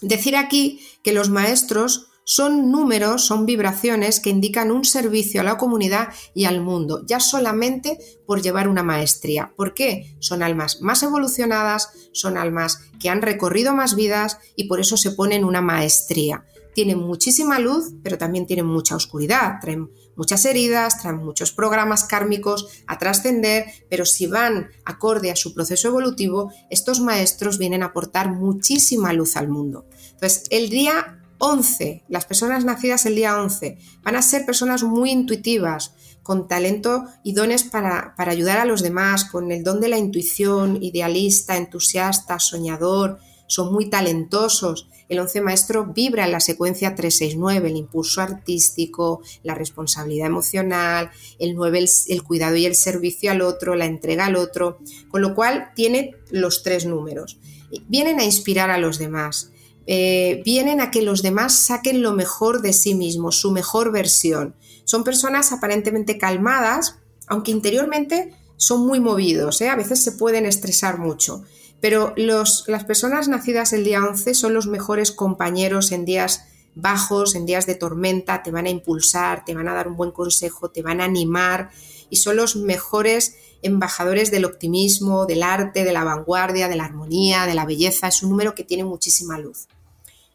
Decir 0.00 0.36
aquí 0.36 0.80
que 1.02 1.12
los 1.12 1.30
maestros 1.30 2.05
son 2.28 2.72
números, 2.72 3.24
son 3.24 3.46
vibraciones 3.46 4.18
que 4.18 4.30
indican 4.30 4.72
un 4.72 4.84
servicio 4.84 5.40
a 5.40 5.44
la 5.44 5.56
comunidad 5.56 6.08
y 6.34 6.46
al 6.46 6.60
mundo, 6.60 7.04
ya 7.06 7.20
solamente 7.20 7.98
por 8.26 8.42
llevar 8.42 8.66
una 8.66 8.82
maestría. 8.82 9.52
¿Por 9.56 9.74
qué? 9.74 10.16
Son 10.18 10.42
almas 10.42 10.82
más 10.82 11.04
evolucionadas, 11.04 11.92
son 12.12 12.36
almas 12.36 12.80
que 12.98 13.10
han 13.10 13.22
recorrido 13.22 13.74
más 13.74 13.94
vidas 13.94 14.38
y 14.56 14.64
por 14.64 14.80
eso 14.80 14.96
se 14.96 15.12
ponen 15.12 15.44
una 15.44 15.62
maestría. 15.62 16.44
Tienen 16.74 16.98
muchísima 16.98 17.60
luz, 17.60 17.92
pero 18.02 18.18
también 18.18 18.44
tienen 18.44 18.66
mucha 18.66 18.96
oscuridad, 18.96 19.60
traen 19.60 19.88
muchas 20.16 20.44
heridas, 20.46 21.00
traen 21.00 21.18
muchos 21.18 21.52
programas 21.52 22.02
kármicos 22.02 22.66
a 22.88 22.98
trascender, 22.98 23.66
pero 23.88 24.04
si 24.04 24.26
van 24.26 24.70
acorde 24.84 25.30
a 25.30 25.36
su 25.36 25.54
proceso 25.54 25.86
evolutivo, 25.86 26.50
estos 26.70 27.00
maestros 27.00 27.56
vienen 27.56 27.84
a 27.84 27.86
aportar 27.86 28.32
muchísima 28.32 29.12
luz 29.12 29.36
al 29.36 29.48
mundo. 29.48 29.86
Entonces, 30.14 30.42
el 30.50 30.70
día 30.70 31.22
11, 31.38 32.04
las 32.08 32.24
personas 32.24 32.64
nacidas 32.64 33.06
el 33.06 33.14
día 33.14 33.40
11, 33.40 33.78
van 34.02 34.16
a 34.16 34.22
ser 34.22 34.46
personas 34.46 34.82
muy 34.82 35.10
intuitivas, 35.10 35.94
con 36.22 36.48
talento 36.48 37.04
y 37.22 37.34
dones 37.34 37.62
para, 37.62 38.14
ayudar 38.16 38.58
a 38.58 38.64
los 38.64 38.82
demás, 38.82 39.24
con 39.24 39.52
el 39.52 39.62
don 39.62 39.80
de 39.80 39.88
la 39.88 39.98
intuición, 39.98 40.82
idealista, 40.82 41.56
entusiasta, 41.56 42.40
soñador, 42.40 43.18
son 43.46 43.72
muy 43.72 43.88
talentosos. 43.88 44.88
El 45.08 45.20
11 45.20 45.40
maestro 45.42 45.86
vibra 45.86 46.24
en 46.24 46.32
la 46.32 46.40
secuencia 46.40 46.96
369, 46.96 47.68
el 47.68 47.76
impulso 47.76 48.22
artístico, 48.22 49.22
la 49.44 49.54
responsabilidad 49.54 50.26
emocional, 50.26 51.10
el 51.38 51.54
9, 51.54 51.84
el 52.08 52.22
cuidado 52.24 52.56
y 52.56 52.66
el 52.66 52.74
servicio 52.74 53.30
al 53.30 53.40
otro, 53.40 53.76
la 53.76 53.86
entrega 53.86 54.26
al 54.26 54.34
otro, 54.34 54.78
con 55.08 55.22
lo 55.22 55.36
cual 55.36 55.70
tiene 55.76 56.16
los 56.30 56.64
tres 56.64 56.86
números. 56.86 57.38
Vienen 57.86 58.18
a 58.18 58.24
inspirar 58.24 58.70
a 58.70 58.78
los 58.78 58.98
demás 58.98 59.52
eh, 59.86 60.42
vienen 60.44 60.80
a 60.80 60.90
que 60.90 61.02
los 61.02 61.22
demás 61.22 61.58
saquen 61.58 62.02
lo 62.02 62.12
mejor 62.12 62.60
de 62.62 62.72
sí 62.72 62.94
mismos, 62.94 63.40
su 63.40 63.52
mejor 63.52 63.92
versión. 63.92 64.54
Son 64.84 65.04
personas 65.04 65.52
aparentemente 65.52 66.18
calmadas, 66.18 66.98
aunque 67.28 67.52
interiormente 67.52 68.34
son 68.56 68.86
muy 68.86 69.00
movidos, 69.00 69.60
¿eh? 69.60 69.68
a 69.68 69.76
veces 69.76 70.02
se 70.02 70.12
pueden 70.12 70.46
estresar 70.46 70.98
mucho. 70.98 71.42
Pero 71.80 72.14
las 72.16 72.84
personas 72.86 73.28
nacidas 73.28 73.72
el 73.72 73.84
día 73.84 74.02
11 74.02 74.34
son 74.34 74.54
los 74.54 74.66
mejores 74.66 75.12
compañeros 75.12 75.92
en 75.92 76.04
días 76.04 76.44
bajos, 76.74 77.34
en 77.34 77.46
días 77.46 77.66
de 77.66 77.74
tormenta, 77.74 78.42
te 78.42 78.50
van 78.50 78.66
a 78.66 78.70
impulsar, 78.70 79.44
te 79.44 79.54
van 79.54 79.68
a 79.68 79.74
dar 79.74 79.88
un 79.88 79.96
buen 79.96 80.10
consejo, 80.10 80.70
te 80.70 80.82
van 80.82 81.00
a 81.00 81.04
animar 81.04 81.70
y 82.10 82.16
son 82.16 82.36
los 82.36 82.56
mejores 82.56 83.36
embajadores 83.62 84.30
del 84.30 84.44
optimismo, 84.44 85.26
del 85.26 85.42
arte, 85.42 85.84
de 85.84 85.92
la 85.92 86.04
vanguardia, 86.04 86.68
de 86.68 86.76
la 86.76 86.84
armonía, 86.84 87.46
de 87.46 87.54
la 87.54 87.66
belleza. 87.66 88.08
Es 88.08 88.22
un 88.22 88.30
número 88.30 88.54
que 88.54 88.64
tiene 88.64 88.84
muchísima 88.84 89.38
luz. 89.38 89.68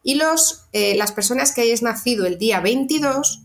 Y 0.03 0.15
los, 0.15 0.67
eh, 0.73 0.95
las 0.95 1.11
personas 1.11 1.53
que 1.53 1.61
hayáis 1.61 1.81
nacido 1.81 2.25
el 2.25 2.37
día 2.37 2.59
22 2.59 3.43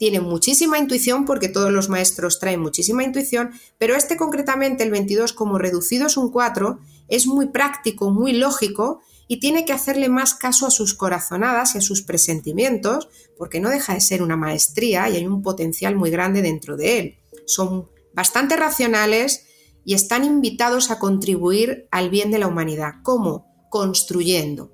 tienen 0.00 0.22
muchísima 0.22 0.78
intuición 0.78 1.26
porque 1.26 1.50
todos 1.50 1.70
los 1.70 1.90
maestros 1.90 2.38
traen 2.38 2.60
muchísima 2.60 3.04
intuición, 3.04 3.50
pero 3.76 3.94
este 3.94 4.16
concretamente, 4.16 4.82
el 4.82 4.90
22, 4.90 5.34
como 5.34 5.58
reducido 5.58 6.06
es 6.06 6.16
un 6.16 6.30
4, 6.30 6.78
es 7.08 7.26
muy 7.26 7.48
práctico, 7.48 8.10
muy 8.10 8.32
lógico 8.32 9.02
y 9.28 9.40
tiene 9.40 9.66
que 9.66 9.74
hacerle 9.74 10.08
más 10.08 10.32
caso 10.32 10.66
a 10.66 10.70
sus 10.70 10.94
corazonadas 10.94 11.74
y 11.74 11.78
a 11.78 11.82
sus 11.82 12.00
presentimientos, 12.00 13.10
porque 13.36 13.60
no 13.60 13.68
deja 13.68 13.92
de 13.92 14.00
ser 14.00 14.22
una 14.22 14.38
maestría 14.38 15.10
y 15.10 15.16
hay 15.16 15.26
un 15.26 15.42
potencial 15.42 15.96
muy 15.96 16.10
grande 16.10 16.40
dentro 16.40 16.78
de 16.78 16.98
él. 16.98 17.18
Son 17.44 17.90
bastante 18.14 18.56
racionales 18.56 19.44
y 19.84 19.92
están 19.92 20.24
invitados 20.24 20.90
a 20.90 20.98
contribuir 20.98 21.86
al 21.90 22.08
bien 22.08 22.30
de 22.30 22.38
la 22.38 22.46
humanidad. 22.46 22.94
¿Cómo? 23.02 23.68
Construyendo, 23.68 24.72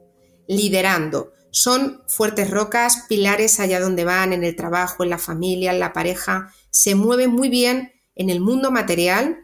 liderando. 0.48 1.32
Son 1.50 2.02
fuertes 2.08 2.50
rocas, 2.50 3.04
pilares 3.08 3.60
allá 3.60 3.80
donde 3.80 4.04
van, 4.04 4.32
en 4.32 4.44
el 4.44 4.56
trabajo, 4.56 5.04
en 5.04 5.10
la 5.10 5.18
familia, 5.18 5.72
en 5.72 5.80
la 5.80 5.92
pareja. 5.92 6.52
Se 6.70 6.94
mueven 6.94 7.30
muy 7.30 7.48
bien 7.48 7.92
en 8.14 8.30
el 8.30 8.40
mundo 8.40 8.70
material. 8.70 9.38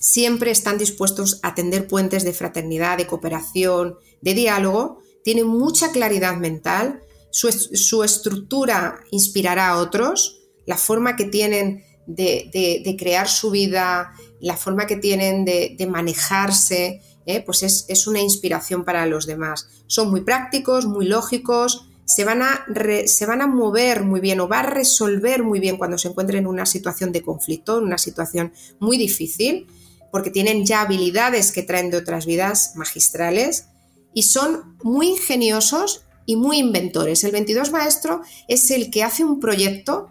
Siempre 0.00 0.50
están 0.50 0.78
dispuestos 0.78 1.40
a 1.42 1.54
tender 1.54 1.86
puentes 1.86 2.24
de 2.24 2.32
fraternidad, 2.32 2.98
de 2.98 3.06
cooperación, 3.06 3.96
de 4.20 4.34
diálogo. 4.34 5.00
Tienen 5.24 5.46
mucha 5.46 5.92
claridad 5.92 6.36
mental. 6.36 7.02
Su, 7.30 7.52
su 7.52 8.02
estructura 8.02 9.00
inspirará 9.10 9.68
a 9.68 9.78
otros. 9.78 10.40
La 10.66 10.76
forma 10.76 11.14
que 11.16 11.24
tienen 11.24 11.84
de, 12.08 12.96
crear 12.98 13.28
su 13.28 13.50
vida, 13.50 14.12
la 14.40 14.56
forma 14.56 14.86
que 14.86 14.96
tienen 14.96 15.44
de, 15.44 15.86
manejarse, 15.88 17.00
¿eh? 17.28 17.42
pues 17.44 17.62
es, 17.62 18.06
una 18.06 18.20
inspiración 18.20 18.84
para 18.84 19.06
los 19.06 19.26
demás. 19.26 19.68
Son 19.86 20.10
muy 20.10 20.22
prácticos, 20.22 20.86
muy 20.86 21.06
lógicos, 21.06 21.86
se 22.06 22.24
van, 22.24 22.40
a 22.42 22.64
se 23.06 23.26
van 23.26 23.42
a 23.42 23.46
mover 23.46 24.02
muy 24.02 24.20
bien 24.20 24.40
o 24.40 24.48
va 24.48 24.60
a 24.60 24.70
resolver 24.70 25.44
muy 25.44 25.60
bien 25.60 25.76
cuando 25.76 25.98
se 25.98 26.08
encuentren 26.08 26.40
en 26.40 26.46
una 26.46 26.64
situación 26.64 27.12
de 27.12 27.22
conflicto, 27.22 27.78
en 27.78 27.84
una 27.84 27.98
situación 27.98 28.52
muy 28.80 28.96
difícil, 28.96 29.66
porque 30.10 30.30
tienen 30.30 30.64
ya 30.64 30.80
habilidades 30.80 31.52
que 31.52 31.62
traen 31.62 31.90
de 31.90 31.98
otras 31.98 32.24
vidas 32.24 32.72
magistrales 32.76 33.66
y 34.14 34.22
son 34.22 34.78
muy 34.82 35.08
ingeniosos 35.08 36.06
y 36.24 36.36
muy 36.36 36.58
inventores. 36.58 37.24
El 37.24 37.32
22 37.32 37.72
maestro 37.72 38.22
es 38.48 38.70
el 38.70 38.90
que 38.90 39.04
hace 39.04 39.22
un 39.22 39.38
proyecto 39.38 40.08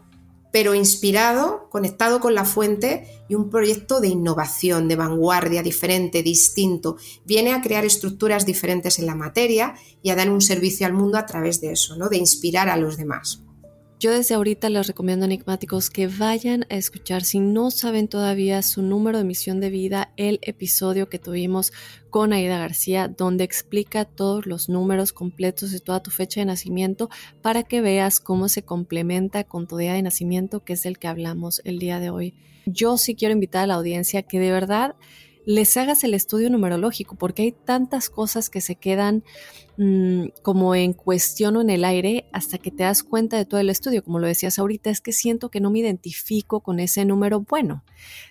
pero 0.57 0.73
inspirado, 0.73 1.69
conectado 1.69 2.19
con 2.19 2.33
la 2.33 2.43
fuente 2.43 3.23
y 3.29 3.35
un 3.35 3.51
proyecto 3.51 4.01
de 4.01 4.07
innovación, 4.07 4.87
de 4.87 4.95
vanguardia, 4.95 5.61
diferente, 5.61 6.23
distinto. 6.23 6.97
Viene 7.25 7.53
a 7.53 7.61
crear 7.61 7.85
estructuras 7.85 8.43
diferentes 8.43 8.97
en 8.97 9.05
la 9.05 9.13
materia 9.13 9.75
y 10.01 10.09
a 10.09 10.15
dar 10.15 10.31
un 10.31 10.41
servicio 10.41 10.87
al 10.87 10.93
mundo 10.93 11.19
a 11.19 11.27
través 11.27 11.61
de 11.61 11.73
eso, 11.73 11.95
¿no? 11.95 12.09
de 12.09 12.17
inspirar 12.17 12.69
a 12.69 12.77
los 12.77 12.97
demás. 12.97 13.43
Yo 13.99 14.11
desde 14.11 14.35
ahorita 14.35 14.69
les 14.69 14.85
recomiendo 14.85 15.25
enigmáticos 15.25 15.89
que 15.89 16.05
vayan 16.05 16.67
a 16.69 16.75
escuchar, 16.75 17.23
si 17.23 17.39
no 17.39 17.71
saben 17.71 18.07
todavía 18.07 18.61
su 18.61 18.83
número 18.83 19.17
de 19.17 19.23
misión 19.23 19.59
de 19.59 19.71
vida, 19.71 20.13
el 20.17 20.37
episodio 20.43 21.09
que 21.09 21.17
tuvimos 21.17 21.73
con 22.11 22.31
Aida 22.31 22.59
García, 22.59 23.07
donde 23.07 23.43
explica 23.43 24.05
todos 24.05 24.45
los 24.45 24.69
números 24.69 25.13
completos 25.13 25.71
de 25.71 25.79
toda 25.79 26.03
tu 26.03 26.11
fecha 26.11 26.41
de 26.41 26.45
nacimiento 26.45 27.09
para 27.41 27.63
que 27.63 27.81
veas 27.81 28.19
cómo 28.19 28.49
se 28.49 28.61
complementa 28.61 29.45
con 29.45 29.65
tu 29.65 29.77
día 29.77 29.93
de 29.93 30.03
nacimiento, 30.03 30.63
que 30.63 30.73
es 30.73 30.85
el 30.85 30.99
que 30.99 31.07
hablamos 31.07 31.63
el 31.65 31.79
día 31.79 31.99
de 31.99 32.11
hoy. 32.11 32.35
Yo 32.67 32.97
sí 32.97 33.15
quiero 33.15 33.33
invitar 33.33 33.63
a 33.63 33.67
la 33.67 33.73
audiencia 33.73 34.21
que 34.21 34.39
de 34.39 34.51
verdad 34.51 34.95
les 35.47 35.77
hagas 35.77 36.03
el 36.03 36.13
estudio 36.13 36.49
numerológico, 36.49 37.15
porque 37.15 37.43
hay 37.43 37.51
tantas 37.53 38.09
cosas 38.09 38.49
que 38.49 38.59
se 38.59 38.75
quedan 38.75 39.23
mm, 39.77 40.25
como 40.41 40.75
en 40.75 40.91
cuestión 40.91 41.55
o 41.55 41.61
en 41.61 41.69
el 41.69 41.85
aire 41.85 42.25
hasta 42.33 42.57
que 42.57 42.69
te 42.69 42.83
das 42.83 43.01
cuenta 43.01 43.37
de 43.37 43.45
todo 43.45 43.61
el 43.61 43.69
estudio. 43.69 44.03
Como 44.03 44.19
lo 44.19 44.27
decías 44.27 44.59
ahorita, 44.59 44.89
es 44.89 44.99
que 44.99 45.13
siento 45.13 45.49
que 45.49 45.61
no 45.61 45.71
me 45.71 45.79
identifico 45.79 46.59
con 46.59 46.81
ese 46.81 47.05
número. 47.05 47.39
Bueno, 47.39 47.85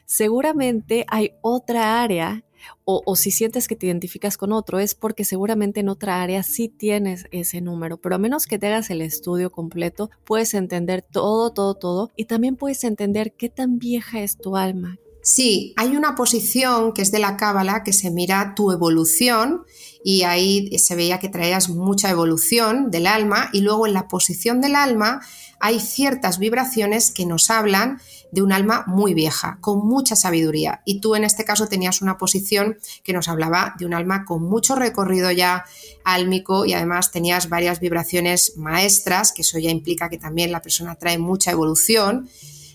seguramente 0.05 1.07
hay 1.09 1.33
otra 1.41 2.03
área 2.03 2.45
o, 2.85 3.03
o, 3.07 3.17
si 3.17 3.31
sientes 3.31 3.67
que 3.67 3.77
te 3.77 3.87
identificas 3.87 4.37
con 4.37 4.53
otro, 4.53 4.79
es 4.79 4.95
porque 4.95 5.25
seguramente 5.25 5.81
en 5.81 5.89
otra 5.89 6.23
área 6.23 6.43
sí 6.43 6.69
tienes 6.69 7.29
ese 7.31 7.63
número, 7.63 7.97
pero 7.97 8.17
a 8.17 8.19
menos 8.19 8.47
que 8.47 8.59
te 8.59 8.67
hagas 8.67 8.91
el 8.91 9.01
estudio 9.01 9.51
completo, 9.51 10.11
puedes 10.25 10.53
entender 10.53 11.01
todo, 11.01 11.51
todo, 11.51 11.75
todo 11.75 12.11
y 12.15 12.27
también 12.27 12.57
puedes 12.57 12.85
entender 12.85 13.33
qué 13.33 13.49
tan 13.49 13.79
vieja 13.79 14.21
es 14.21 14.37
tu 14.37 14.57
alma, 14.57 14.99
Sí, 15.29 15.75
hay 15.75 15.97
una 15.97 16.15
posición 16.15 16.93
que 16.93 17.03
es 17.03 17.11
de 17.11 17.19
la 17.19 17.37
cábala 17.37 17.83
que 17.83 17.93
se 17.93 18.13
mira 18.13 18.55
tu 18.55 18.71
evolución 18.71 19.65
y 20.05 20.23
ahí 20.23 20.71
se 20.79 20.95
veía 20.95 21.19
que 21.19 21.29
traías 21.29 21.69
mucha 21.69 22.11
evolución 22.11 22.93
del 22.93 23.09
alma 23.09 23.51
y 23.53 23.63
luego 23.63 23.89
en 23.89 23.93
la 23.93 24.07
posición 24.07 24.61
del 24.61 24.77
alma 24.77 25.21
hay 25.59 25.81
ciertas 25.81 26.39
vibraciones 26.39 27.11
que 27.11 27.27
nos 27.27 27.51
hablan 27.51 28.01
de 28.31 28.41
un 28.43 28.53
alma 28.53 28.85
muy 28.87 29.15
vieja, 29.15 29.59
con 29.61 29.85
mucha 29.85 30.15
sabiduría. 30.15 30.83
Y 30.85 31.01
tú 31.01 31.17
en 31.17 31.25
este 31.25 31.45
caso 31.45 31.67
tenías 31.67 32.03
una 32.03 32.19
posición 32.19 32.79
que 33.03 33.13
nos 33.13 33.27
hablaba 33.27 33.75
de 33.81 33.87
un 33.87 33.95
alma 33.95 34.25
con 34.25 34.45
mucho 34.45 34.77
recorrido 34.77 35.33
ya 35.33 35.65
álmico 36.05 36.67
y 36.67 36.75
además 36.75 37.11
tenías 37.11 37.49
varias 37.49 37.81
vibraciones 37.81 38.53
maestras, 38.57 39.33
que 39.33 39.43
eso 39.43 39.59
ya 39.59 39.71
implica 39.71 40.09
que 40.09 40.19
también 40.19 40.53
la 40.53 40.63
persona 40.63 40.95
trae 40.95 41.19
mucha 41.19 41.51
evolución 41.51 42.29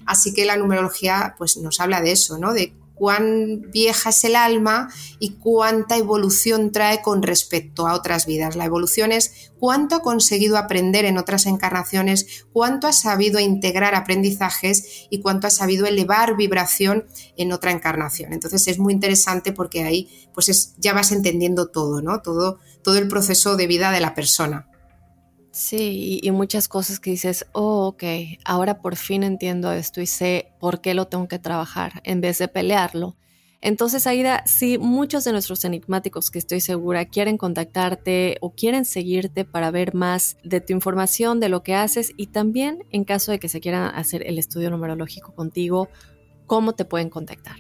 Así 0.05 0.33
que 0.33 0.45
la 0.45 0.57
numerología 0.57 1.35
pues, 1.37 1.57
nos 1.57 1.79
habla 1.79 2.01
de 2.01 2.11
eso, 2.11 2.37
¿no? 2.37 2.53
de 2.53 2.73
cuán 3.01 3.71
vieja 3.71 4.11
es 4.11 4.23
el 4.25 4.35
alma 4.35 4.93
y 5.17 5.31
cuánta 5.31 5.97
evolución 5.97 6.71
trae 6.71 7.01
con 7.01 7.23
respecto 7.23 7.87
a 7.87 7.95
otras 7.95 8.27
vidas. 8.27 8.55
La 8.55 8.65
evolución 8.65 9.11
es 9.11 9.51
cuánto 9.57 9.95
ha 9.95 10.01
conseguido 10.03 10.55
aprender 10.55 11.05
en 11.05 11.17
otras 11.17 11.47
encarnaciones, 11.47 12.45
cuánto 12.53 12.85
ha 12.85 12.93
sabido 12.93 13.39
integrar 13.39 13.95
aprendizajes 13.95 15.07
y 15.09 15.19
cuánto 15.19 15.47
ha 15.47 15.49
sabido 15.49 15.87
elevar 15.87 16.37
vibración 16.37 17.07
en 17.37 17.53
otra 17.53 17.71
encarnación. 17.71 18.33
Entonces 18.33 18.67
es 18.67 18.77
muy 18.77 18.93
interesante 18.93 19.51
porque 19.51 19.81
ahí 19.81 20.29
pues 20.35 20.75
ya 20.77 20.93
vas 20.93 21.11
entendiendo 21.11 21.69
todo, 21.69 22.03
¿no? 22.03 22.21
Todo, 22.21 22.59
todo 22.83 22.99
el 22.99 23.07
proceso 23.07 23.57
de 23.57 23.65
vida 23.65 23.89
de 23.89 24.01
la 24.01 24.13
persona. 24.13 24.67
Sí, 25.51 26.21
y, 26.23 26.31
muchas 26.31 26.69
cosas 26.69 27.01
que 27.01 27.11
dices, 27.11 27.45
oh, 27.51 27.87
ok, 27.87 28.03
ahora 28.45 28.81
por 28.81 28.95
fin 28.95 29.23
entiendo 29.23 29.73
esto 29.73 29.99
y 29.99 30.07
sé 30.07 30.53
por 30.61 30.79
qué 30.79 30.93
lo 30.93 31.07
tengo 31.07 31.27
que 31.27 31.39
trabajar 31.39 32.01
en 32.05 32.21
vez 32.21 32.37
de 32.37 32.47
pelearlo. 32.47 33.17
Entonces, 33.59 34.07
Aida, 34.07 34.43
si 34.47 34.77
muchos 34.77 35.25
de 35.25 35.33
nuestros 35.33 35.65
enigmáticos 35.65 36.31
que 36.31 36.39
estoy 36.39 36.61
segura 36.61 37.05
quieren 37.05 37.37
contactarte 37.37 38.37
o 38.39 38.55
quieren 38.55 38.85
seguirte 38.85 39.43
para 39.43 39.71
ver 39.71 39.93
más 39.93 40.37
de 40.43 40.61
tu 40.61 40.71
información, 40.71 41.41
de 41.41 41.49
lo 41.49 41.63
que 41.63 41.75
haces 41.75 42.13
y 42.15 42.27
también 42.27 42.85
en 42.89 43.03
caso 43.03 43.31
de 43.31 43.39
que 43.39 43.49
se 43.49 43.59
quieran 43.59 43.93
hacer 43.93 44.25
el 44.25 44.39
estudio 44.39 44.71
numerológico 44.71 45.35
contigo, 45.35 45.89
¿cómo 46.51 46.73
te 46.73 46.83
pueden 46.83 47.09
contactar? 47.09 47.55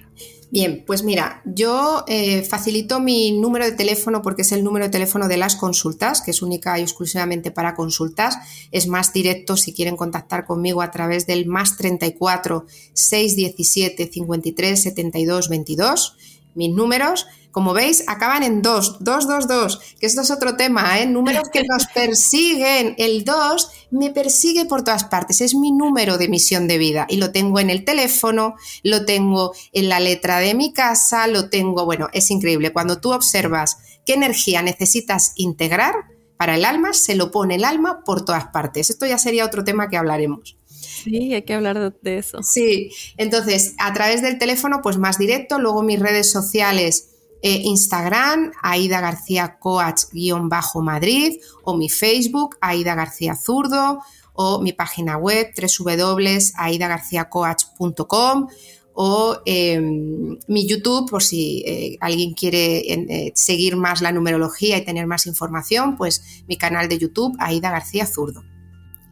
Bien, 0.51 0.83
pues 0.85 1.01
mira, 1.03 1.41
yo 1.45 2.03
eh, 2.09 2.41
facilito 2.41 2.99
mi 2.99 3.31
número 3.31 3.63
de 3.63 3.71
teléfono 3.71 4.21
porque 4.21 4.41
es 4.41 4.51
el 4.51 4.65
número 4.65 4.83
de 4.83 4.91
teléfono 4.91 5.29
de 5.29 5.37
las 5.37 5.55
consultas, 5.55 6.19
que 6.19 6.31
es 6.31 6.41
única 6.41 6.77
y 6.77 6.81
exclusivamente 6.81 7.51
para 7.51 7.73
consultas. 7.73 8.35
Es 8.69 8.87
más 8.87 9.13
directo 9.13 9.55
si 9.55 9.71
quieren 9.71 9.95
contactar 9.95 10.45
conmigo 10.45 10.81
a 10.81 10.91
través 10.91 11.25
del 11.25 11.45
más 11.45 11.77
34 11.77 12.65
617 12.91 14.09
53 14.11 14.83
72 14.83 15.47
22. 15.47 16.17
Mis 16.55 16.73
números 16.73 17.27
como 17.51 17.73
veis, 17.73 18.03
acaban 18.07 18.43
en 18.43 18.61
2, 18.61 18.97
2, 19.01 19.27
2, 19.27 19.47
2, 19.47 19.79
que 19.99 20.05
esto 20.05 20.21
es 20.21 20.31
otro 20.31 20.55
tema, 20.55 20.99
¿eh? 20.99 21.05
Números 21.05 21.49
que 21.51 21.63
nos 21.63 21.85
persiguen. 21.93 22.95
El 22.97 23.25
2 23.25 23.69
me 23.91 24.09
persigue 24.09 24.65
por 24.65 24.83
todas 24.83 25.03
partes, 25.03 25.41
es 25.41 25.53
mi 25.53 25.71
número 25.71 26.17
de 26.17 26.29
misión 26.29 26.67
de 26.67 26.77
vida 26.77 27.05
y 27.09 27.17
lo 27.17 27.31
tengo 27.31 27.59
en 27.59 27.69
el 27.69 27.83
teléfono, 27.83 28.55
lo 28.83 29.05
tengo 29.05 29.53
en 29.73 29.89
la 29.89 29.99
letra 29.99 30.39
de 30.39 30.53
mi 30.53 30.71
casa, 30.71 31.27
lo 31.27 31.49
tengo, 31.49 31.85
bueno, 31.85 32.07
es 32.13 32.31
increíble. 32.31 32.71
Cuando 32.71 32.99
tú 32.99 33.11
observas 33.11 33.77
qué 34.05 34.13
energía 34.13 34.61
necesitas 34.61 35.33
integrar 35.35 35.95
para 36.37 36.55
el 36.55 36.65
alma, 36.65 36.93
se 36.93 37.15
lo 37.15 37.31
pone 37.31 37.55
el 37.55 37.65
alma 37.65 38.03
por 38.05 38.23
todas 38.23 38.47
partes. 38.47 38.89
Esto 38.89 39.05
ya 39.05 39.17
sería 39.17 39.45
otro 39.45 39.63
tema 39.63 39.89
que 39.89 39.97
hablaremos. 39.97 40.57
Sí, 41.03 41.33
hay 41.33 41.43
que 41.43 41.53
hablar 41.53 41.93
de 42.01 42.17
eso. 42.17 42.41
Sí, 42.43 42.91
entonces 43.17 43.75
a 43.77 43.93
través 43.93 44.21
del 44.21 44.37
teléfono, 44.37 44.79
pues 44.81 44.97
más 44.97 45.17
directo, 45.17 45.59
luego 45.59 45.83
mis 45.83 45.99
redes 45.99 46.31
sociales 46.31 47.11
eh, 47.43 47.61
Instagram, 47.63 48.51
Aida 48.61 49.01
García 49.01 49.57
Coach-Madrid, 49.59 51.41
o 51.63 51.75
mi 51.75 51.89
Facebook, 51.89 52.55
Aida 52.61 52.93
García 52.93 53.35
Zurdo, 53.35 53.97
o 54.33 54.61
mi 54.61 54.73
página 54.73 55.17
web, 55.17 55.51
www.aidagarciacoach.com, 55.55 58.47
o 58.93 59.37
em, 59.45 60.37
mi 60.47 60.67
YouTube, 60.67 61.09
por 61.09 61.23
si 61.23 61.63
eh, 61.65 61.97
alguien 61.99 62.33
quiere 62.33 62.93
eh, 62.93 63.31
seguir 63.33 63.75
más 63.75 64.01
la 64.01 64.11
numerología 64.11 64.77
y 64.77 64.85
tener 64.85 65.07
más 65.07 65.25
información, 65.25 65.97
pues 65.97 66.43
mi 66.47 66.57
canal 66.57 66.87
de 66.89 66.99
YouTube, 66.99 67.35
Aida 67.39 67.71
García 67.71 68.05
Zurdo. 68.05 68.43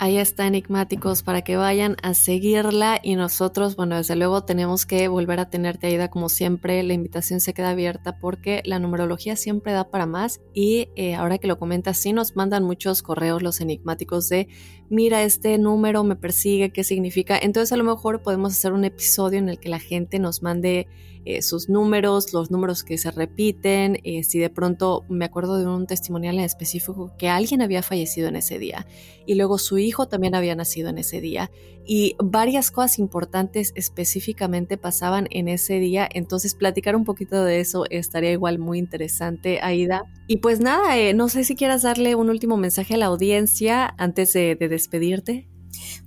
Ahí 0.02 0.18
está 0.18 0.48
Enigmáticos 0.48 1.24
para 1.24 1.42
que 1.42 1.58
vayan 1.58 1.98
a 2.02 2.14
seguirla 2.14 3.02
y 3.04 3.18
nosotros, 3.18 3.76
bueno, 3.76 3.98
desde 3.98 4.16
luego 4.16 4.46
tenemos 4.46 4.86
que 4.86 5.10
volver 5.10 5.42
a 5.42 5.50
tenerte 5.50 5.88
Aida 5.88 6.10
como 6.10 6.30
siempre. 6.30 6.82
La 6.84 6.94
invitación 6.94 7.42
se 7.42 7.54
queda 7.54 7.72
abierta 7.72 8.18
porque 8.18 8.62
la 8.64 8.80
numerología 8.80 9.36
siempre 9.36 9.74
da 9.74 9.90
para 9.90 10.06
más 10.06 10.40
y 10.54 10.88
eh, 10.96 11.16
ahora 11.16 11.38
que 11.38 11.48
lo 11.48 11.60
comentas, 11.60 11.98
sí 11.98 12.14
nos 12.14 12.38
mandan 12.38 12.64
muchos 12.64 13.02
correos 13.02 13.44
los 13.44 13.60
enigmáticos 13.60 14.30
de 14.30 14.48
mira 14.90 15.24
este 15.24 15.58
número 15.58 16.04
me 16.04 16.16
persigue, 16.16 16.72
qué 16.72 16.84
significa. 16.84 17.38
Entonces 17.38 17.72
a 17.72 17.78
lo 17.78 17.84
mejor 17.84 18.22
podemos 18.22 18.54
hacer 18.54 18.74
un 18.74 18.86
episodio 18.86 19.40
en 19.40 19.50
el 19.50 19.60
que 19.60 19.70
la 19.70 19.80
gente 19.80 20.20
nos 20.20 20.42
mande 20.42 20.88
eh, 21.26 21.42
sus 21.42 21.70
números, 21.70 22.34
los 22.34 22.50
números 22.50 22.84
que 22.84 22.98
se 22.98 23.12
repiten, 23.12 24.00
eh, 24.04 24.24
si 24.24 24.40
de 24.40 24.50
pronto 24.50 25.04
me 25.10 25.26
acuerdo 25.26 25.58
de 25.58 25.68
un 25.68 25.86
testimonial 25.86 26.40
en 26.40 26.46
específico 26.46 27.12
que 27.18 27.28
alguien 27.28 27.62
había 27.62 27.84
fallecido 27.84 28.30
en 28.30 28.38
ese 28.38 28.58
día 28.58 28.88
y 29.26 29.36
luego 29.36 29.58
su 29.58 29.78
hijo 29.78 30.08
también 30.08 30.34
había 30.34 30.56
nacido 30.56 30.90
en 30.90 30.98
ese 30.98 31.20
día 31.20 31.52
y 31.92 32.16
varias 32.24 32.70
cosas 32.70 33.00
importantes 33.00 33.74
específicamente 33.74 34.78
pasaban 34.78 35.28
en 35.32 35.48
ese 35.48 35.80
día, 35.80 36.08
entonces 36.14 36.54
platicar 36.54 36.96
un 36.96 37.04
poquito 37.04 37.44
de 37.44 37.62
eso 37.62 37.86
estaría 37.90 38.32
igual 38.32 38.60
muy 38.60 38.78
interesante, 38.78 39.60
Aida. 39.64 40.04
Y 40.28 40.38
pues 40.38 40.60
nada, 40.60 41.00
eh, 41.00 41.16
no 41.16 41.30
sé 41.30 41.44
si 41.44 41.56
quieras 41.56 41.82
darle 41.82 42.14
un 42.14 42.30
último 42.30 42.58
mensaje 42.58 42.94
a 42.94 42.98
la 42.98 43.08
audiencia 43.08 43.96
antes 43.98 44.34
de 44.34 44.56
despedirte. 44.56 45.48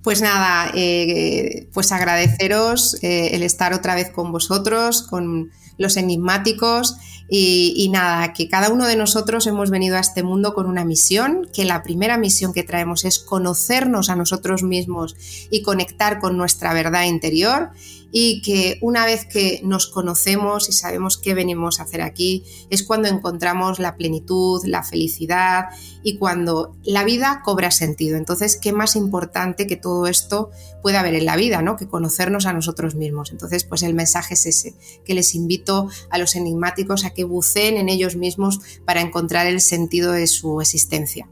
Pues 0.03 0.21
nada, 0.21 0.71
eh, 0.73 1.69
pues 1.73 1.91
agradeceros 1.91 3.01
eh, 3.03 3.35
el 3.35 3.43
estar 3.43 3.73
otra 3.73 3.95
vez 3.95 4.09
con 4.09 4.31
vosotros, 4.31 5.03
con 5.03 5.51
los 5.77 5.97
enigmáticos 5.97 6.95
y, 7.35 7.89
nada, 7.89 8.31
que 8.31 8.47
cada 8.47 8.69
uno 8.69 8.85
de 8.85 8.95
nosotros 8.95 9.47
hemos 9.47 9.71
venido 9.71 9.97
a 9.97 10.01
este 10.01 10.21
mundo 10.21 10.53
con 10.53 10.67
una 10.67 10.85
misión, 10.85 11.49
que 11.51 11.65
la 11.65 11.81
primera 11.81 12.15
misión 12.15 12.53
que 12.53 12.61
traemos 12.61 13.05
es 13.05 13.17
conocernos 13.17 14.11
a 14.11 14.15
nosotros 14.15 14.61
mismos 14.61 15.15
y 15.49 15.63
conectar 15.63 16.19
con 16.19 16.37
nuestra 16.37 16.75
verdad 16.75 17.05
interior 17.05 17.71
y 18.15 18.43
que 18.43 18.77
una 18.81 19.07
vez 19.07 19.25
que 19.25 19.59
nos 19.63 19.87
conocemos 19.87 20.69
y 20.69 20.71
sabemos 20.71 21.17
qué 21.17 21.33
venimos 21.33 21.79
a 21.79 21.83
hacer 21.83 22.03
aquí, 22.03 22.43
es 22.69 22.83
cuando 22.83 23.09
encontramos 23.09 23.79
la 23.79 23.97
plenitud, 23.97 24.63
la 24.65 24.83
felicidad 24.83 25.69
y 26.03 26.17
cuando 26.17 26.77
la 26.83 27.03
vida 27.03 27.41
cobra 27.43 27.71
sentido. 27.71 28.15
Entonces, 28.15 28.55
¿qué 28.55 28.71
más 28.71 28.95
importante 28.95 29.65
que 29.65 29.77
todo 29.77 30.05
esto 30.05 30.51
puede 30.83 30.97
haber 30.97 31.15
en 31.15 31.25
la 31.25 31.35
vida, 31.35 31.63
¿no? 31.63 31.75
Que 31.75 31.87
conocernos 31.87 32.45
a 32.45 32.53
nosotros 32.53 32.93
mismos. 32.93 33.31
Entonces, 33.31 33.63
pues 33.63 33.81
el 33.81 33.95
mensaje 33.95 34.35
es 34.35 34.45
ese, 34.45 34.75
que 35.03 35.15
les 35.15 35.33
invito 35.33 35.89
a 36.11 36.19
los 36.19 36.35
enigmáticos 36.35 37.05
a 37.05 37.15
que 37.15 37.23
buceen 37.23 37.77
en 37.77 37.89
ellos 37.89 38.15
mismos 38.15 38.59
para 38.85 39.01
encontrar 39.01 39.47
el 39.47 39.59
sentido 39.59 40.11
de 40.11 40.27
su 40.27 40.61
existencia. 40.61 41.27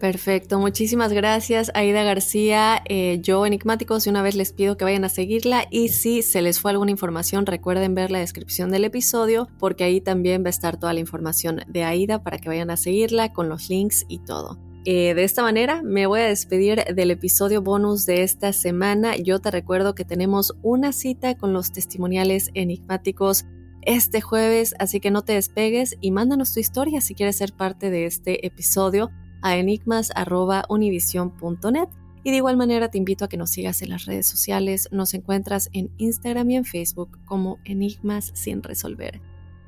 Perfecto, 0.00 0.58
muchísimas 0.58 1.12
gracias 1.12 1.70
Aida 1.74 2.02
García. 2.02 2.82
Eh, 2.86 3.18
yo 3.20 3.44
Enigmáticos 3.44 4.06
una 4.06 4.22
vez 4.22 4.34
les 4.34 4.50
pido 4.50 4.78
que 4.78 4.84
vayan 4.84 5.04
a 5.04 5.10
seguirla 5.10 5.66
y 5.70 5.90
si 5.90 6.22
se 6.22 6.40
les 6.40 6.58
fue 6.58 6.70
alguna 6.70 6.90
información 6.90 7.44
recuerden 7.44 7.94
ver 7.94 8.10
la 8.10 8.18
descripción 8.18 8.70
del 8.70 8.86
episodio 8.86 9.46
porque 9.58 9.84
ahí 9.84 10.00
también 10.00 10.42
va 10.42 10.46
a 10.46 10.50
estar 10.50 10.78
toda 10.78 10.94
la 10.94 11.00
información 11.00 11.60
de 11.68 11.84
Aida 11.84 12.22
para 12.22 12.38
que 12.38 12.48
vayan 12.48 12.70
a 12.70 12.78
seguirla 12.78 13.34
con 13.34 13.50
los 13.50 13.68
links 13.68 14.06
y 14.08 14.20
todo. 14.20 14.58
Eh, 14.86 15.12
de 15.12 15.22
esta 15.22 15.42
manera 15.42 15.82
me 15.82 16.06
voy 16.06 16.20
a 16.20 16.28
despedir 16.28 16.82
del 16.82 17.10
episodio 17.10 17.60
bonus 17.60 18.06
de 18.06 18.22
esta 18.22 18.54
semana. 18.54 19.16
Yo 19.18 19.38
te 19.40 19.50
recuerdo 19.50 19.94
que 19.94 20.06
tenemos 20.06 20.54
una 20.62 20.94
cita 20.94 21.36
con 21.36 21.52
los 21.52 21.72
testimoniales 21.72 22.48
enigmáticos 22.54 23.44
este 23.82 24.22
jueves, 24.22 24.74
así 24.78 24.98
que 24.98 25.10
no 25.10 25.24
te 25.24 25.34
despegues 25.34 25.98
y 26.00 26.10
mándanos 26.10 26.54
tu 26.54 26.60
historia 26.60 27.02
si 27.02 27.14
quieres 27.14 27.36
ser 27.36 27.52
parte 27.52 27.90
de 27.90 28.06
este 28.06 28.46
episodio 28.46 29.10
a 29.42 29.56
enigmas.univision.net. 29.56 31.88
Y 32.22 32.30
de 32.30 32.36
igual 32.36 32.58
manera 32.58 32.90
te 32.90 32.98
invito 32.98 33.24
a 33.24 33.28
que 33.28 33.38
nos 33.38 33.50
sigas 33.50 33.82
en 33.82 33.90
las 33.90 34.04
redes 34.04 34.26
sociales. 34.26 34.88
Nos 34.92 35.14
encuentras 35.14 35.70
en 35.72 35.90
Instagram 35.96 36.50
y 36.50 36.56
en 36.56 36.64
Facebook 36.64 37.18
como 37.24 37.58
Enigmas 37.64 38.30
sin 38.34 38.62
resolver. 38.62 39.20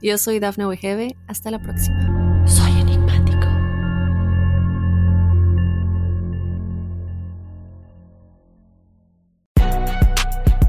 Yo 0.03 0.19
soy 0.19 0.39
Dafne 0.39 0.67
Wegebe. 0.67 1.17
Hasta 1.29 1.51
la 1.51 1.61
próxima. 1.61 2.45
Soy 2.47 2.81
enigmático. 2.81 3.49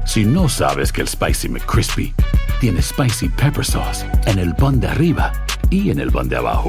Si 0.06 0.24
no 0.24 0.48
sabes 0.48 0.92
que 0.92 1.00
el 1.00 1.08
Spicy 1.08 1.48
McCrispy 1.48 2.14
tiene 2.60 2.80
Spicy 2.80 3.28
Pepper 3.28 3.64
Sauce 3.64 4.06
en 4.26 4.38
el 4.38 4.54
pan 4.54 4.78
de 4.78 4.86
arriba 4.86 5.32
y 5.70 5.90
en 5.90 5.98
el 5.98 6.12
pan 6.12 6.28
de 6.28 6.36
abajo, 6.36 6.68